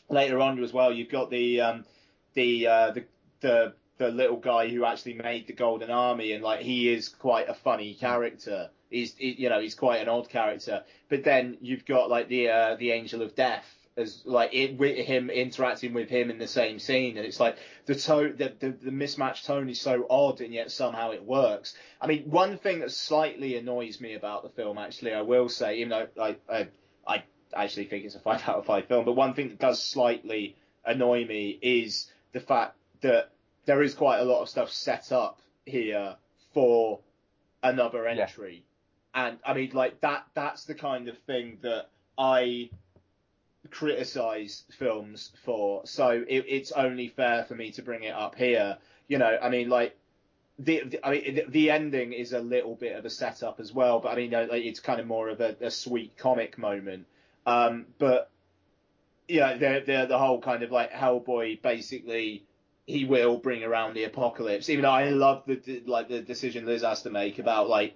[0.10, 1.86] later on as well, you've got the um,
[2.34, 3.06] the, uh, the
[3.42, 7.50] the the little guy who actually made the Golden Army, and like he is quite
[7.50, 8.70] a funny character.
[8.90, 10.84] He's he, you know he's quite an odd character.
[11.10, 13.66] But then you've got like the uh, the Angel of Death
[13.98, 17.58] as like it, with him interacting with him in the same scene, and it's like
[17.86, 21.76] the tone, the, the the mismatched tone is so odd, and yet somehow it works.
[22.00, 25.78] I mean, one thing that slightly annoys me about the film, actually, I will say,
[25.78, 26.70] even though I I,
[27.06, 29.82] I actually think it's a five out of five film, but one thing that does
[29.82, 30.56] slightly
[30.86, 33.32] annoy me is the fact that
[33.66, 36.16] there is quite a lot of stuff set up here
[36.54, 37.00] for
[37.64, 38.64] another entry.
[39.14, 42.70] And I mean, like that, that's the kind of thing that I
[43.70, 45.82] criticize films for.
[45.86, 48.78] So it, it's only fair for me to bring it up here.
[49.08, 49.98] You know, I mean, like,
[50.60, 53.74] the, the I mean, the, the ending is a little bit of a setup as
[53.74, 57.06] well, but I mean, like, it's kind of more of a, a sweet comic moment.
[57.46, 58.30] Um, but
[59.40, 62.46] know, the, the the whole kind of like Hellboy basically
[62.86, 64.70] he will bring around the apocalypse.
[64.70, 67.96] Even though I love the, like the decision Liz has to make about like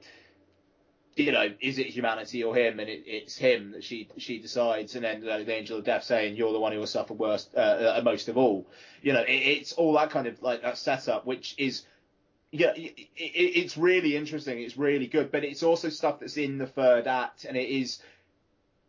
[1.15, 2.79] you know, is it humanity or him?
[2.79, 6.35] And it, it's him that she she decides, and then the angel of death saying,
[6.35, 7.59] "You're the one who will suffer worst, uh,
[7.97, 8.67] uh, most of all."
[9.01, 11.83] You know, it, it's all that kind of like that setup, which is
[12.51, 14.59] yeah, it, it's really interesting.
[14.59, 18.01] It's really good, but it's also stuff that's in the third act, and it is.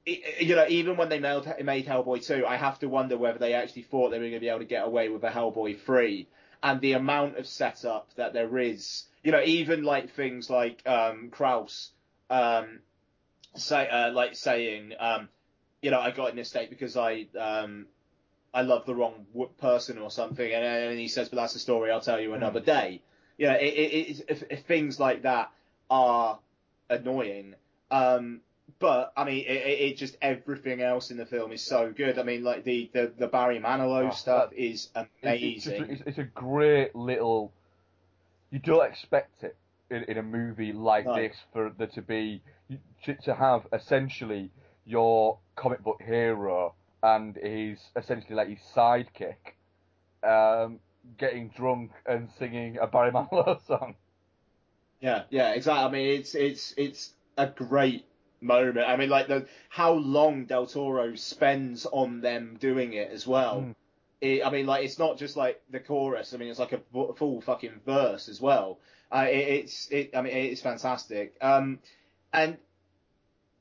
[0.07, 3.55] You know, even when they made, made Hellboy 2, I have to wonder whether they
[3.55, 6.29] actually thought they were going to be able to get away with a Hellboy 3.
[6.63, 11.31] And the amount of setup that there is, you know, even like things like um,
[11.31, 11.91] Krauss,
[12.31, 12.81] um,
[13.57, 15.29] say, uh, like saying, um,
[15.83, 17.87] you know, I got in this state because I um,
[18.55, 21.59] I love the wrong w- person or something, and, and he says, but that's a
[21.59, 23.03] story I'll tell you another day.
[23.37, 25.51] You know, it, it, it, if, if things like that
[25.91, 26.39] are
[26.89, 27.55] annoying.
[27.91, 28.41] Um,
[28.79, 32.19] but I mean, it, it, it just everything else in the film is so good.
[32.19, 35.83] I mean, like the the, the Barry Manilow Oh, stuff that- is amazing.
[35.83, 37.53] it's, it's, it's a great little.
[38.51, 39.57] You don't expect it
[39.91, 41.17] in, in a movie like No.
[41.17, 42.43] this for there to be
[43.05, 44.51] to, to have essentially
[44.85, 49.37] your comic book hero and his essentially like his sidekick
[50.23, 50.79] um,
[51.19, 53.95] getting drunk and singing a Barry Manilow song.
[55.01, 55.85] Yeah, yeah, exactly.
[55.85, 58.05] I mean, it's it's it's a great
[58.41, 58.87] moment.
[58.87, 63.63] I mean, like the how long Del Toro spends on them doing it as well.
[63.63, 63.75] Mm.
[64.21, 66.33] It, I mean, like it's not just like the chorus.
[66.33, 66.81] I mean, it's like a
[67.15, 68.79] full fucking verse as well.
[69.13, 70.17] Uh, it, it's it.
[70.17, 71.37] I mean, it's fantastic.
[71.41, 71.79] Um,
[72.33, 72.57] and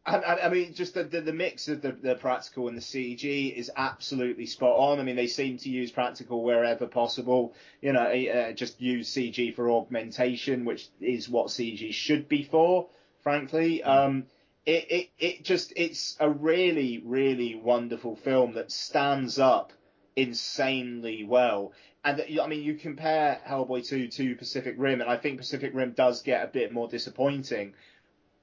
[0.06, 2.82] I, I I mean, just the, the, the mix of the, the practical and the
[2.82, 5.00] CG is absolutely spot on.
[5.00, 7.54] I mean, they seem to use practical wherever possible.
[7.82, 12.88] You know, uh, just use CG for augmentation, which is what CG should be for,
[13.22, 13.84] frankly.
[13.84, 14.26] Um,
[14.66, 19.74] it, it, it just, it's a really, really wonderful film that stands up
[20.16, 21.74] insanely well.
[22.04, 25.92] And I mean, you compare Hellboy 2 to Pacific Rim, and I think Pacific Rim
[25.92, 27.74] does get a bit more disappointing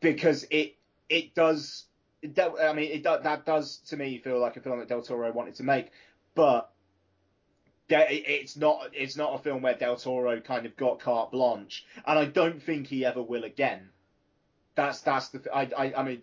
[0.00, 0.74] because it
[1.08, 1.86] it does
[2.24, 5.56] I mean, it that does to me feel like a film that Del Toro wanted
[5.56, 5.90] to make,
[6.34, 6.72] but
[7.88, 8.90] it's not.
[8.92, 12.62] It's not a film where Del Toro kind of got carte blanche, and I don't
[12.62, 13.90] think he ever will again.
[14.74, 15.42] That's that's the.
[15.54, 16.22] I I I mean,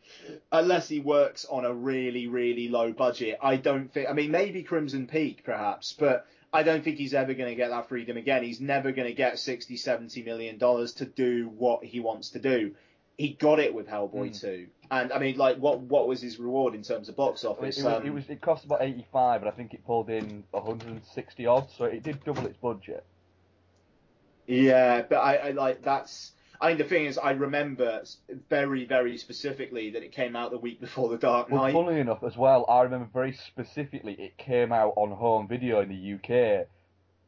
[0.52, 4.10] unless he works on a really really low budget, I don't think.
[4.10, 7.70] I mean, maybe Crimson Peak perhaps, but I don't think he's ever going to get
[7.70, 8.44] that freedom again.
[8.44, 12.40] He's never going to get 60, 70 million dollars to do what he wants to
[12.40, 12.74] do.
[13.20, 14.42] He got it with Hellboy Mm.
[14.42, 14.68] 2.
[14.90, 17.78] And I mean, like, what what was his reward in terms of box office?
[17.78, 20.44] it was, Um, it was it cost about 85, and I think it pulled in
[20.50, 23.04] 160 odd, so it did double its budget.
[24.48, 26.32] Yeah, but I, I like that's.
[26.61, 28.03] I mean, the thing is, I remember
[28.49, 31.73] very, very specifically that it came out the week before The Dark Knight.
[31.73, 35.80] Well, funnily enough, as well, I remember very specifically it came out on home video
[35.80, 36.68] in the UK.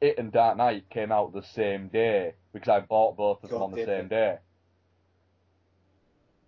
[0.01, 3.59] It and Dark Knight came out the same day because I bought both of them
[3.59, 4.15] God, on the same they?
[4.15, 4.37] day.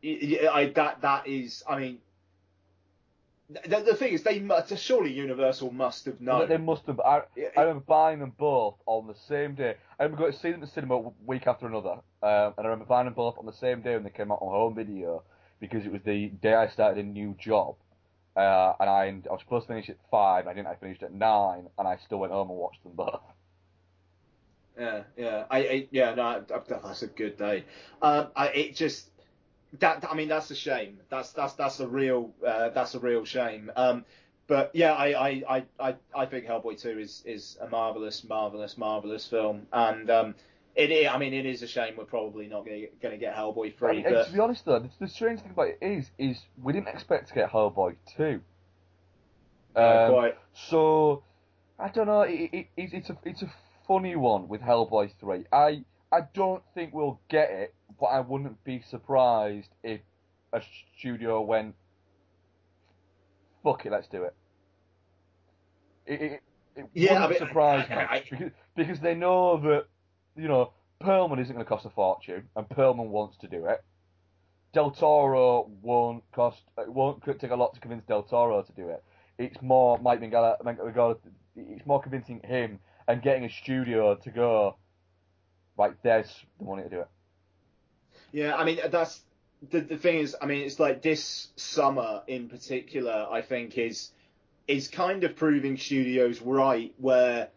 [0.02, 1.64] Yeah, I, that that is.
[1.70, 2.00] I mean,
[3.50, 6.50] the, the thing is, they must, surely Universal must have known.
[6.50, 7.00] They must have.
[7.00, 7.22] I,
[7.56, 9.76] I remember buying them both on the same day.
[10.00, 12.70] I remember going to see them in the cinema week after another, um, and I
[12.70, 15.24] remember buying them both on the same day when they came out on home video
[15.60, 17.76] because it was the day I started a new job.
[18.36, 20.68] Uh, and I, I was supposed to finish at five, and I didn't.
[20.68, 23.22] I finished at nine, and I still went home and watched them both.
[24.80, 27.64] Yeah, yeah, I, I yeah, no, that's a good day.
[28.02, 29.12] Um, I, it just
[29.80, 31.00] that, I mean, that's a shame.
[31.10, 33.72] That's that's that's a real uh, that's a real shame.
[33.76, 34.06] Um,
[34.48, 38.78] but yeah, I, I, I, I, I think Hellboy Two is is a marvelous, marvelous,
[38.78, 40.36] marvelous film, and um,
[40.76, 43.74] it, i- I mean, it is a shame we're probably not going to get Hellboy
[43.74, 46.40] I Three, but to be honest though, the, the strange thing about it is, is
[46.62, 48.42] we didn't expect to get Hellboy two.
[49.76, 50.38] Uh, Um, quite.
[50.54, 51.24] So
[51.80, 52.22] I don't know.
[52.22, 53.52] It, it, it, it's a it's a
[53.88, 55.46] funny one with Hellboy three.
[55.52, 60.02] I I don't think we'll get it, but I wouldn't be surprised if
[60.54, 60.62] a
[60.98, 61.74] studio went,
[63.64, 64.36] "Fuck it, let's do it."
[66.06, 66.42] It it,
[66.76, 69.86] it Yeah, I wouldn't mean, surprise I- me I- because because they know that
[70.36, 73.84] you know Perlman isn't going to cost a fortune, and Perlman wants to do it.
[74.74, 78.90] Del Toro won't cost it won't take a lot to convince Del Toro to do
[78.90, 79.04] it.
[79.38, 81.18] It's more Mike Mignola,
[81.56, 84.78] it's more convincing him and getting a studio to go.
[85.78, 87.08] Right, there's the money to do it.
[88.32, 89.22] Yeah, I mean that's
[89.70, 94.12] the the thing is, I mean it's like this summer in particular, I think is
[94.68, 97.50] is kind of proving studios right where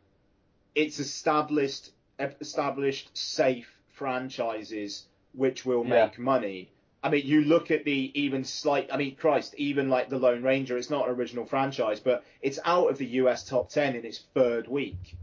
[0.75, 6.07] it's established established safe franchises which will Yeah.
[6.07, 6.71] make money.
[7.03, 8.89] I mean, you look at the even slight.
[8.93, 12.59] I mean, Christ, even like the Lone Ranger, it's not an original franchise, but it's
[12.65, 15.15] out of the US top ten in its third week.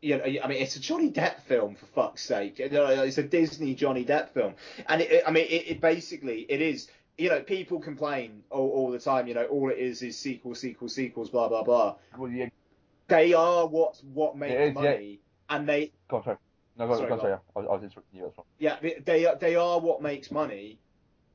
[0.00, 2.54] You know, I mean, it's a Johnny Depp film for fuck's sake.
[2.58, 4.54] It's a Disney Johnny Depp film,
[4.86, 6.88] and it, it- I mean, it, it basically it is.
[7.16, 9.26] You know, people complain all, all the time.
[9.28, 11.96] You know, all it is is sequel, sequel, sequels, blah blah blah.
[12.18, 12.48] Well, yeah,
[13.08, 14.86] They are what what makes money.
[15.10, 15.16] yeah.
[15.48, 16.36] And they go on, sorry.
[16.76, 17.32] No, go, Sorry, go on, sorry.
[17.34, 18.32] I was, I was interrupting you.
[18.36, 18.48] That's.
[18.58, 20.78] Yeah, they- they are, they are what makes money,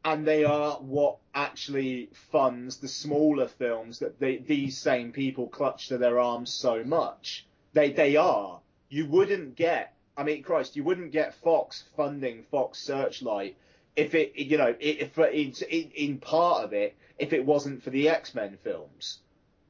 [0.04, 5.88] and they are what actually funds the smaller films that they, these same people clutch
[5.90, 7.46] to their arms so much.
[7.74, 8.60] They they are.
[8.90, 9.94] You wouldn't get.
[10.18, 13.56] I mean, Christ, you wouldn't get Fox funding Fox Searchlight
[13.96, 18.10] if it, you know, if in, in part of it, if it wasn't for the
[18.10, 19.20] X Men films.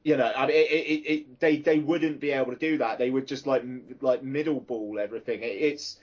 [0.02, 2.98] You know, I mean, it, it, it, they they wouldn't be able to do that.
[2.98, 3.62] They would just like
[4.00, 5.42] like middle ball everything.
[5.42, 5.98] It, it's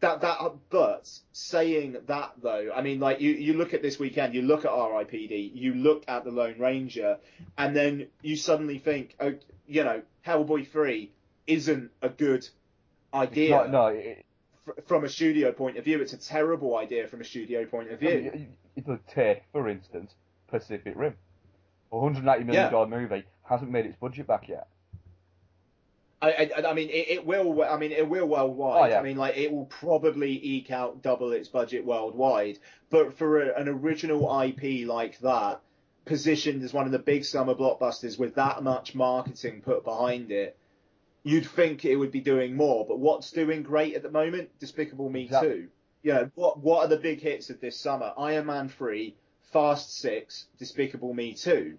[0.00, 3.98] that that uh, but saying that though i mean like you you look at this
[3.98, 7.18] weekend you look at ripd you look at the lone ranger
[7.56, 9.34] and then you suddenly think oh
[9.66, 11.10] you know hellboy 3
[11.48, 12.48] isn't a good
[13.12, 14.24] idea not, no, it,
[14.64, 17.90] fr- from a studio point of view it's a terrible idea from a studio point
[17.90, 18.48] of I view mean,
[18.78, 20.14] you could take, for instance,
[20.46, 21.14] Pacific Rim.
[21.92, 22.84] A $190 million Yeah.
[22.88, 24.68] movie hasn't made its budget back yet.
[26.20, 27.62] I, I, I mean, it, it will.
[27.62, 28.90] I mean, it will worldwide.
[28.90, 28.98] Oh, yeah.
[28.98, 32.58] I mean, like it will probably eke out double its budget worldwide.
[32.90, 35.60] But for a, an original IP like that,
[36.06, 40.56] positioned as one of the big summer blockbusters with that much marketing put behind it,
[41.22, 42.84] you'd think it would be doing more.
[42.84, 44.50] But what's doing great at the moment?
[44.58, 45.50] Despicable Me Exactly.
[45.50, 45.68] Two.
[46.02, 48.12] You know, what what are the big hits of this summer?
[48.18, 49.14] Iron Man Three,
[49.52, 51.78] Fast Six, Despicable Me Two.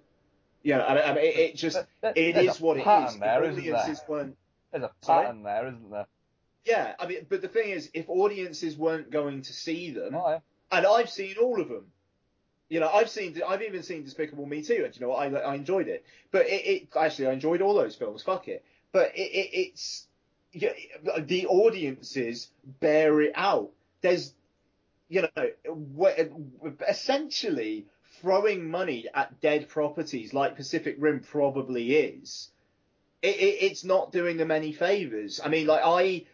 [0.63, 2.81] You know, I mean, I mean it, it just There- it there's a what it
[2.81, 2.85] is.
[2.85, 3.75] there, If isn't there?
[3.77, 4.37] audiences weren't
[4.71, 5.25] There's a Sorry?
[5.25, 6.05] pattern there, isn't there?
[6.65, 10.39] yeah, I mean, but the thing is, if audiences weren't going to see them, yeah.
[10.71, 11.85] and I've seen all of them,
[12.67, 15.39] you know, I've seen, I've even seen Despicable Me too, and you know, what, I
[15.39, 16.05] I enjoyed it.
[16.31, 18.21] But it, it actually, I enjoyed all those films.
[18.21, 18.63] Fuck it.
[18.91, 20.07] But it, it it's
[20.51, 20.73] yeah,
[21.19, 23.69] the audiences bear it out.
[24.01, 24.33] There's,
[25.09, 27.87] you know, essentially
[28.21, 32.51] throwing money at dead properties like Pacific Rim probably is,
[33.21, 35.41] it, it, it's not doing them any favors.
[35.43, 36.25] I mean, like I,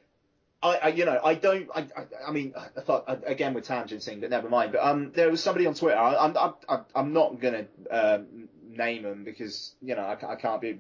[0.62, 4.22] I, I you know, I don't, I, I, I mean, I thought again with tangenting,
[4.22, 4.74] but never mind.
[4.74, 5.98] But um, there was somebody on Twitter.
[5.98, 10.62] I, I'm, I'm, I'm not gonna um, name him because you know I, I can't
[10.62, 10.78] be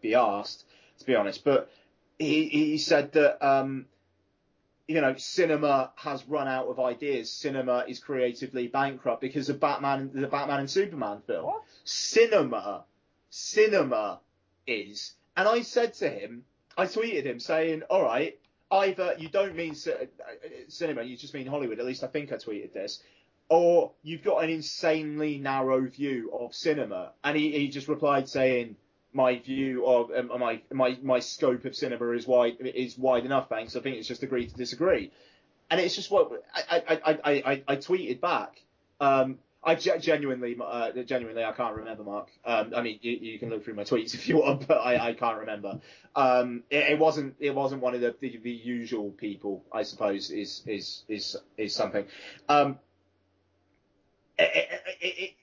[0.00, 0.64] be asked
[0.98, 1.44] to be honest.
[1.44, 1.70] But
[2.18, 3.86] he he said that um,
[4.90, 7.30] you know, cinema has run out of ideas.
[7.30, 11.44] Cinema is creatively bankrupt because of Batman, the Batman and Superman film.
[11.44, 11.62] What?
[11.84, 12.82] Cinema,
[13.30, 14.18] cinema
[14.66, 15.12] is.
[15.36, 16.44] And I said to him,
[16.76, 18.36] I tweeted him saying, all right,
[18.68, 19.92] either you don't mean ci-
[20.66, 21.78] cinema, you just mean Hollywood.
[21.78, 23.00] At least I think I tweeted this.
[23.48, 27.12] Or you've got an insanely narrow view of cinema.
[27.22, 28.74] And he, he just replied saying,
[29.12, 33.48] my view of um, my my my scope of cinema is wide is wide enough.
[33.48, 33.76] Thanks.
[33.76, 35.10] I think it's just agree to disagree,
[35.70, 38.62] and it's just what I I I I, I tweeted back.
[39.00, 42.28] Um, I genuinely uh, genuinely I can't remember, Mark.
[42.44, 45.08] Um, I mean you, you, can look through my tweets if you want, but I,
[45.08, 45.80] I can't remember.
[46.16, 49.64] Um, it, it, wasn't it wasn't one of the, the, the usual people.
[49.72, 52.06] I suppose is is is is something.
[52.48, 52.78] Um,
[54.38, 54.50] it,
[55.00, 55.34] it,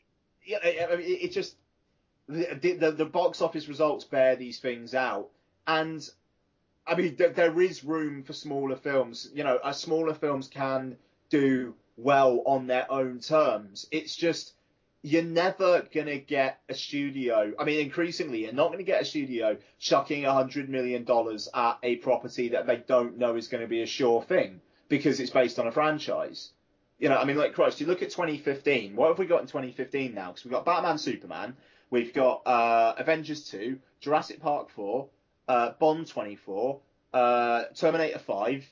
[0.46, 1.56] it, it, it just
[2.28, 5.30] the, the, the box office results bear these things out,
[5.66, 6.08] and
[6.86, 9.30] I mean th- there is room for smaller films.
[9.34, 10.98] You know, uh, smaller films can
[11.30, 13.88] do well on their own terms.
[13.92, 14.54] It's just
[15.04, 17.54] you're never gonna get a studio.
[17.58, 21.78] I mean, increasingly, you're not gonna get a studio chucking a hundred million dollars at
[21.84, 24.60] a property that they don't know is going to be a sure thing
[24.90, 26.52] because it's based on a franchise.
[27.00, 28.96] You know, I mean, like Christ, you look at 2015.
[28.96, 30.30] What have we got in 2015 now?
[30.30, 31.56] Because we've got Batman, Superman.
[31.90, 35.08] We've got uh, Avengers 2, Jurassic Park 4,
[35.48, 36.80] uh, Bond 24,
[37.14, 38.66] uh, Terminator 5,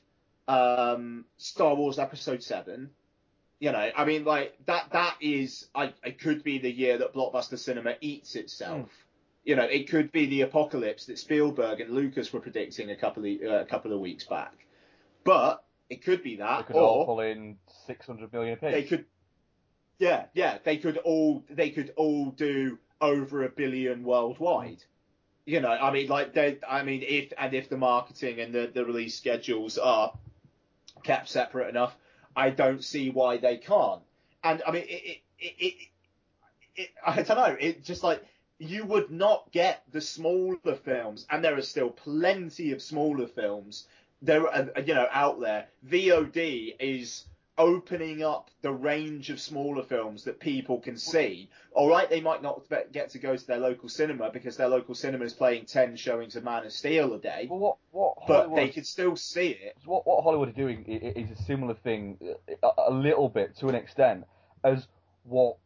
[0.48, 2.90] um, Star Wars Episode 7.
[3.60, 4.92] You know, I mean, like that.
[4.92, 8.88] That is, I, it could be the year that blockbuster cinema eats itself.
[8.88, 8.90] Mm.
[9.46, 13.24] You know, it could be the apocalypse that Spielberg and Lucas were predicting a couple
[13.24, 14.54] of uh, a couple of weeks back.
[15.24, 18.72] But it could be that, They could or all pull in 600 million apiece.
[18.74, 19.06] they could
[20.00, 24.78] yeah yeah they could all they could all do over a billion worldwide.
[24.78, 24.86] Mm.
[25.46, 28.72] You know i mean like they i mean if and if the marketing and the,
[28.74, 30.12] the release schedules are
[31.04, 31.96] kept separate enough
[32.36, 34.02] i don't see why they can't.
[34.44, 35.74] And i mean it it it, it,
[36.76, 38.26] it i don't know it just like
[38.58, 43.86] you would not get the smaller films and there are still plenty of smaller films
[44.22, 45.68] there are you know out there.
[45.88, 47.26] Vod is
[47.58, 51.50] opening up the range of smaller films that people can see.
[51.74, 54.96] All right, they might not get to go to their local cinema because their local
[54.96, 57.46] cinema is playing 10 showings of Man of Steel a day.
[57.50, 59.78] But what, what but they could still see it.
[59.86, 62.18] What, what Hollywood are doing is a similar thing,
[62.62, 64.26] a, a little bit to an extent,
[64.64, 64.88] as
[65.24, 65.58] what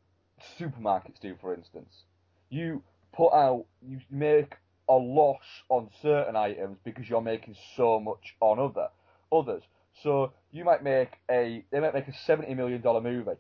[0.60, 2.04] supermarkets do, for instance.
[2.50, 2.84] You
[3.14, 4.56] put out, you make
[4.88, 8.90] a loss on certain items because you're making so much on other
[9.32, 9.64] others.
[10.04, 13.32] So you might make a they might make a seventy million dollar movie.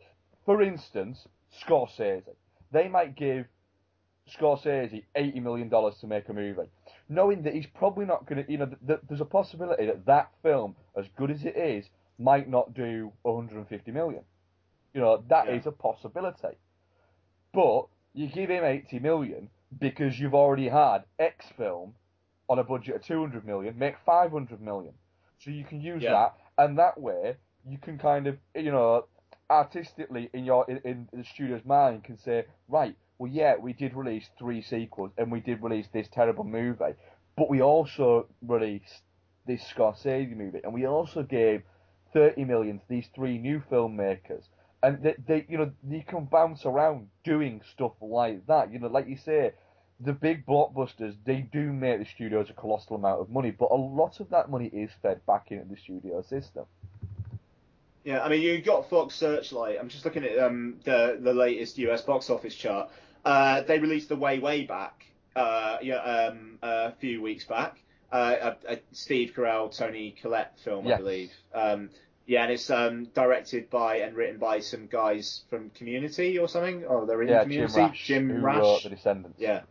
[0.45, 1.27] For instance,
[1.64, 2.23] Scorsese.
[2.72, 3.45] They might give
[4.38, 6.69] Scorsese eighty million dollars to make a movie,
[7.07, 8.52] knowing that he's probably not going to.
[8.52, 11.86] You know, th- th- there's a possibility that that film, as good as it is,
[12.19, 14.22] might not do 150 million.
[14.94, 15.69] You know, that is Yeah.
[15.69, 16.57] a possibility.
[17.53, 19.49] But you give him 80 million
[19.80, 21.95] because you've already had X film
[22.49, 24.94] on a budget of 200 million, make 500 million.
[25.40, 26.11] So you can use Yeah.
[26.11, 27.38] that, and that way
[27.68, 29.06] you can kind of, you know,
[29.49, 33.95] artistically in your in, in the studio's mind can say, right, well, yeah, we did
[33.95, 36.94] release three sequels and we did release this terrible movie,
[37.38, 39.02] but we also released
[39.48, 41.64] this Scorsese movie, and we also gave
[42.14, 44.44] 30 million to these three new filmmakers.
[44.84, 48.72] And they, they, you know, you can bounce around doing stuff like that.
[48.72, 49.53] You know, like you say,
[49.99, 53.76] the big blockbusters, they do make the studios a colossal amount of money, but a
[53.76, 56.65] lot of that money is fed back into the studio system.
[58.03, 59.77] Yeah, I mean, you got Fox Searchlight.
[59.80, 62.89] I'm just looking at um, the the latest US box office chart.
[63.26, 65.05] Uh, they released The Way Way Back
[65.35, 67.77] uh, yeah, um, a few weeks back.
[68.11, 71.31] Uh, a, a Steve Carell, Toni Collette film, I believe.
[71.53, 71.89] Um,
[72.26, 76.85] yeah, and it's um, directed by and written by some guys from Community or something.
[76.88, 77.80] Oh, they're in yeah, Jim Community.
[77.80, 78.57] Rash, Jim who Rash.
[78.57, 79.39] wrote The Descendants.
[79.39, 79.61] Yeah.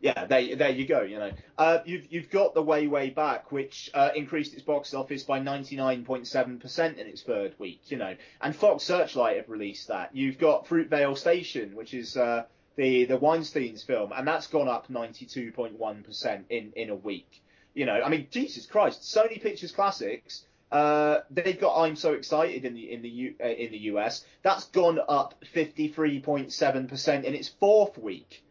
[0.00, 1.02] Yeah, there, there you go.
[1.02, 4.94] You know, uh, you've you've got the way way back, which uh, increased its box
[4.94, 7.80] office by 99.7% in its third week.
[7.90, 10.14] You know, and Fox Searchlight have released that.
[10.14, 12.44] You've got Fruitvale Station, which is uh,
[12.76, 17.42] the the Weinstein's film, and that's gone up 92.1% in in a week.
[17.74, 22.64] You know, I mean, Jesus Christ, Sony Pictures Classics Uh, they've got I'm so excited
[22.64, 24.24] in the in the U, uh, in the US.
[24.42, 28.44] That's gone up 53.7 percent in its fourth week.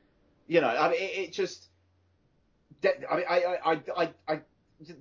[0.48, 1.68] You know, I mean, it, it just.
[2.84, 4.42] I mean, I, I, I, I, I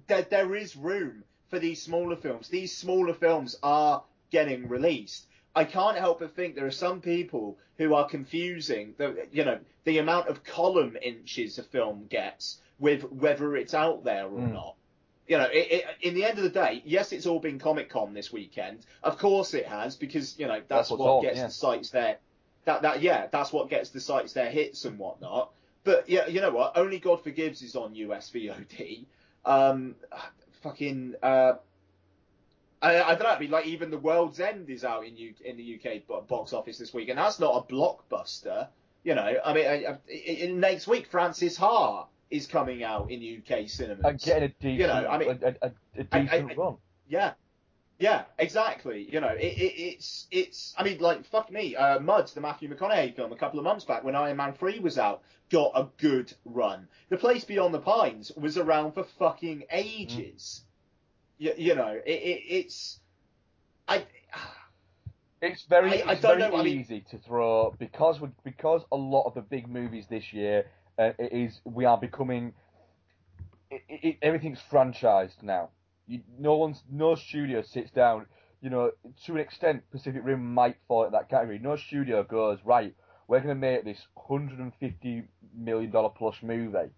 [0.07, 2.49] there, there is room for these smaller films.
[2.49, 5.27] These smaller films are getting released.
[5.55, 9.59] I can't help but think there are some people who are confusing the, you know,
[9.85, 14.53] the amount of column inches a film gets with whether it's out there or Mm.
[14.53, 14.75] not.
[15.29, 17.91] You know, it, it, in the end of the day, yes, it's all been Comic
[17.91, 18.87] Con this weekend.
[19.03, 21.47] Of course it has, because you know that's, That's what on, gets yeah.
[21.47, 22.19] the sites there.
[22.67, 25.53] That that yeah, that's what gets the sites their hits and whatnot.
[25.85, 26.77] But yeah, you know what?
[26.77, 29.07] Only God Forgives is on US VOD.
[29.45, 29.95] Um,
[30.63, 31.55] fucking uh,
[32.83, 33.31] I, I don't know.
[33.31, 36.53] I mean, like even The World's End is out in U, in the UK box
[36.53, 38.69] office this week, and that's not a blockbuster.
[39.05, 43.21] You know, I mean, I, I, in next week, Frances Ha is coming out in
[43.23, 44.25] UK cinemas.
[44.25, 46.77] Getting a decent, You know, I mean, a, a, a decent run.
[47.09, 47.35] yeah.
[47.99, 49.09] Yeah, exactly.
[49.11, 50.75] You know, it, it, it's it's.
[50.77, 51.75] I mean, like fuck me.
[51.77, 54.81] Uh, Mud, the Matthew McConaughey film, a couple of months back when Iron Man three
[54.81, 56.89] was out, got a good run.
[57.09, 60.63] The Place Beyond the Pines was around for fucking ages.
[61.39, 63.01] You, you know, it, it, it's.
[63.89, 64.05] I.
[65.43, 68.29] It's very, I- I it's don't very know, I mean- easy to throw because we,
[68.43, 70.65] because a lot of the big movies this year
[70.99, 72.55] uh, it is we are becoming
[73.71, 75.69] it, it, everything's franchised now.
[76.07, 78.27] You, no one's no studio sits down.
[78.61, 78.91] You know,
[79.27, 81.59] to an extent, Pacific Rim might fall in that category.
[81.59, 82.95] No studio goes right.
[83.29, 85.25] We're going to make this hundred and fifty
[85.55, 86.91] million dollar plus movie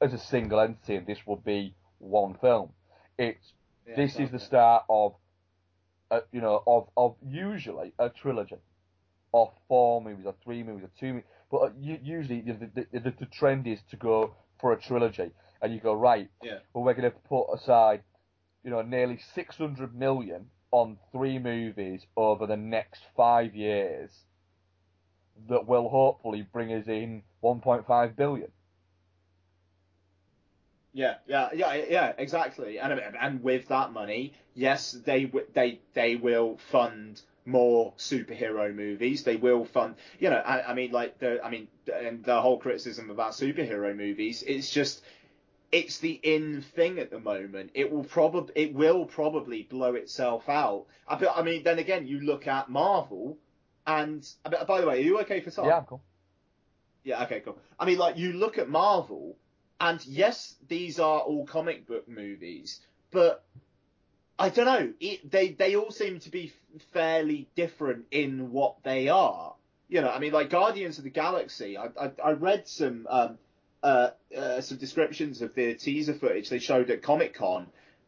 [0.00, 2.70] as a single entity, and this will be one film.
[3.18, 3.52] It's
[3.86, 5.14] Yeah, this is the start of,
[6.10, 8.56] uh, you know, of of usually a trilogy,
[9.32, 11.14] or four movies, or three movies, or two.
[11.14, 11.28] movies.
[11.50, 15.30] But uh, usually the, the, the, the trend is to go for a trilogy,
[15.62, 16.28] and you go right.
[16.42, 16.58] Yeah.
[16.72, 18.02] Well, we're going to put aside,
[18.64, 24.10] you know, nearly six hundred million on three movies over the next five years.
[25.48, 28.50] That will hopefully bring us in 1.5 billion.
[30.92, 32.78] Yeah, yeah, yeah, yeah, exactly.
[32.80, 39.24] And and with that money, yes, they they they will fund more superhero movies.
[39.24, 42.58] They will fund, you know, I, I mean, like the, I mean, and the whole
[42.58, 45.02] criticism about superhero movies, it's just,
[45.70, 47.70] it's the in thing at the moment.
[47.74, 50.86] It will probably, it will probably blow itself out.
[51.06, 53.36] I, I mean, then again, you look at Marvel,
[53.86, 54.26] and
[54.66, 55.66] by the way, are you okay for time?
[55.66, 56.02] Yeah, I'm cool.
[57.04, 57.58] Yeah, okay, cool.
[57.78, 59.36] I mean, like, you look at Marvel,
[59.80, 62.80] and yes, these are all comic book movies,
[63.10, 63.44] but
[64.38, 64.92] I don't know.
[65.00, 66.52] It, they they all seem to be
[66.92, 69.54] fairly different in what they are.
[69.88, 71.76] You know, I mean, like Guardians of the Galaxy.
[71.76, 73.38] I I, I read some um
[73.82, 77.66] uh, uh some descriptions of the teaser footage they showed at Comic Con,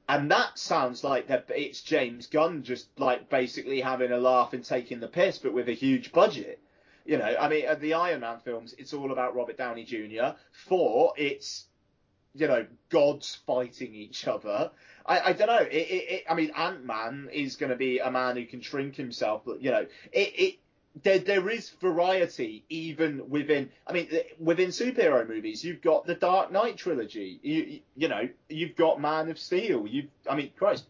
[0.09, 4.65] and that sounds like that it's James Gunn just like basically having a laugh and
[4.65, 6.61] taking the piss, but with a huge budget.
[7.07, 10.37] You know, I mean, the Iron Man films, it's all about Robert Downey Jr.
[10.69, 11.67] Thor, it's
[12.35, 14.71] you know, gods fighting each other.
[15.05, 15.59] I, I don't know.
[15.59, 18.61] It, it, it, I mean, Ant Man is going to be a man who can
[18.61, 20.59] shrink himself, but you know, it, it
[21.03, 23.71] there there is variety even within.
[23.87, 24.09] I mean,
[24.39, 27.39] within superhero movies, you've got the Dark Knight trilogy.
[27.43, 29.87] You you, know, you've got Man of Steel.
[29.87, 30.85] You, I mean, Christ,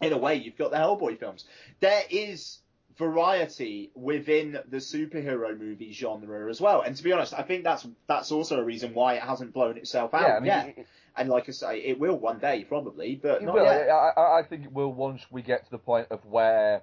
[0.00, 1.44] in a way, you've got the Hellboy films.
[1.80, 2.58] There is
[2.98, 6.82] variety within the superhero movie genre as well.
[6.82, 9.78] And to be honest, I think that's that's also a reason why it hasn't blown
[9.78, 10.74] itself out Yeah, I mean, yet.
[10.78, 13.64] it- and like I say, it will one day probably, but not will.
[13.64, 13.90] yet.
[13.90, 16.80] I, I think it will once we get to the point of where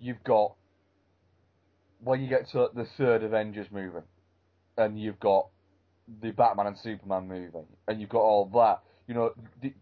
[0.00, 0.54] you've got
[2.04, 4.04] when you get to the third Avengers movie,
[4.76, 5.48] and you've got
[6.22, 8.80] the Batman and Superman movie, and you've got all that.
[9.08, 9.32] You know,
[9.62, 9.72] the,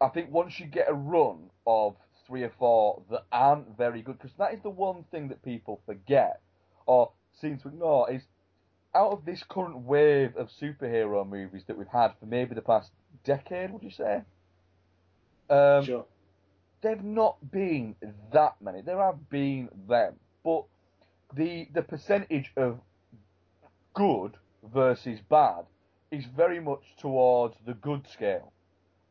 [0.00, 1.96] I think once you get a run of
[2.26, 5.80] three or four that aren't very good, because that is the one thing that people
[5.86, 6.40] forget
[6.86, 7.10] or
[7.40, 8.22] seem to ignore is
[8.94, 12.90] out of this current wave of superhero movies that we've had for maybe the past
[13.24, 14.22] decade, would you say?
[15.50, 16.06] Um, sure.
[16.82, 17.96] They've not been
[18.32, 18.82] that many.
[18.82, 20.14] There have been them,
[20.44, 20.64] but
[21.34, 22.80] the the percentage of
[23.94, 24.36] good
[24.72, 25.64] versus bad
[26.10, 28.52] is very much towards the good scale,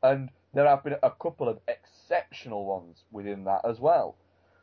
[0.02, 4.16] and there have been a couple of exceptional ones within that as well.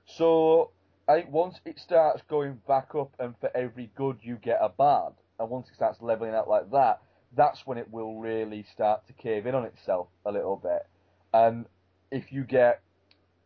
[0.07, 0.71] So
[1.09, 4.69] I think once it starts going back up, and for every good you get a
[4.69, 7.01] bad, and once it starts leveling out like that,
[7.37, 10.87] that's when it will really start to cave in on itself a little bit.
[11.33, 11.67] And
[12.11, 12.83] if you get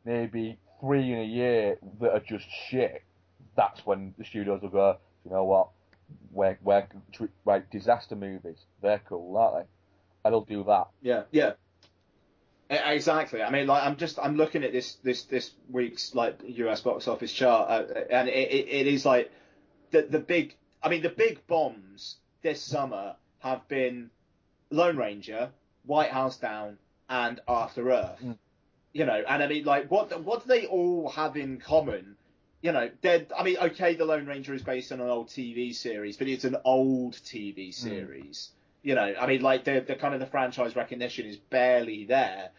[0.05, 3.03] maybe three in a year that are just shit,
[3.57, 5.69] that's when the studios will go, you know what,
[6.31, 6.87] we're, we're
[7.45, 9.71] right disaster movies, they're cool, aren't they?
[10.25, 10.89] And they'll do that.
[11.03, 11.53] Yeah, yeah.
[12.71, 13.43] Exactly.
[13.43, 17.07] I mean, like I'm just I'm looking at this this this week's like US box
[17.07, 19.31] office chart, uh, and it, it, it is like
[19.91, 20.57] the the big.
[20.83, 24.11] I mean, the big bombs this summer have been
[24.71, 25.51] Lone Ranger,
[25.85, 26.79] White House Down,
[27.09, 28.23] and After Earth.
[28.93, 32.17] You know, and I mean, like what what do they all have in common?
[32.65, 33.27] You know, they're.
[33.39, 36.45] I mean, okay, the Lone Ranger is based on an old TV series, but it's
[36.45, 38.53] an old TV series.
[38.83, 42.53] You know, I mean, like the the kind of the franchise recognition is barely there.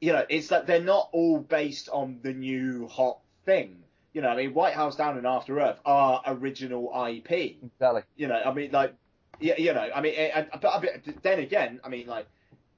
[0.00, 3.84] You know, it's that they're not all based on the new hot thing.
[4.12, 7.30] You know, I mean, White House Down and After Earth are original IP.
[7.62, 8.02] Exactly.
[8.16, 8.96] You know, I mean, like,
[9.38, 10.84] yeah, you know, I mean, and, but,
[11.22, 12.26] then again, I mean, like,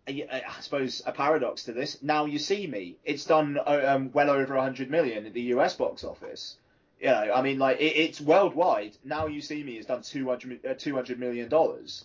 [0.06, 2.02] I I suppose a paradox to this.
[2.02, 2.96] Now you see me.
[3.02, 6.58] It's done uh, um, well over 100 million at the US box office.
[7.00, 8.96] You know, I mean, like, it, it's worldwide.
[9.04, 12.04] Now you see me has done 200 uh, 200 million dollars.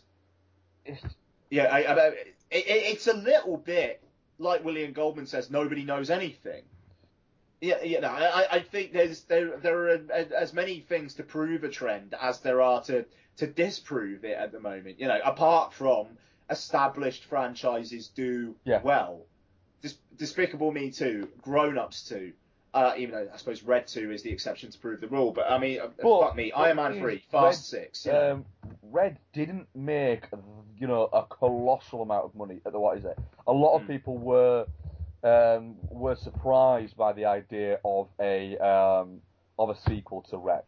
[1.49, 4.01] Yeah, I, I, it, it, it's a little bit
[4.39, 5.51] like William Goldman says.
[5.51, 6.63] Nobody knows anything.
[7.59, 9.99] Yeah, you know, I, I think there's there there are
[10.35, 13.03] as many things to prove a trend as there are to
[13.38, 14.99] to disprove it at the moment.
[15.01, 16.07] You know, apart from
[16.49, 18.81] established franchises do Yeah.
[18.81, 19.26] well.
[19.81, 22.31] Dis- Despicable Me too, Grown Ups 2,
[22.73, 25.31] uh, even though I suppose Red 2 is the exception to prove the rule.
[25.31, 28.06] But I mean, uh, But- fuck me, Iron Man 3, Red- Fast 6.
[28.06, 28.31] You know.
[28.34, 28.45] Um,
[28.84, 30.26] Red didn't make
[30.77, 33.18] you know a colossal amount of money at the what is it?
[33.48, 33.84] A lot Hmm.
[33.84, 34.65] of people were
[35.23, 39.22] um, were surprised by the idea of a um,
[39.60, 40.64] of a sequel to Red.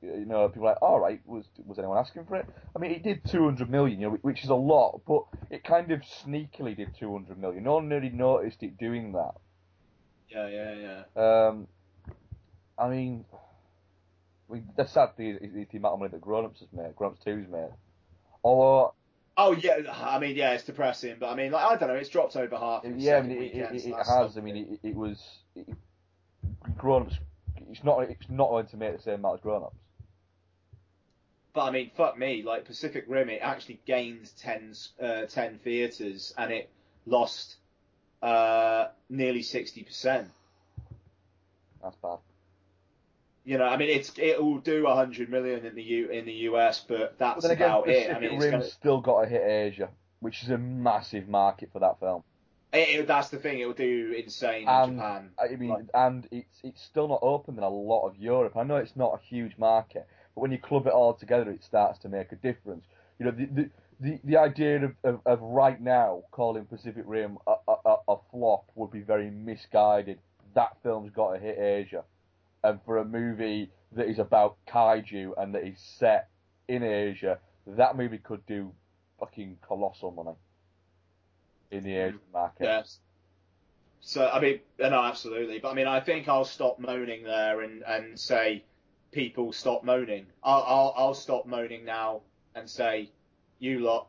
[0.00, 2.46] You know, people were like, all right, was was anyone asking for it?
[2.74, 5.90] I mean, it did 200 million, you know, which is a lot, but it kind
[5.90, 7.64] of sneakily did 200 million.
[7.64, 9.32] No one really noticed it doing that.
[10.30, 11.48] Yeah, yeah, yeah.
[11.48, 11.68] Um,
[12.78, 13.24] I mean,
[14.48, 16.94] we, the sad thing is, is the amount of money that Grown Ups has made,
[16.96, 17.70] Grown Ups 2's made.
[18.44, 18.94] Although,
[19.40, 22.08] Oh yeah, I mean yeah, it's depressing, but I mean like I don't know, it's
[22.08, 22.84] dropped over half.
[22.84, 24.36] In yeah, I mean, it, it, it, has.
[24.36, 25.22] I mean, it, it was
[25.54, 25.68] it,
[26.76, 27.14] Grown Ups.
[27.70, 28.00] It's not.
[28.10, 29.76] It's not going to make the same amount as Grown Ups.
[31.58, 36.32] But I mean, fuck me, like Pacific Rim, it actually gained 10, uh, 10 theatres
[36.38, 36.70] and it
[37.04, 37.56] lost
[38.22, 40.26] uh, nearly 60%.
[41.82, 42.18] That's bad.
[43.44, 46.32] You know, I mean, it's it will do 100 million in the U in the
[46.50, 48.10] US, but that's But again, about it.
[48.14, 49.88] I mean, it's Rim's gonna, still got to hit Asia,
[50.20, 52.22] which is a massive market for that film.
[52.74, 53.58] it, it- that's the thing.
[53.60, 55.30] It will do insane in And Japan.
[55.42, 58.54] I mean, and it's it's still not open in a lot of Europe.
[58.56, 61.64] I know it's not a huge market, but when you club it all together, it
[61.64, 62.84] starts to make a difference.
[63.18, 63.70] You know, the the,
[64.00, 68.70] the, the idea of, of, of right now calling Pacific Rim a, a, a- flop
[68.74, 70.18] would be very misguided.
[70.54, 72.04] That film's got to hit Asia,
[72.64, 76.28] and for a movie that is about kaiju and that is set
[76.68, 78.72] in Asia, that movie could do
[79.18, 80.36] fucking colossal money
[81.70, 82.32] in the Asian mm.
[82.32, 82.64] market.
[82.64, 82.98] Yes.
[84.00, 85.58] So I mean, no, absolutely.
[85.58, 88.64] But I mean, I think I'll stop moaning there and and say,
[89.10, 90.26] people stop moaning.
[90.42, 92.22] I'll I'll, I'll stop moaning now
[92.54, 93.10] and say,
[93.58, 94.08] you lot,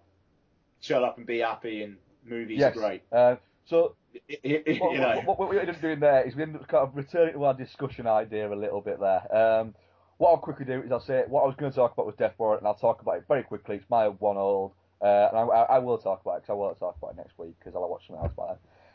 [0.81, 1.83] shut up and be happy.
[1.83, 2.75] And movies Yes.
[2.75, 3.03] are great.
[3.11, 3.35] Uh,
[3.65, 3.95] so
[4.43, 5.21] you what, know.
[5.25, 7.43] what, what we ended up doing there is we ended up kind of returning to
[7.43, 9.35] our discussion idea a little bit there.
[9.35, 9.75] Um,
[10.17, 12.15] what I'll quickly do is I'll say what I was going to talk about was
[12.15, 13.77] Death Warrant, and I'll talk about it very quickly.
[13.77, 16.53] It's my one old, uh, and I, I, I will talk about it because I
[16.55, 18.47] will talk about it next week because I'll watch something else by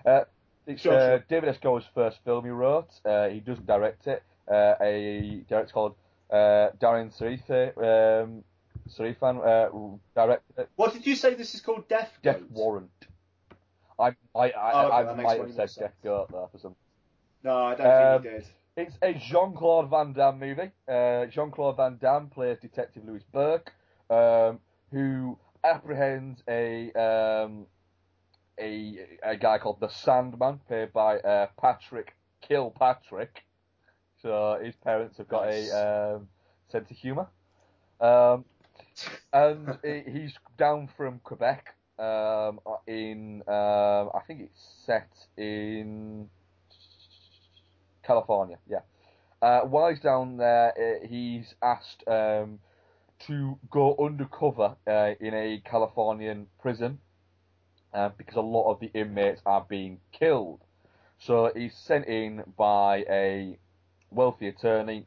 [0.04, 0.14] then.
[0.14, 0.24] Uh,
[0.66, 1.18] it's Sure, uh, sure.
[1.28, 1.58] David S.
[1.62, 2.88] Goyer's first film he wrote.
[3.04, 4.22] Uh, he doesn't direct it.
[4.50, 5.94] Uh, a director called
[6.30, 8.44] uh, Deran Sarife, um,
[8.88, 10.70] Sarafian uh, directed it.
[10.76, 11.34] What did you say?
[11.34, 12.50] This is called Death Death Goat?
[12.50, 12.90] Warrant.
[13.98, 16.74] I I I, Oh, okay, I, might have said Death Goat there for some.
[17.42, 18.48] No, I don't Um, think you did.
[18.76, 20.70] It's a Jean Claude Van Damme movie.
[20.88, 23.72] Uh, Jean Claude Van Damme plays Detective Louis Burke,
[24.10, 24.58] um,
[24.90, 27.66] who apprehends a um,
[28.58, 33.44] a a guy called the Sandman, played by uh, Patrick Kilpatrick.
[34.22, 35.72] So his parents have got Nice.
[35.72, 36.28] a um,
[36.68, 37.28] sense of humour.
[38.00, 38.44] Um,
[39.32, 41.74] and he- he's down from Quebec.
[41.98, 42.58] Um,
[42.88, 46.28] in um, I think it's set in
[48.02, 48.58] California.
[48.68, 48.80] Yeah.
[49.42, 52.58] Uh, while he's down there, uh, he's asked um,
[53.20, 56.98] to go undercover uh, in a Californian prison
[57.92, 60.60] uh, because a lot of the inmates are being killed.
[61.18, 63.58] So he's sent in by a
[64.10, 65.06] wealthy attorney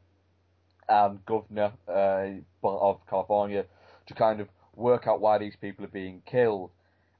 [0.90, 2.30] and governor uh,
[2.64, 3.66] of California
[4.08, 6.72] to kind of work out why these people are being killed.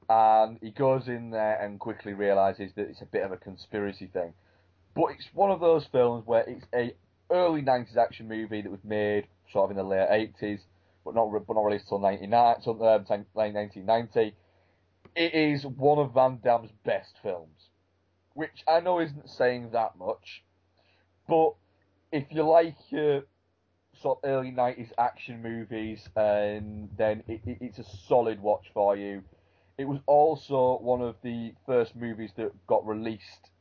[0.10, 4.08] And he goes in there and quickly realizes that it's a bit of a conspiracy
[4.08, 4.34] thing.
[4.96, 6.94] But it's one of those films where it's a
[7.30, 10.62] early 90s action movie that was made sort of in the late 80s,
[11.04, 14.36] but not but not released until 99, till, um, 1990.
[15.16, 17.70] It is one of Van Damme's best films.
[18.34, 20.44] which I know isn't saying that much,
[21.28, 21.56] but
[22.12, 23.24] if you like your
[24.02, 28.96] sort of early '90s action movies, and then it, it, it's a solid watch for
[28.96, 29.24] you.
[29.78, 33.52] It was also one of the first movies that got released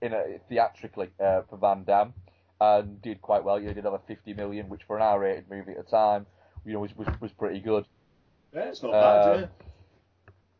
[0.00, 2.12] in a theatrically uh, for Van Damme
[2.60, 3.60] and did quite well.
[3.60, 6.26] You did over 50 million, which for an R-rated movie at the time,
[6.64, 7.84] you know, was was, was pretty good.
[8.54, 9.34] Yeah, it's not bad.
[9.34, 9.46] Um, Yeah.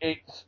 [0.01, 0.44] It's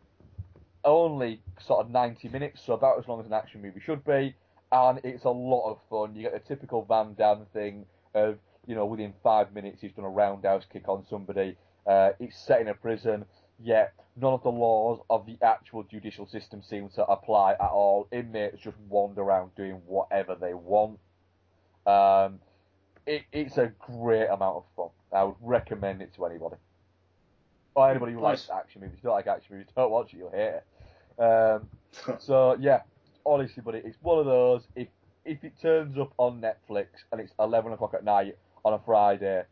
[0.84, 4.34] only sort of 90 minutes, so about as long as an action movie should be,
[4.72, 6.16] and it's a lot of fun.
[6.16, 10.04] You get the typical Van Damme thing of, you know, within five minutes he's done
[10.04, 11.56] a roundhouse kick on somebody.
[11.86, 13.24] Uh, it's set in a prison,
[13.62, 18.08] yet none of the laws of the actual judicial system seem to apply at all.
[18.12, 20.98] Inmates just wander around doing whatever they want.
[21.86, 22.40] Um,
[23.06, 24.88] it, it's a great amount of fun.
[25.12, 26.56] I would recommend it to anybody.
[27.74, 28.94] Or anybody who likes action movies.
[28.98, 30.60] If you don't like action movies, don't watch it, you'll hate
[31.18, 31.22] it.
[31.22, 31.68] Um,
[32.18, 32.82] so, yeah,
[33.26, 34.66] honestly, buddy, it's one of those.
[34.76, 34.88] If
[35.24, 39.44] if it turns up on Netflix and it's 11 o'clock at night on a Friday,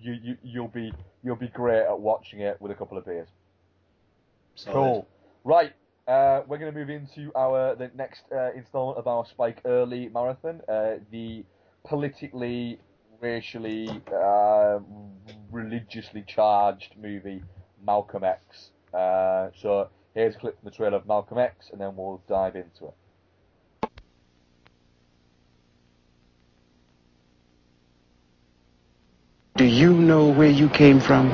[0.00, 3.28] you, you, you'll be you'll be great at watching it with a couple of beers.
[4.54, 4.74] Solid.
[4.74, 5.08] Cool.
[5.44, 5.72] Right,
[6.06, 10.08] uh, we're going to move into our the next uh, installment of our Spike Lee
[10.12, 11.44] marathon, uh, the
[11.86, 12.78] politically,
[13.20, 14.78] racially, uh,
[15.50, 17.42] religiously charged movie
[17.84, 18.70] Malcolm X.
[18.92, 22.56] Uh, so here's a clip from the trailer of Malcolm X, and then we'll dive
[22.56, 22.94] into it.
[29.56, 31.28] Do you know where you came from?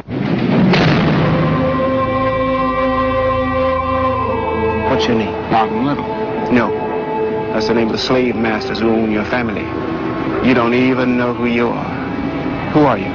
[4.91, 5.33] What's your name?
[5.51, 6.05] Malcolm Little.
[6.53, 6.71] No.
[7.53, 9.63] That's the name of the slave masters who own your family.
[10.47, 12.71] You don't even know who you are.
[12.73, 13.13] Who are you?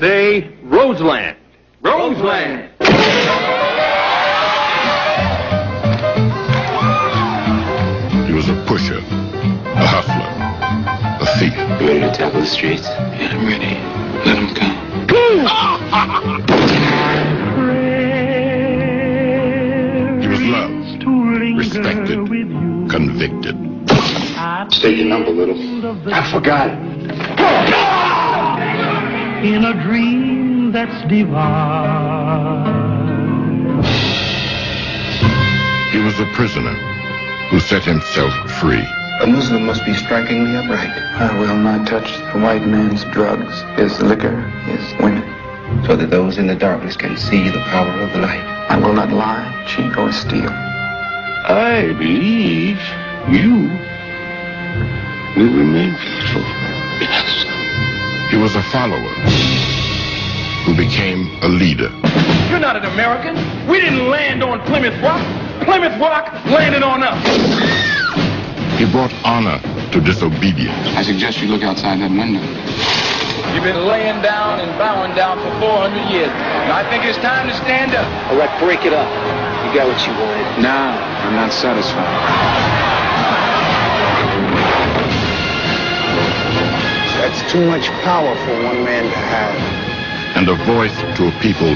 [0.00, 1.36] Say Roseland.
[1.82, 2.70] Roseland.
[8.26, 9.13] He was a pusher, a hustler,
[11.44, 11.80] a thief.
[11.80, 12.82] You ready to tackle the streets?
[12.82, 13.74] Yeah, I'm ready.
[14.24, 14.74] Let him come.
[20.20, 21.04] He was loved,
[21.56, 22.28] respected,
[22.90, 23.56] convicted.
[24.72, 25.56] State your number, Little.
[26.12, 26.78] I forgot it.
[29.44, 32.72] In a dream that's divine.
[35.92, 36.74] He was a prisoner
[37.50, 38.84] who set himself free.
[39.20, 40.90] A Muslim must be strikingly upright.
[40.90, 45.22] I will not touch the white man's drugs, his liquor, his women,
[45.86, 48.42] so that those in the darkness can see the power of the light.
[48.68, 50.50] I will not lie, cheat, or steal.
[50.50, 52.80] I believe
[53.30, 53.70] you
[55.36, 56.42] will remain faithful.
[57.00, 57.44] Yes.
[58.30, 59.14] He was a follower
[60.64, 61.90] who became a leader.
[62.50, 63.36] You're not an American.
[63.68, 65.22] We didn't land on Plymouth Rock.
[65.62, 67.73] Plymouth Rock landed on us.
[68.78, 69.60] He brought honor
[69.92, 70.74] to disobedience.
[70.98, 72.42] I suggest you look outside that window.
[73.54, 76.28] You've been laying down and bowing down for 400 years.
[76.28, 78.06] And I think it's time to stand up.
[78.30, 79.06] All right, break it up.
[79.64, 80.62] You got what you wanted.
[80.62, 83.14] No, I'm not satisfied.
[87.20, 89.54] That's too much power for one man to have.
[90.36, 91.74] and a voice to a people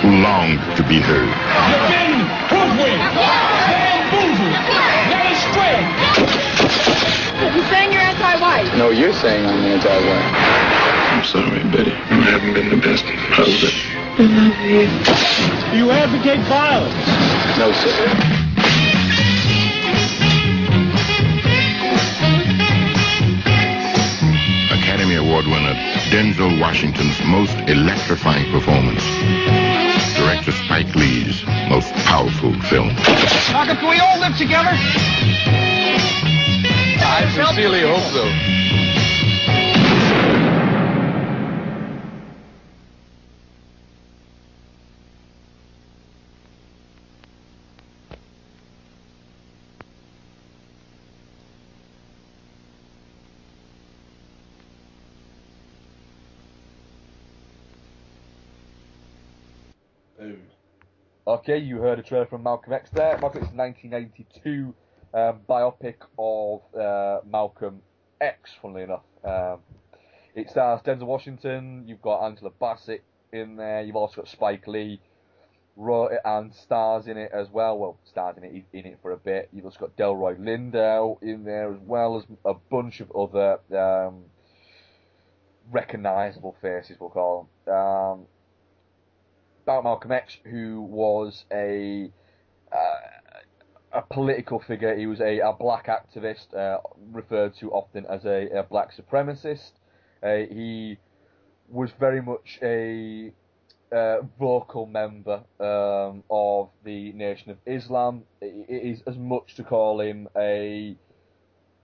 [0.00, 1.26] who longed to be heard.
[1.26, 4.54] You've been hoodwinked, bamboozled,
[5.56, 7.54] led astray.
[7.54, 8.76] You saying you're anti-white?
[8.76, 10.34] No, you're saying I'm anti-white.
[11.12, 11.92] I'm sorry, Betty.
[11.92, 13.72] I haven't been the best husband.
[14.18, 14.58] I love
[15.72, 15.78] you.
[15.78, 16.94] You advocate violence.
[17.58, 17.90] No, sir.
[24.70, 25.74] Academy Award winner
[26.10, 29.04] Denzel Washington's most electrifying performance.
[30.20, 32.88] Director Spike Lee's most powerful film.
[33.52, 34.68] Malcolm, can we all live together?
[37.02, 38.59] I sincerely hope so.
[60.20, 60.42] Boom.
[61.26, 63.16] Okay, you heard a trailer from Malcolm X there.
[63.22, 64.74] Malcolm X 1992
[65.14, 67.80] um, biopic of uh, Malcolm
[68.20, 69.04] X, funnily enough.
[69.24, 69.60] Um,
[70.34, 73.02] it stars Denzel Washington, you've got Angela Bassett
[73.32, 75.00] in there, you've also got Spike Lee,
[75.78, 77.78] and stars in it as well.
[77.78, 79.48] Well, stars in it, in it for a bit.
[79.54, 84.24] You've also got Delroy Lindo in there as well as a bunch of other um,
[85.72, 87.74] recognisable faces, we'll call them.
[87.74, 88.26] Um,
[89.62, 92.10] about Malcolm X, who was a
[92.72, 93.20] uh,
[93.92, 94.96] a political figure.
[94.96, 96.78] He was a, a black activist, uh,
[97.12, 99.72] referred to often as a, a black supremacist.
[100.22, 100.98] Uh, he
[101.68, 103.32] was very much a
[103.92, 108.22] uh, vocal member um, of the Nation of Islam.
[108.40, 110.96] It is as much to call him a,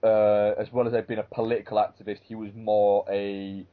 [0.03, 3.65] uh, as well as being a political activist, he was more a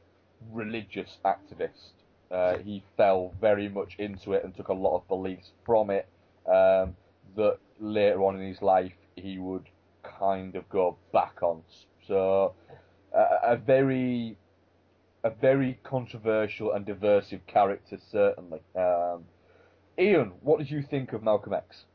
[0.51, 1.94] religious activist.
[2.31, 6.07] Uh, he fell very much into it and took a lot of beliefs from it
[6.47, 6.95] um,
[7.35, 9.69] that later on in his life he would
[10.03, 11.61] kind of go back on.
[12.07, 12.53] So,
[13.15, 14.37] uh, a very
[15.23, 18.59] a very controversial and diversive character, certainly.
[18.75, 19.25] Um,
[19.97, 21.85] Ian, what did you think of Malcolm X?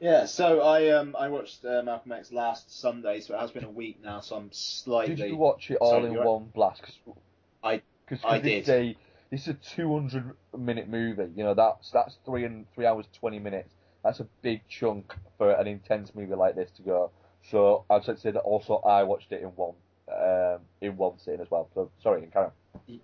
[0.00, 3.64] Yeah, so I um I watched uh, Malcolm X last Sunday, so it has been
[3.64, 5.14] a week now, so I'm slightly.
[5.14, 6.82] Did you watch it all Sorry, in one blast?
[6.82, 7.16] Cause,
[7.62, 8.68] I cause, I did.
[8.68, 8.96] A,
[9.34, 11.26] this is a 200 minute movie.
[11.34, 13.74] You know that's that's three and three hours 20 minutes.
[14.04, 17.10] That's a big chunk for an intense movie like this to go.
[17.50, 19.74] So I'd like to say that also I watched it in one
[20.08, 21.68] um, in one sitting as well.
[21.74, 23.00] So sorry, carry on.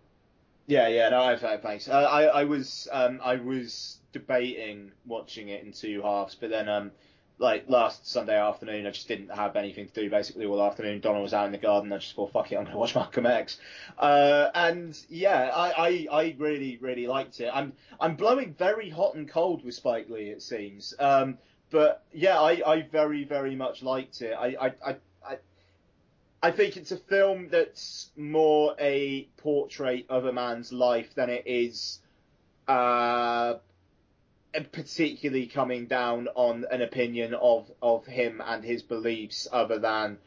[0.68, 1.88] Yeah, yeah, no, thanks.
[1.88, 6.68] Uh, I I was um I was debating watching it in two halves, but then
[6.68, 6.92] um
[7.40, 11.00] like last Sunday afternoon I just didn't have anything to do basically all afternoon.
[11.00, 11.92] Donna was out in the garden.
[11.92, 13.58] I just thought fuck it, I'm gonna watch Malcolm X.
[13.98, 17.50] Uh, and yeah, I, I I really really liked it.
[17.52, 20.94] I'm I'm blowing very hot and cold with Spike Lee it seems.
[20.98, 21.38] Um,
[21.70, 24.34] but yeah, I I very very much liked it.
[24.34, 24.66] I I.
[24.86, 25.36] I I
[26.42, 31.42] I think it's a film that's more a portrait of a man's life than it
[31.44, 32.00] is
[32.66, 33.54] uh,
[34.72, 40.18] particularly coming down on an opinion of, of him and his beliefs other than,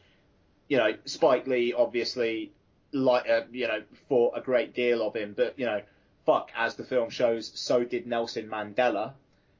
[0.68, 2.52] you know, Spike Lee obviously
[2.92, 5.82] like, uh, you know, thought a great deal of him, but, you know,
[6.24, 9.12] fuck, as the film shows, so did Nelson Mandela,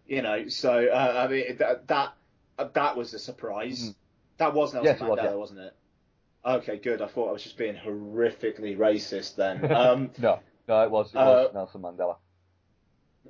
[0.07, 2.15] you know, so, uh, I mean, that, that,
[2.59, 3.95] uh, that was a surprise.
[4.39, 5.35] That was Nelson Yes, it was, Mandela, yeah.
[5.35, 5.75] wasn't it?
[6.47, 7.01] Okay, good.
[7.01, 9.65] I thought I was just being horrifically racist then.
[9.75, 12.17] Um, no, no, it was it was uh, Nelson Mandela.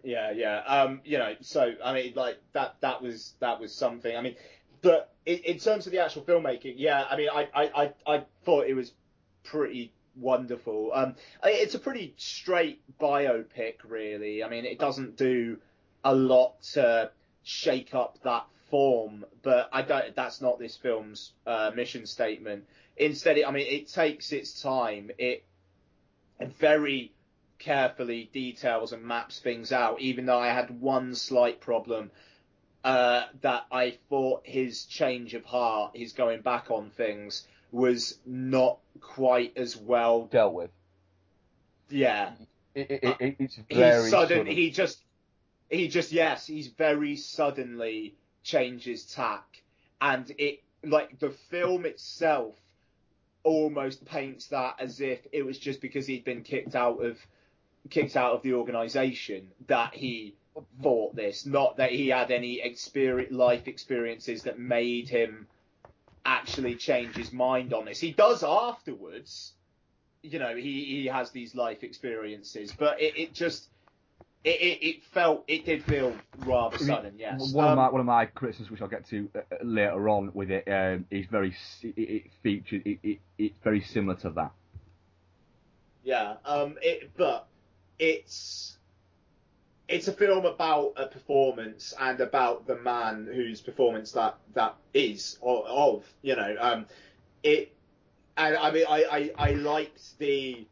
[0.02, 0.58] Yeah, yeah.
[0.58, 4.16] Um, you know, so I mean, like that that was that was something.
[4.16, 4.36] I mean,
[4.82, 8.24] but in, in terms of the actual filmmaking, yeah, I mean, I I I, I
[8.44, 8.92] thought it was
[9.44, 10.90] pretty wonderful.
[10.94, 14.42] Um, it's a pretty straight biopic, really.
[14.42, 15.58] I mean, it doesn't do
[16.04, 17.10] a lot to
[17.42, 20.14] shake up that form, but I don't.
[20.16, 22.64] That's not this film's uh, mission statement.
[22.96, 25.10] Instead, it, I mean, it takes its time.
[25.18, 25.44] It
[26.60, 27.12] very
[27.64, 32.10] carefully details and maps things out, even though I had one slight problem
[32.84, 38.78] uh, that I thought his change of heart, his going back on things, was not
[39.00, 40.70] quite as well dealt with.
[41.88, 42.32] Yeah.
[42.74, 44.46] It, it, it, it's very he's sudden, sudden.
[44.46, 45.00] he just
[45.70, 49.62] he just yes he's very suddenly changes tack
[50.00, 52.56] and it like the film itself
[53.44, 57.16] almost paints that as if it was just because he'd been kicked out of
[57.90, 60.34] kicked out of the organization that he
[60.82, 65.46] thought this not that he had any experience life experiences that made him
[66.24, 68.00] actually change his mind on this.
[68.00, 69.52] He does afterwards.
[70.22, 73.68] You know he he has these life experiences but it, it just
[74.44, 77.52] it, it, it felt it did feel rather sudden yes.
[77.52, 80.08] One of Um, my one of my criticisms, which I'll get to uh, uh, later
[80.08, 84.30] on with it, um, is very it, it features it, it, it's very similar to
[84.30, 84.52] that.
[86.04, 87.46] Yeah, um, it, but
[87.98, 88.76] it's
[89.88, 95.38] it's a film about a performance and about the man whose performance that that is
[95.42, 96.86] of, of you know um,
[97.42, 97.72] it
[98.36, 100.66] and I mean I, I, I liked the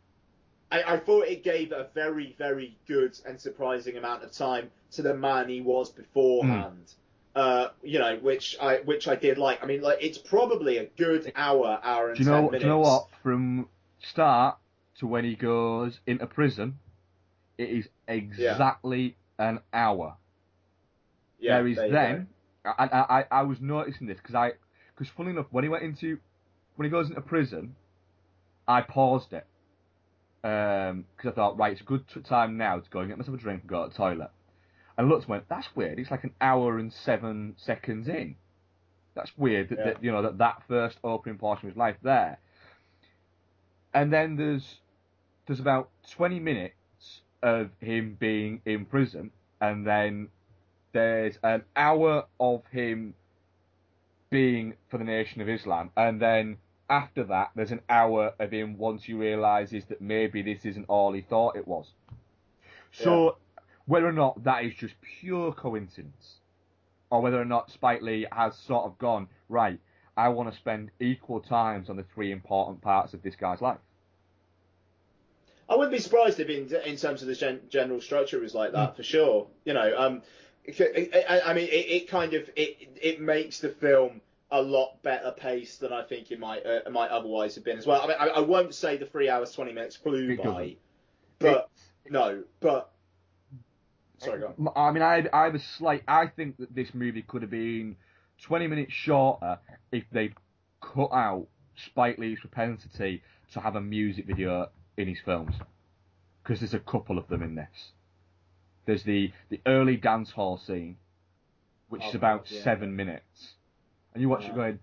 [0.70, 5.02] I, I thought it gave a very very good and surprising amount of time to
[5.02, 6.92] the man he was beforehand.
[7.34, 9.62] Uh, you know, which I which I did like.
[9.62, 12.46] I mean, like it's probably a good hour, hour and Do you ten know?
[12.50, 12.60] minutes.
[12.62, 13.08] Do you know what?
[13.22, 13.68] From
[14.00, 14.58] start
[14.98, 16.78] to when he goes into prison,
[17.58, 20.16] it is exactly an hour.
[21.38, 22.28] Yeah, there is there then,
[22.64, 24.52] I, I, I was noticing this because I,
[24.94, 26.18] because funny enough, when he went into,
[26.76, 27.74] when he goes into prison,
[28.68, 29.46] I paused it
[30.44, 33.18] um, because I thought, right, it's a good t- time now to go and get
[33.18, 34.30] myself a drink and go to the toilet.
[34.96, 35.98] And I looked and went, that's weird.
[35.98, 38.36] It's like an hour and seven seconds in.
[39.14, 39.84] That's weird that, Yeah.
[39.84, 42.38] that you know that that first opening portion of his life there.
[43.92, 44.80] And then there's
[45.46, 46.74] there's about 20 minutes
[47.42, 50.28] of him being in prison, and then
[50.92, 53.14] there's an hour of him
[54.30, 56.56] being for the Nation of Islam, and then
[56.88, 61.12] after that, there's an hour of him once he realizes that maybe this isn't all
[61.12, 61.86] he thought it was.
[62.92, 63.36] So,
[63.86, 66.40] whether or not that is just pure coincidence,
[67.10, 69.78] or whether or not Spike Lee has sort of gone right.
[70.16, 73.78] I want to spend equal times on the three important parts of this guy's life.
[75.72, 78.54] I wouldn't be surprised if, in, in terms of the gen- general structure, it was
[78.54, 79.46] like that for sure.
[79.64, 80.22] You know, um,
[80.68, 84.20] I, I mean, it, it kind of it it makes the film
[84.50, 87.86] a lot better paced than I think it might uh, might otherwise have been as
[87.86, 88.02] well.
[88.02, 90.76] I mean, I, I won't say the three hours twenty minutes flew It by,
[91.38, 91.70] but
[92.10, 92.92] no, but
[94.18, 94.72] sorry, go on.
[94.76, 96.02] I mean, I I have a slight.
[96.06, 97.96] I think that this movie could have been
[98.42, 99.58] 20 minutes shorter
[99.90, 100.34] if they
[100.82, 101.46] cut out
[101.76, 103.22] Spike Lee's propensity
[103.52, 105.54] to have a music video in his films,
[106.42, 107.92] because there's a couple of them in this.
[108.86, 110.96] There's the the early dance hall scene,
[111.88, 112.62] which is Oh, about yeah.
[112.62, 113.54] seven minutes,
[114.12, 114.78] and you watch it going,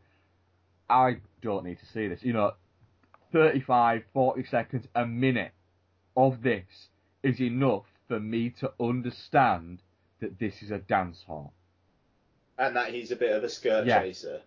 [0.89, 2.23] I don't need to see this.
[2.23, 2.53] You know,
[3.33, 5.51] 35, 40 seconds, a minute
[6.17, 6.89] of this
[7.23, 9.81] is enough for me to understand
[10.19, 11.53] that this is a dance hall.
[12.57, 14.01] and that he's a bit of a skirt Yeah.
[14.01, 14.41] chaser.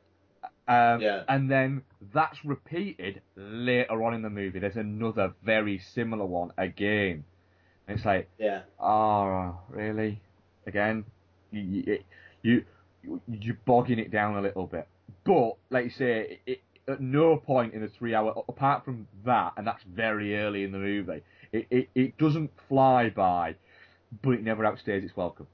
[0.69, 1.25] Um, Yeah.
[1.29, 1.83] And then
[2.13, 4.59] that's repeated later on in the movie.
[4.59, 7.25] There's another very similar one again.
[7.89, 8.63] And it's like, Yeah.
[8.81, 10.21] oh, really?
[10.67, 11.05] Again?
[11.51, 11.61] You,
[12.43, 12.65] you,
[13.03, 14.87] you, you're bogging it down a little bit.
[15.25, 19.55] But, like you say, it, at no point in the three hour, apart from that,
[19.57, 21.23] and that's very early in the movie,
[21.53, 23.57] it, it, it doesn't fly by,
[24.23, 25.47] but it never outstays its welcome.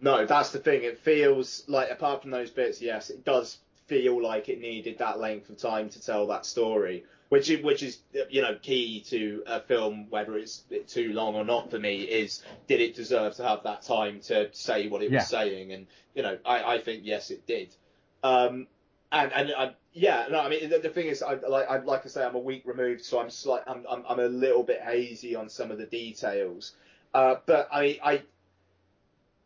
[0.00, 0.82] No, that's the thing.
[0.82, 3.58] It feels like, apart from those bits, yes, it does
[3.90, 7.82] feel like it needed that length of time to tell that story, which is, which
[7.82, 7.98] is
[8.30, 11.70] you know key to a film, whether it's too long or not.
[11.70, 15.18] For me, is did it deserve to have that time to say what it Yeah.
[15.18, 15.72] was saying?
[15.72, 17.74] And you know, I, I think yes, it did.
[18.22, 18.68] Um,
[19.12, 22.06] and and I, yeah, no, I mean the, the thing is, I like I like
[22.06, 24.80] I say, I'm a week removed, so I'm slight, I'm, I'm I'm a little bit
[24.80, 26.76] hazy on some of the details.
[27.12, 28.22] Uh, but I I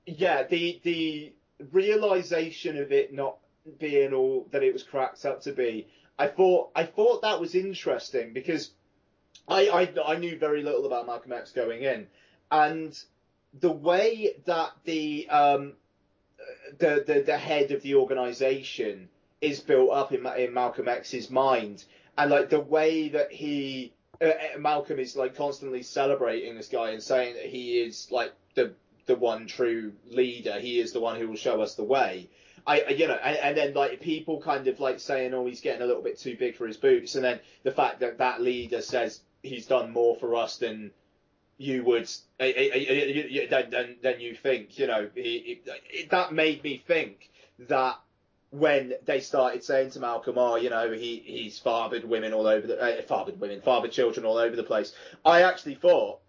[0.06, 1.32] yeah, the the
[1.72, 3.38] realization of it not
[3.78, 5.88] being all that it was cracked up to be,
[6.18, 8.70] I thought I thought that was interesting because
[9.48, 12.06] I I, I knew very little about Malcolm X going in,
[12.50, 12.98] and
[13.60, 15.74] the way that the um
[16.78, 19.08] the the, the head of the organization
[19.40, 21.84] is built up in in Malcolm X's mind,
[22.16, 26.90] and like the way that he uh, uh, Malcolm is like constantly celebrating this guy
[26.90, 28.74] and saying that he is like the
[29.06, 30.58] the one true leader.
[30.60, 32.30] He is the one who will show us the way.
[32.66, 35.82] I, you know, and, and then like people kind of like saying, oh, he's getting
[35.82, 38.80] a little bit too big for his boots, and then the fact that that leader
[38.80, 40.90] says he's done more for us than
[41.58, 42.10] you would
[42.40, 44.78] eh, eh, eh, than, than, you think.
[44.78, 45.60] You know, he,
[45.90, 47.30] it, that made me think
[47.68, 47.98] that
[48.50, 52.66] when they started saying to Malcolm, oh, you know, he he's fathered women all over
[52.66, 54.94] the uh, fathered women, fathered children all over the place.
[55.24, 56.20] I actually thought,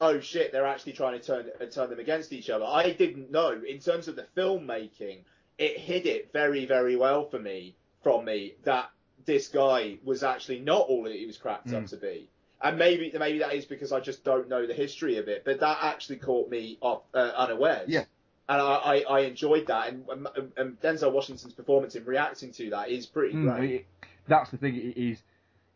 [0.00, 2.64] oh shit, they're actually trying to turn uh, turn them against each other.
[2.64, 3.60] I didn't know.
[3.68, 5.18] In terms of the filmmaking,
[5.58, 8.90] it hid it very very well for me from me that
[9.26, 11.90] this guy was actually not all that he was cracked up Mm.
[11.90, 12.28] to be.
[12.62, 15.60] And maybe maybe that is because I just don't know the history of it, but
[15.60, 17.88] that actually caught me off uh, unawares.
[17.88, 18.04] Yeah.
[18.48, 22.70] And I, I, I enjoyed that, and, and, and Denzel Washington's performance in reacting to
[22.70, 23.70] that is pretty Mm, great.
[23.70, 23.86] it-
[24.26, 24.74] that's the thing.
[24.76, 25.22] It is.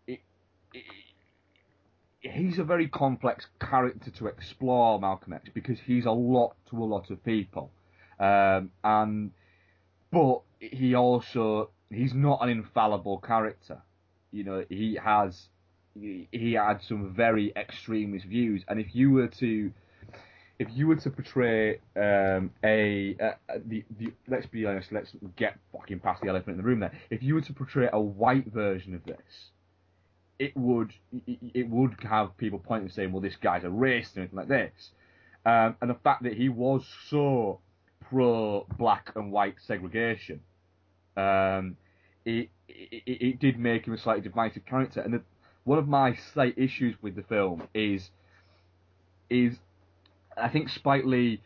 [0.06, 0.20] It,
[0.72, 0.82] it,
[2.24, 6.84] he's a very complex character to explore, Malcolm X, because he's a lot to a
[6.84, 7.70] lot of people,
[8.18, 9.30] um, and
[10.10, 13.82] but he also he's not an infallible character.
[14.32, 15.48] You know, he has
[15.94, 19.72] he, had some very extremist views, and if you were to
[20.58, 23.32] if you were to portray um, a, uh
[23.66, 26.92] the the let's be honest, let's get fucking past the elephant in the room there.
[27.10, 29.50] If you were to portray a white version of this,
[30.38, 30.92] it would
[31.26, 34.48] it, would have people pointing and saying, well, this guy's a racist and anything like
[34.48, 34.90] this.
[35.46, 37.60] Um, and the fact that he was so
[38.08, 40.40] pro black and white segregation,
[41.16, 41.76] um,
[42.24, 45.00] it, it it did make him a slightly divisive character.
[45.00, 45.22] And the,
[45.64, 48.10] one of my slight issues with the film is
[49.30, 49.56] is
[50.36, 51.40] I think Spike Lee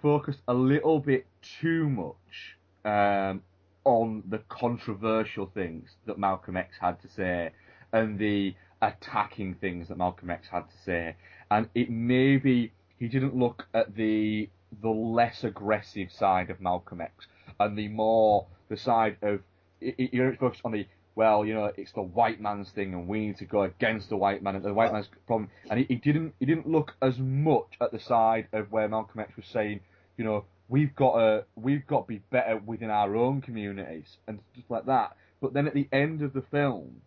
[0.00, 1.26] focused a little bit
[1.60, 3.42] too much um,
[3.84, 7.50] on the controversial things that Malcolm X had to say
[7.92, 11.16] and the attacking things that Malcolm X had to say,
[11.50, 14.48] and it maybe he didn't look at the
[14.82, 17.26] the less aggressive side of Malcolm X
[17.58, 19.40] and the more the side of
[19.80, 20.86] you know focused on the
[21.16, 24.16] well, you know, it's the white man's thing, and we need to go against the
[24.16, 25.50] white man and the white man's problem.
[25.68, 29.20] And he, he didn't he didn't look as much at the side of where Malcolm
[29.20, 29.80] X was saying,
[30.16, 34.38] you know, we've got to we've got to be better within our own communities and
[34.52, 35.16] stuff like that.
[35.40, 37.02] But then at the end of the film,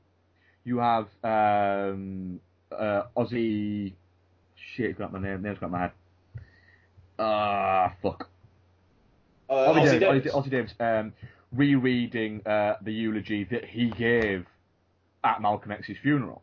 [0.63, 2.39] you have um,
[2.71, 3.93] uh, Ossie.
[4.75, 5.41] Shit, got my name.
[5.41, 5.91] Name's got my head.
[7.19, 8.29] Ah, fuck.
[9.49, 10.49] Uh, Ollie, Ossie Davis, Davis.
[10.49, 11.13] Davis um,
[11.51, 14.45] rereading uh, the eulogy that he gave
[15.23, 16.41] at Malcolm X's funeral.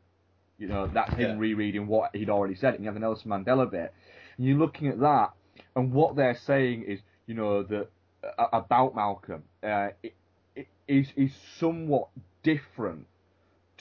[0.58, 1.36] You know, that's him Yeah.
[1.38, 3.92] rereading what he'd already said, and you have the Nelson Mandela bit.
[4.36, 5.32] And you're looking at that,
[5.74, 7.88] and what they're saying is, you know, that
[8.38, 10.14] uh, about Malcolm uh, it,
[10.54, 12.08] it is is somewhat
[12.42, 13.06] different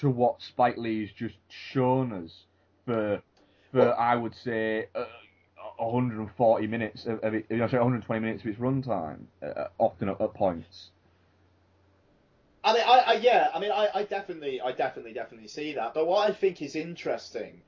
[0.02, 2.32] to what Spike Lee's just shown us
[2.86, 3.22] for,
[3.72, 5.06] for I would say, uh,
[5.78, 10.10] 140 minutes of, of it, you know, sorry, 120 minutes of its runtime, uh, often
[10.10, 10.90] at, at points.
[12.64, 15.94] I mean, I, I yeah, I mean, I, I definitely, I definitely, definitely see that.
[15.94, 17.62] But what I think is interesting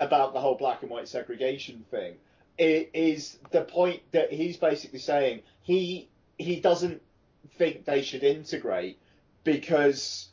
[0.00, 2.14] about the whole black and white segregation thing
[2.58, 6.08] is the point that he's basically saying he
[6.38, 7.02] he doesn't
[7.56, 8.98] think they should integrate
[9.44, 10.28] because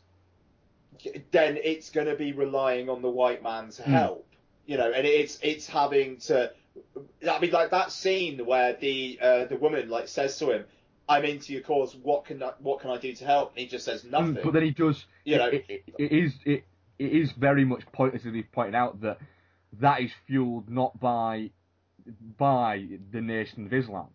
[1.31, 3.91] then it's going to be relying on the white man to Hmm.
[3.91, 4.27] help,
[4.65, 6.51] you know, and it's it's having to.
[7.29, 10.65] I mean, like that scene where the uh, the woman like says to him,
[11.07, 11.95] "I'm into your cause.
[11.95, 14.35] What can I, what can I do to help?" And he just says nothing.
[14.35, 15.05] Mm, But then he does.
[15.23, 16.63] You know- it, it, it is it,
[16.99, 19.19] it is very much pointlessly pointed out that
[19.79, 21.51] that is fueled not by
[22.37, 24.07] by the Nation of Islam,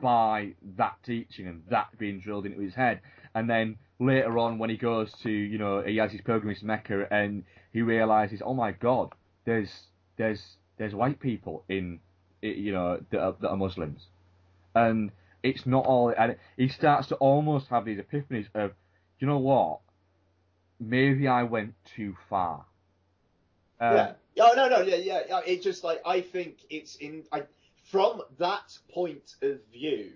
[0.00, 3.00] by that teaching and that being drilled into his head,
[3.34, 6.66] and then later on when he goes to you know he has his pilgrimage to
[6.66, 9.12] Mecca and he realizes oh my God
[9.44, 9.70] there's
[10.16, 10.42] there's
[10.78, 12.00] there's white people in
[12.42, 14.06] you know that are, that are Muslims,
[14.74, 15.10] and
[15.42, 18.72] it's not all and he starts to almost have these epiphanies of
[19.18, 19.80] you know what
[20.78, 22.64] maybe I went too far.
[23.80, 24.12] Um, yeah.
[24.40, 25.40] Oh no no yeah yeah yeah.
[25.46, 27.42] It just like I think it's in I
[27.90, 30.12] from that point of view,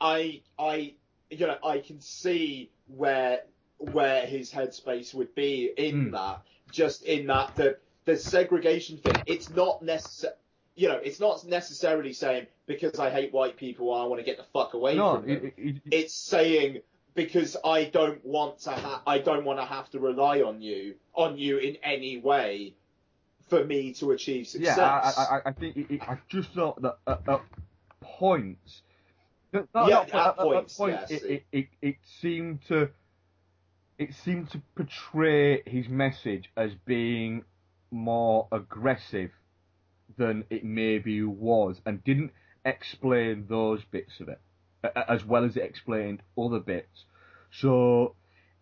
[0.00, 0.94] I I
[1.30, 3.40] you know I can see where
[3.78, 6.10] where his headspace would be in hmm.
[6.12, 9.22] that just in that the the segregation thing.
[9.26, 10.34] It's not necessary.
[10.74, 14.38] You know, it's not necessarily saying because I hate white people, I want to get
[14.38, 15.36] the fuck away No, from them.
[15.36, 16.80] it- it- it- it's saying
[17.14, 20.94] because I don't want to ha- I don't want to have to rely on you
[21.14, 22.74] on you in any way
[23.48, 24.78] for me to achieve success.
[24.78, 27.42] Yeah, I, I, I- think I just thought that at, at
[28.00, 28.82] points,
[29.52, 31.22] no, no, Yeah, at at, points, points, yes.
[31.22, 32.90] it, it, it, it seemed to
[33.98, 37.44] it seemed to portray his message as being
[37.90, 39.30] more aggressive
[40.16, 42.32] than it maybe was, and didn't
[42.64, 44.40] explain those bits of it
[45.08, 47.04] as well as it explained other bits.
[47.50, 48.14] So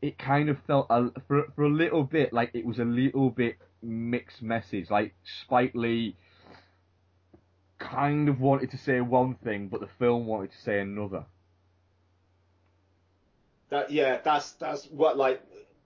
[0.03, 3.31] it kind of felt a, for for a little bit like it was a little
[3.31, 4.91] bit mixed message.
[4.91, 6.17] Like Spike Lee
[7.81, 11.25] kind of wanted to say one thing, but the film wanted to say another.
[13.71, 15.43] That yeah, that's that's what like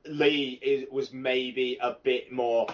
[0.07, 2.67] Lee is, was maybe a bit more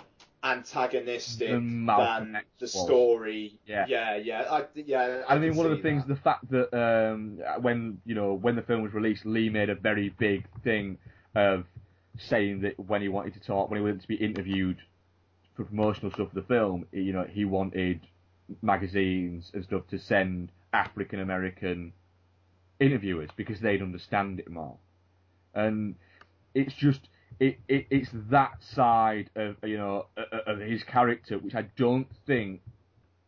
[0.43, 2.85] antagonistic Than than X the was.
[2.85, 3.59] story.
[3.67, 3.87] Yeah.
[3.89, 4.45] yeah, yeah.
[4.51, 5.23] I, yeah.
[5.29, 8.57] I, I mean, one of the things, the fact that um, when you know when
[8.57, 10.99] the film was released, Lee made a very big thing
[11.35, 11.65] of
[12.19, 14.79] saying that when he wanted to talk, when he wanted to be interviewed
[15.57, 18.01] for promotional stuff for the film, you know, he wanted
[18.63, 21.93] magazines and stuff to send African American
[22.79, 24.77] interviewers because they'd understand it more.
[25.55, 25.97] And
[26.55, 27.01] it's just
[27.39, 30.07] it, it it's that side of you know
[30.47, 32.61] of- his character which I don't think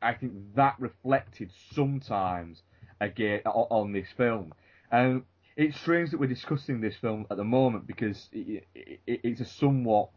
[0.00, 2.62] I think that reflected sometimes
[3.00, 4.52] again on this film.
[4.90, 5.22] And
[5.56, 9.44] it's strange that we're discussing this film at the moment because it, it, it's a
[9.44, 10.10] somewhat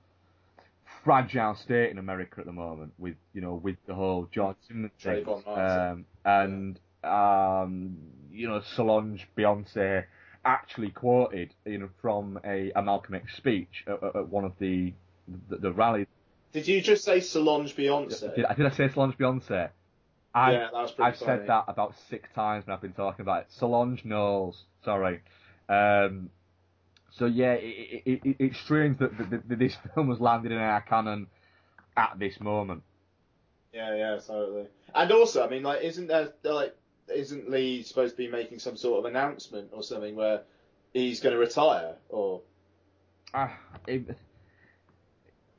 [1.06, 4.92] fragile state in America at the moment with you know with the whole George Zimmerman
[5.00, 5.26] thing,
[5.56, 7.96] um, and um,
[8.32, 10.04] you know Solange Beyonce
[10.44, 14.94] actually quoted you know from a, a Malcolm X speech at, at- one of the
[15.50, 16.08] the, the rallies.
[16.52, 18.36] Did you just say Solange Beyonce?
[18.36, 19.70] Did, did I say Solange Beyonce?
[20.34, 21.40] I, Yeah, that was pretty I've funny.
[21.40, 23.48] said that about six times when I've been talking about it.
[23.52, 25.22] Solange Knowles, sorry.
[25.70, 26.30] Um,
[27.18, 30.58] so yeah, it, it, it, it's strange that, that, that this film was landed in
[30.58, 31.28] our canon
[31.96, 32.84] at this moment.
[33.74, 34.68] Yeah, yeah, totally.
[34.94, 36.76] And also, I mean, like, isn't there like,
[37.14, 40.42] isn't Lee supposed to be making some sort of announcement or something where
[40.94, 42.42] he's going to retire or?
[43.34, 44.18] Ah, it,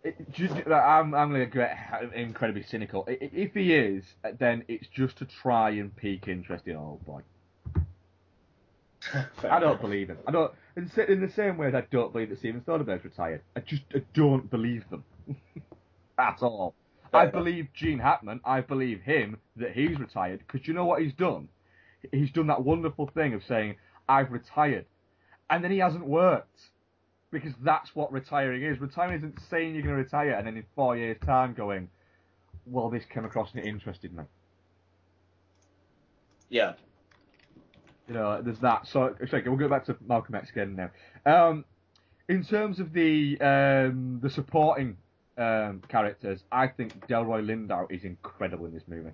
[0.02, 1.76] it, ju- ju- I'm, I'm going to get
[2.14, 3.04] incredibly cynical.
[3.06, 4.04] If he is,
[4.38, 7.22] then it's just to try and pique interest in Oldboy.
[9.44, 10.18] I don't believe him.
[10.26, 10.52] I don't.
[10.76, 13.42] In, in the same way as I don't believe that Steven Soderbergh's retired.
[13.56, 15.04] I just I don't believe them
[16.18, 16.74] at all.
[17.12, 18.40] I believe Gene Hackman.
[18.44, 21.48] I believe him that he's retired because you know what he's done.
[22.12, 23.76] He's done that wonderful thing of saying
[24.08, 24.84] I've retired,
[25.48, 26.60] and then he hasn't worked
[27.30, 28.80] because that's what retiring is.
[28.80, 31.88] Retiring isn't saying you're going to retire and then in four years' time going,
[32.64, 34.24] well, this came across and it interested me.
[36.48, 36.74] Yeah.
[38.08, 38.86] You know, there's that.
[38.86, 40.90] So, okay, we'll go back to Malcolm X again now.
[41.48, 41.64] Um,
[42.28, 44.96] in terms of the um, the supporting
[45.36, 49.10] um, characters, I think Delroy Lindo is incredible in this movie.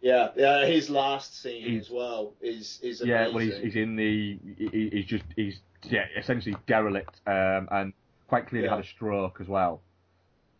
[0.00, 0.64] Yeah, yeah.
[0.66, 3.08] His last scene He's- as well is is amazing.
[3.08, 7.92] Yeah, well, he's, he's in the he, he's just he's yeah essentially derelict um, and
[8.26, 8.76] quite clearly Yeah.
[8.76, 9.80] had a stroke as well.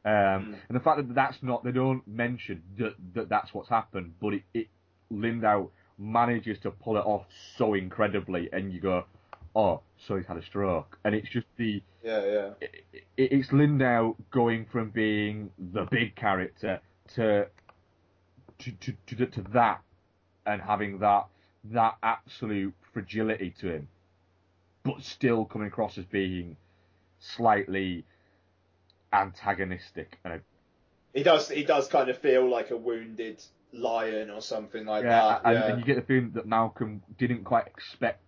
[0.05, 4.15] Um, And the fact that that's not they don't mention that, that that's what's happened,
[4.21, 4.69] but it, it
[5.13, 5.71] Lindo
[6.01, 9.05] manages to pull it off so incredibly, and you go,
[9.55, 12.51] oh, so he's had a stroke, and it's just the yeah, yeah.
[12.61, 12.85] it,
[13.17, 16.81] it's Lindo going from being the big character
[17.15, 17.47] to
[18.59, 19.83] to, to, to, to that
[20.47, 21.27] and having that
[21.65, 23.89] that absolute fragility to him,
[24.83, 26.57] but still coming across as being
[27.19, 28.05] slightly
[29.13, 30.41] antagonistic and
[31.13, 31.49] He does.
[31.49, 33.43] He does kind of feel like a wounded
[33.73, 35.41] lion or something like yeah, that.
[35.45, 35.67] and, yeah.
[35.67, 38.25] and you get the feeling that Malcolm didn't quite expect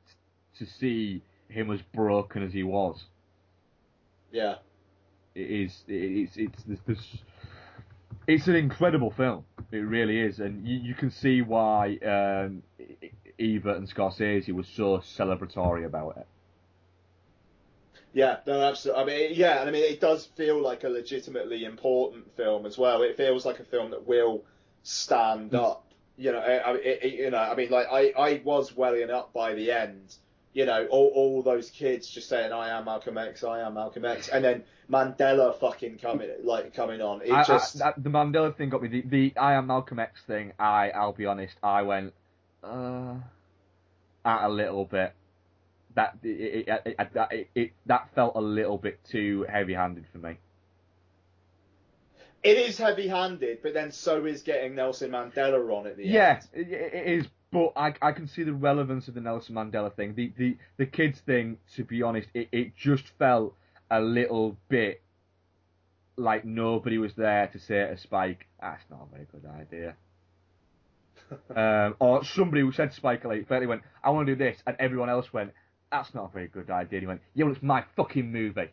[0.58, 3.04] to see him as broken as he was.
[4.30, 4.56] yeah.
[5.34, 5.84] It is.
[5.88, 6.36] It's.
[6.36, 6.62] It's.
[6.64, 6.98] This, this,
[8.26, 9.44] it's an incredible film.
[9.70, 12.62] It really is, and you, you can see why um,
[13.38, 16.26] Eva and Scorsese was so celebratory about it.
[18.12, 19.02] Yeah, no, absolutely.
[19.02, 22.76] I mean, yeah, and I mean, it does feel like a legitimately important film as
[22.76, 23.00] well.
[23.00, 24.44] It feels like a film that will
[24.82, 25.84] stand up.
[26.16, 29.10] You know, I, I, it, it- you know, I mean, like I, I was welling
[29.10, 30.14] up by the end.
[30.54, 34.04] You know, all, all those kids just saying, "I am Malcolm X, I am Malcolm
[34.04, 37.22] X," and then Mandela fucking coming, like coming on.
[37.22, 38.88] It I- I- just, that- the Mandela thing got me.
[38.88, 40.52] The, the I am Malcolm X thing.
[40.58, 40.90] I.
[40.90, 41.56] I'll be honest.
[41.62, 42.12] I went
[42.62, 43.14] uh,
[44.26, 45.14] at a little bit.
[45.94, 46.96] That it, it,
[47.30, 50.36] it, it that felt a little bit too heavy-handed for me.
[52.42, 56.48] It is heavy-handed, but then so is getting Nelson Mandela on at the Yeah, end.
[56.52, 60.14] it, it is, but I, I can see the relevance of the Nelson Mandela thing.
[60.14, 63.54] The the, the kids thing, to be honest, it, it just felt
[63.90, 65.02] a little bit
[66.16, 69.96] like nobody was there to say to Spike, that's not a very good idea.
[71.56, 74.76] um, or somebody who said Spike like, fairly went, I want to do this, and
[74.78, 75.52] everyone else went,
[75.90, 76.98] that's not a very good idea.
[76.98, 78.70] And he went, yeah, well, it's my fucking movie.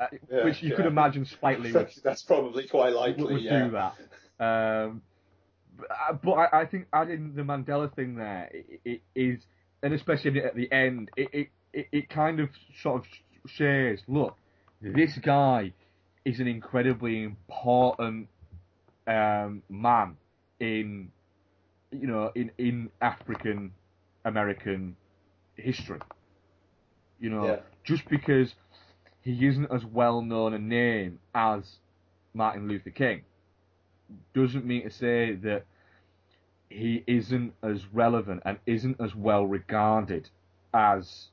[0.00, 3.22] Uh, Yeah, which you could imagine Spike Lee would That's probably quite likely.
[3.24, 3.64] would, would yeah.
[3.66, 3.94] do that.
[4.44, 5.02] Um,
[5.76, 9.40] but I- but I, I think adding the Mandela thing there it, it is,
[9.82, 12.48] and especially at the end, it, it, it, it kind of
[12.82, 13.06] sort of
[13.50, 14.00] shares.
[14.08, 14.36] Look,
[14.82, 15.72] this guy
[16.24, 18.28] is an incredibly important
[19.06, 20.16] um, man
[20.60, 21.10] in,
[21.90, 23.72] you know, in in African
[24.24, 24.96] American
[25.56, 26.00] history.
[27.20, 27.60] You know, Yeah.
[27.84, 28.54] just because
[29.22, 31.78] he isn't as well known a name as
[32.34, 33.22] Martin Luther King
[34.34, 35.64] doesn't mean to say that
[36.68, 40.28] he isn't as relevant and isn't as well regarded
[40.72, 41.28] as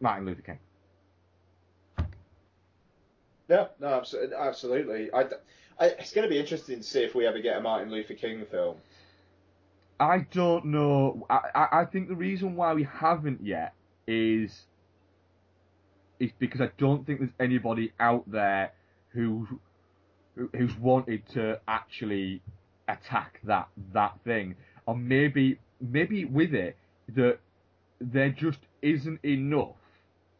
[0.00, 0.58] Martin Luther King.
[3.48, 4.02] Yeah, no,
[4.38, 5.10] absolutely.
[5.12, 5.24] I,
[5.78, 8.14] I, it's going to be interesting to see if we ever get a Martin Luther
[8.14, 8.76] King film.
[10.00, 11.26] I don't know.
[11.30, 13.72] I, I think the reason why we haven't yet
[14.06, 14.62] is
[16.20, 18.72] is because I don't think there's anybody out there
[19.10, 19.46] who
[20.36, 22.42] who- who's wanted to actually
[22.88, 24.54] attack that that thing,
[24.86, 26.76] or maybe maybe with it
[27.08, 27.40] that
[28.00, 29.76] there just isn't enough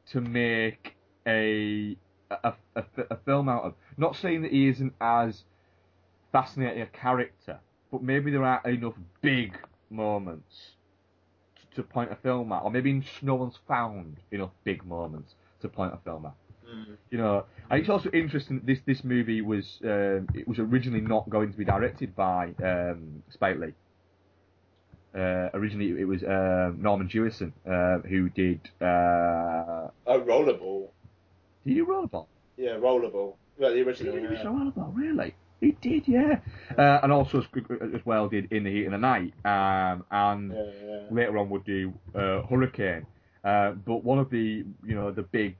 [0.06, 0.94] to make
[1.26, 1.96] a
[2.30, 3.74] a, a, a film out of.
[3.96, 5.44] Not saying that he isn't as
[6.32, 7.59] fascinating a character,
[7.90, 9.59] but maybe there aren't enough big
[9.90, 10.72] moments
[11.74, 15.93] to point a film at, or maybe no one's found enough big moments to point
[15.94, 16.35] a film at.
[17.10, 21.01] You know, and it's also interesting that this this movie was um, it was originally
[21.01, 23.72] not going to be directed by um, Spike Lee.
[25.14, 28.60] Uh, originally, it was um, Norman Jewison uh, who did.
[28.80, 30.89] Uh, Oh, Rollerball.
[31.66, 32.26] did you Rollerball?
[32.59, 33.35] Yeah, Rollerball.
[33.59, 34.14] Well, the original.
[34.14, 34.44] Did yeah.
[34.44, 34.94] Rollerball?
[34.94, 35.35] Really?
[35.60, 36.39] He did, yeah.
[36.76, 37.44] Uh, and also as,
[37.94, 41.01] as well did In the Heat of the Night, um, and Yeah, yeah.
[41.10, 43.06] later on would do uh, Hurricane.
[43.44, 45.56] Uh, but one of the you know the big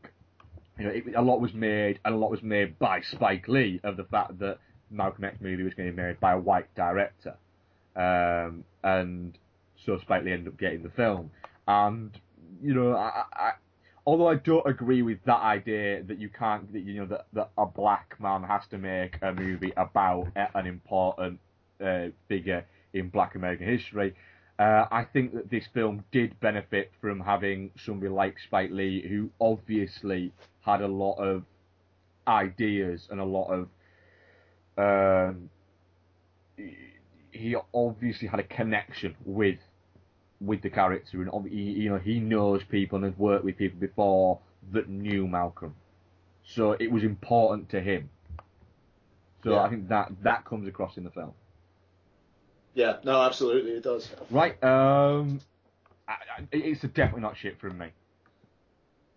[0.79, 3.81] you know it, a lot was made and a lot was made by Spike Lee
[3.85, 4.59] of the fact that
[4.91, 7.37] Malcolm X movie was going to be made by a white director,
[7.97, 9.39] um, and
[9.85, 11.31] so Spike Lee ended up getting the film.
[11.67, 12.11] And
[12.63, 13.53] you know I, I,
[14.09, 17.51] although I don't agree with that idea that you can't, that you know, that, that
[17.59, 21.39] a black man has to make a movie about an important
[21.85, 22.65] uh, figure
[22.95, 24.15] in Black American history.
[24.59, 29.31] Uh, I think that this film did benefit from having somebody like Spike Lee, who
[29.41, 30.33] obviously
[30.63, 31.45] had a lot of
[32.27, 33.69] ideas and a lot of.
[34.77, 35.51] Um,
[37.31, 39.59] he obviously had a connection with
[40.41, 43.79] with the character, and he, you know he knows people and has worked with people
[43.79, 44.41] before
[44.73, 45.75] that knew Malcolm,
[46.45, 48.11] so it was important to him.
[49.45, 49.63] So Yeah.
[49.63, 51.33] I think that that comes across in the film.
[52.79, 54.09] Yeah, no, absolutely, it does.
[54.31, 54.63] Right.
[54.63, 55.41] Um,
[56.07, 57.89] I, I, it's definitely not shit from me.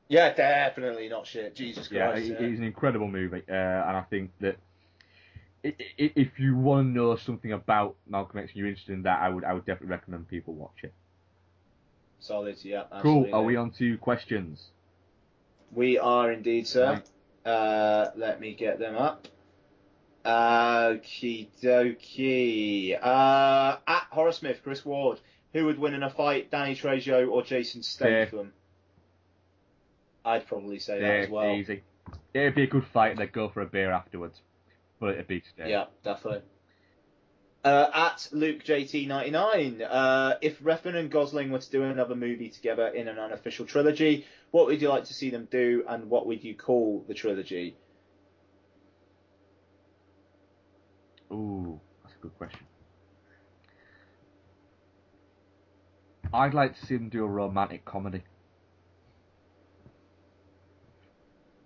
[0.10, 1.54] Yeah, definitely not shit.
[1.54, 2.26] Jesus Yeah, Christ.
[2.26, 2.48] it, yeah.
[2.48, 4.58] it's an incredible movie, uh, and I think that
[5.64, 9.04] i- i- if you want to know something about Malcolm X and you're interested in
[9.04, 10.94] that, I would I would definitely recommend people watch it.
[12.20, 12.86] Solid, yeah.
[12.92, 13.30] Absolutely.
[13.32, 13.40] Cool.
[13.40, 14.70] Are we on to questions?
[15.72, 17.04] We are indeed, sir.
[17.46, 19.28] Uh, let me get them up.
[20.26, 22.98] Okie dokie.
[23.02, 25.20] Uh, at Horace Smith, Chris Ward.
[25.54, 28.54] Who would win in a fight, Danny Trejo or Jason Statham?
[30.24, 31.52] I'd probably say that as well.
[31.52, 31.84] easy.
[32.34, 34.40] It'd be a good fight, and they'd go for a beer afterwards,
[35.00, 35.70] but it'd be stay.
[35.70, 36.42] Yeah, definitely.
[37.64, 42.88] Uh, at Luke JT99, uh, if Refn and Gosling were to do another movie together
[42.88, 46.44] in an unofficial trilogy, what would you like to see them do, and what would
[46.44, 47.76] you call the trilogy?
[51.32, 52.66] Ooh, that's a good question.
[56.34, 58.24] I'd like to see them do a romantic comedy.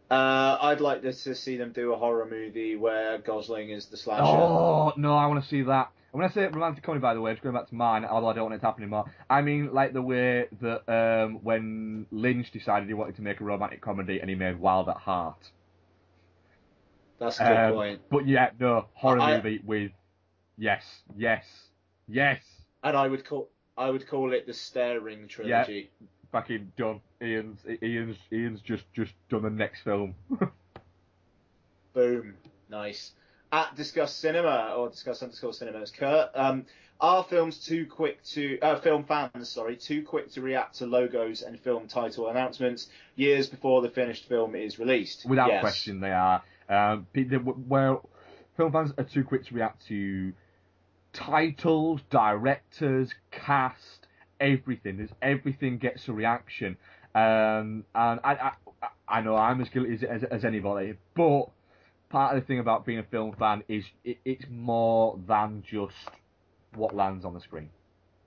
[0.09, 4.23] Uh, I'd like to see them do a horror movie where Gosling is the slasher.
[4.23, 5.91] Oh no, I want to see that.
[6.11, 8.33] When I say romantic comedy, by the way, just going back to mine, although I
[8.33, 9.05] don't want it to happen anymore.
[9.29, 13.43] I mean, like the way that um, when Lynch decided he wanted to make a
[13.43, 15.49] romantic comedy and he made Wild at Heart.
[17.19, 18.01] That's a good Um, point.
[18.09, 19.91] But yeah, no horror I- movie with
[20.57, 20.83] yes,
[21.17, 21.45] yes,
[22.07, 22.41] yes.
[22.83, 25.89] And I would call I would call it the Staring trilogy.
[26.31, 27.01] Fucking done.
[27.21, 30.15] Ian's Ian's Ian's just just done the next film.
[31.93, 32.35] Boom.
[32.69, 33.11] Nice.
[33.51, 36.65] At Discuss Cinema, or Discuss underscore Cinemas, Kurt, um,
[36.99, 41.41] are films too quick to, uh, film fans, sorry, too quick to react to logos
[41.41, 45.25] and film title announcements years before the finished film is released?
[45.29, 45.61] Without Yes.
[45.61, 46.41] question, they are.
[46.69, 50.33] Um, film fans are too quick to react to
[51.13, 54.07] titles, directors, cast,
[54.39, 54.97] everything.
[54.97, 56.77] There's everything gets a reaction.
[57.13, 58.51] Um, and I,
[58.81, 61.45] I, I know I'm as guilty as, as, as anybody, but
[62.09, 65.95] part of the thing about being a film fan is it, it's more than just
[66.75, 67.69] what lands on the screen.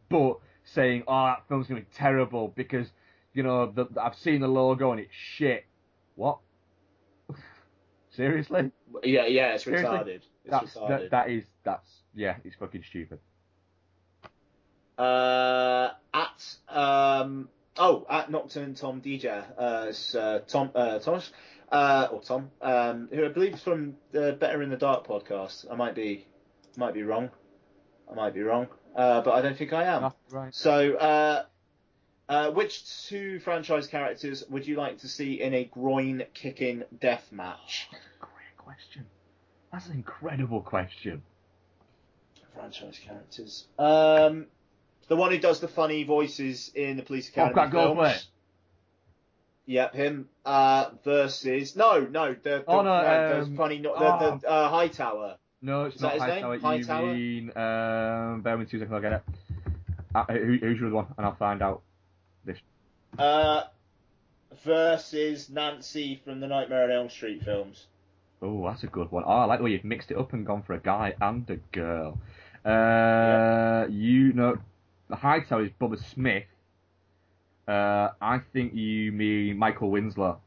[0.09, 2.89] But saying, "Oh, that film's gonna be terrible because
[3.35, 5.66] you know the, I've seen the logo and it's shit."
[6.15, 6.39] What?
[8.19, 8.73] Seriously?
[9.05, 9.89] Yeah, yeah, it's Seriously?
[9.89, 10.09] retarded.
[10.16, 10.89] It's That's retarded.
[10.89, 13.20] that, that is that's yeah, it's fucking stupid.
[14.99, 21.31] Uh, at um, oh, at Nocturne Tom DJ, uh, it's, uh, Tom uh, Thomas,
[21.70, 25.70] uh, or Tom, um, who I believe is from the Better in the Dark podcast.
[25.70, 26.27] I might be,
[26.77, 27.31] might be wrong.
[28.11, 28.66] I might be wrong,
[28.97, 30.12] uh, but I don't think I am.
[30.32, 30.53] right.
[30.53, 31.45] So, uh,
[32.28, 37.89] uh, which two franchise characters would you like to see in a groin-kicking death match?
[38.69, 39.07] Question.
[39.73, 41.23] That's an incredible question.
[42.55, 43.66] Franchise characters.
[43.78, 44.45] Um,
[45.09, 48.28] the one who does the funny voices in the Police Academy films.
[49.65, 50.28] Yep, him.
[50.45, 54.32] Uh, versus no, no, the, the, Oh, no, uh, um, the funny, not oh.
[54.32, 55.39] the, the uh, Hightower.
[55.62, 56.19] No, it's Is not?
[56.19, 57.15] Hightower.
[57.15, 59.23] You mean um, bear with me two seconds, I'll get it.
[60.15, 61.07] Uh, who, who's your other one?
[61.16, 61.81] And I'll find out.
[62.45, 62.59] This.
[63.19, 63.62] Uh,
[64.62, 67.86] versus Nancy from the Nightmare on Elm Street films.
[68.40, 69.24] Oh, that's a good one.
[69.27, 71.48] Oh, I like the way you've mixed it up and gone for a guy and
[71.51, 72.19] a girl.
[72.65, 74.59] Uh, you know,
[75.09, 76.44] the Hightower is Bubba Smith.
[77.66, 80.40] Uh, I think you mean Michael Winslow.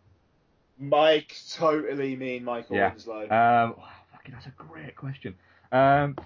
[0.80, 2.90] Mike totally mean Michael yeah.
[2.90, 3.22] Winslow.
[3.24, 5.36] Um, oh, fucking, that's a great question.
[5.72, 6.18] Um,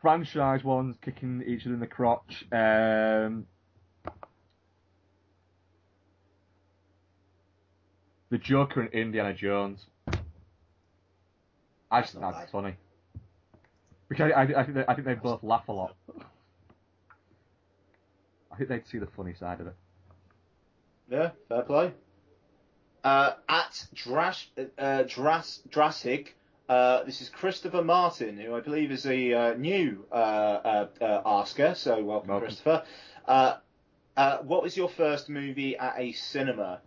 [0.00, 2.44] franchise ones kicking each other in the crotch.
[2.52, 3.46] Um,
[8.30, 9.86] the Joker and Indiana Jones.
[11.94, 12.74] I just think that's funny.
[14.08, 15.94] Because I, I, I think they, I think they both laugh a lot.
[18.50, 19.74] I think they'd see the funny side of it.
[21.08, 21.92] Yeah, fair play.
[23.04, 24.46] Uh, at Drash,
[24.78, 25.60] uh, Dras,
[26.68, 31.22] uh, this is Christopher Martin, who I believe is a uh, new uh, uh, uh,
[31.24, 32.82] asker, so welcome, Christopher.
[33.26, 33.56] Uh,
[34.16, 36.80] uh, what was your first movie at a cinema?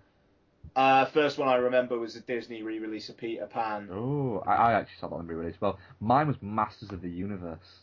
[0.77, 3.89] Uh, first one I remember was a Disney re-release of Peter Pan.
[3.91, 5.59] Oh, I, I actually saw that one re-released.
[5.59, 7.79] Well, mine was Masters of the Universe.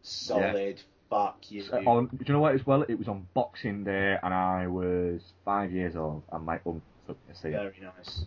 [0.00, 0.80] Solid.
[1.10, 1.62] Fuck you.
[1.70, 2.54] Uh, on, do you know what?
[2.54, 6.54] As well, it was on Boxing Day, and I was five years old, and my
[6.54, 7.52] uncle took me to see it.
[7.52, 8.24] Very nice.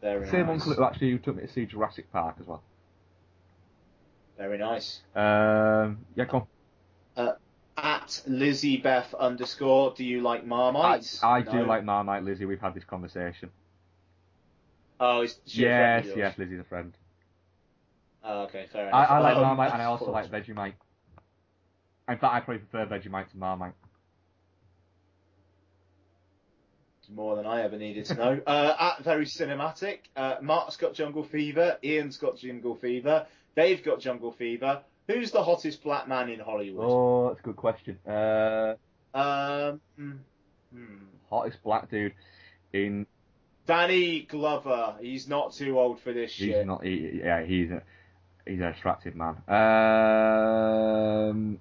[0.00, 0.60] Very Same nice.
[0.60, 2.62] uncle who actually took me to see Jurassic Park as well.
[4.38, 5.00] Very nice.
[5.16, 6.46] Um, yeah, come
[7.16, 7.26] on.
[7.26, 7.32] Uh,
[8.10, 9.94] at at Lizzie Beth underscore.
[9.96, 11.18] Do you like Marmite?
[11.22, 12.44] I, I do like Marmite Lizzie.
[12.44, 13.50] We've had this conversation.
[14.98, 16.18] Oh, is she a friend Yes, of yours?
[16.18, 16.92] yes, Lizzie's a friend.
[18.22, 19.10] Oh, okay, fair I, enough.
[19.10, 20.74] I like Um, Marmite and I also like Vegemite.
[22.08, 23.74] In fact, I probably prefer Vegemite to Marmite.
[27.12, 28.40] more than I ever needed to know.
[28.46, 33.26] uh, at Very Cinematic, uh, Mark's got Jungle Fever, Ian's got Jungle Fever,
[33.56, 34.82] They've got Jungle Fever.
[35.10, 36.86] Who's the hottest black man in Hollywood?
[36.88, 37.98] Oh, that's a good question.
[38.06, 38.74] Uh,
[39.12, 40.12] Um, hmm.
[41.28, 42.14] hottest black dude
[42.72, 43.06] in.
[43.66, 44.96] Danny Glover.
[45.00, 46.66] He's not too old for this He's shit.
[46.66, 46.84] not.
[46.84, 47.82] He, yeah, he's a.
[48.46, 49.36] He's an attractive man.
[49.48, 51.60] Um,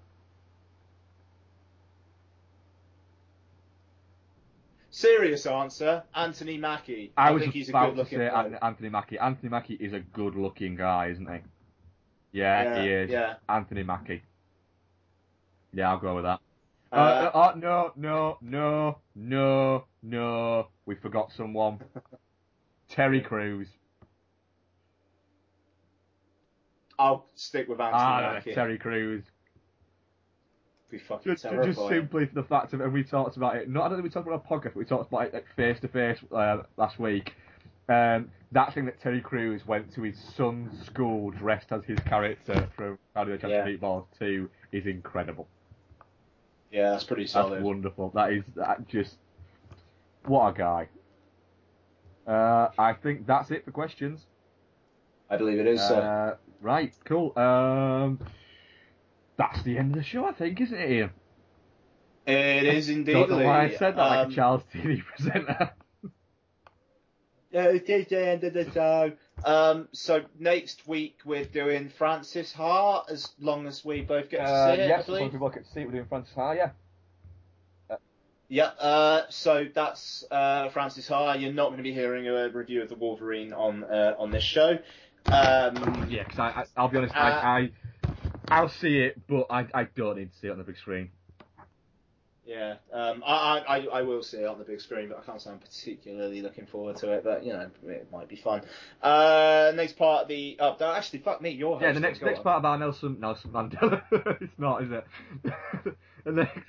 [4.91, 7.13] Serious answer, Anthony Mackie.
[7.15, 9.19] I, I, was think he's a about good to looking say Anthony Mackie.
[9.19, 11.39] Anthony Mackie is a good-looking guy, isn't he?
[12.31, 13.09] Yeah, Yeah, he is.
[13.11, 13.33] yeah.
[13.47, 14.23] Anthony Mackie.
[15.73, 16.39] Yeah, I'll go with that.
[16.91, 20.67] Uh, Uh, uh, no, no, no, no, no.
[20.85, 21.79] We forgot someone.
[22.89, 23.67] Terry Crews.
[26.97, 28.53] I'll stick with Anthony Ah, Mackie.
[28.53, 29.23] Terry Crews.
[30.91, 31.73] Be fucking Just, terrifying.
[31.73, 33.69] just simply for the fact of, and we talked about it.
[33.69, 35.45] Not I don't think we talked about a podcast, but we talked about it like,
[35.55, 37.33] face to face uh, last week.
[37.89, 42.67] Um, that thing that Terry Crews went to his son's school dressed as his character
[42.75, 43.65] from How the Chance Yeah.
[43.65, 45.47] Meatballs 2 is incredible.
[46.71, 47.53] Yeah, that's pretty solid.
[47.53, 48.11] That's wonderful.
[48.13, 49.17] That is that just
[50.25, 50.87] what a guy.
[52.27, 54.25] Uh, I think that's it for questions.
[55.31, 55.95] I believe it is, sir.
[56.33, 57.37] Uh, right, cool.
[57.37, 58.19] Um,
[59.37, 61.09] that's the end of the show, I think, isn't it, Ian?
[62.27, 63.13] It is indeed.
[63.13, 65.71] Don't know why I said that like Um, a Charles TV presenter.
[67.51, 69.11] Yeah, it is the end of the show.
[69.43, 74.43] Um, so next week we're doing Frances Ha, as long as we both get to
[74.43, 75.21] Uh, see it, I yes, believe.
[75.21, 75.85] some people can see it.
[75.85, 76.69] We're doing Frances Ha, yeah.
[78.51, 81.33] Yeah, uh, so that's uh, Frances Ha.
[81.33, 84.43] You're not going to be hearing a review of the Wolverine on uh, on this
[84.43, 84.77] show.
[85.27, 87.71] Um, Yeah, because I, I, I'll be honest, Uh, I, I,
[88.49, 91.11] I'll see it, but I, I don't need to see it on the big screen.
[92.49, 95.39] Yeah, um, I, I, I- will see it on the big screen, but I can't
[95.39, 97.23] say I'm particularly looking forward to it.
[97.23, 98.61] But you know, it might be fun.
[99.03, 102.43] Uh, next part of the oh, actually, fuck me, your Yeah, the next next on.
[102.43, 104.01] part about Nelson Nelson Mandela.
[104.41, 105.05] it's not, is it?
[106.25, 106.59] the next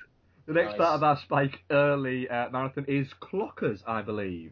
[0.45, 0.77] the next Nice.
[0.77, 4.51] part of our Spike Early uh, marathon is Clockers, I believe.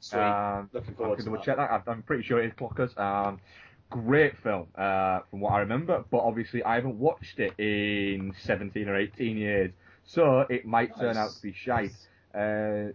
[0.00, 0.20] Sweet.
[0.20, 1.42] Um, Looking forward can to that.
[1.42, 1.70] check that.
[1.70, 2.96] I'm- I'm pretty sure it is Clockers.
[2.98, 3.40] Um,
[3.90, 8.88] great film, uh, from what I remember, but obviously I haven't watched it in 17
[8.88, 9.72] or 18 years,
[10.04, 11.96] so it might turn out to be shite.
[12.34, 12.92] Uh,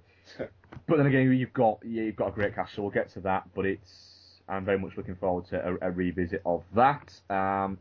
[0.88, 3.22] but then again, you've got yeah, you've got a great cast, so we'll get to
[3.22, 3.49] that.
[3.56, 7.14] But it's I'm very much looking forward to a, a revisit of that.
[7.30, 7.78] Um,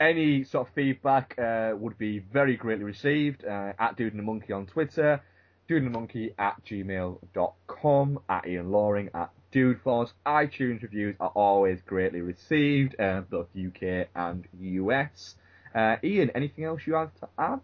[0.00, 4.24] any sort of feedback uh, would be very greatly received uh, at Dude and the
[4.24, 5.20] Monkey on Twitter,
[5.66, 10.12] Dude and the Monkey at gmail.com, at Ian Loring, at Dude Force.
[10.26, 15.34] iTunes reviews are always greatly received, uh, both UK and US.
[15.74, 17.60] Uh, Ian, anything else you have to add?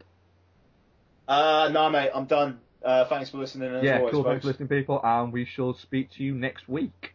[1.26, 2.60] Uh, no, mate, I'm done.
[2.84, 3.74] Uh, thanks for listening.
[3.74, 4.22] As yeah, always, cool.
[4.22, 4.32] folks.
[4.32, 7.13] Thanks for listening, people, and we shall speak to you next week.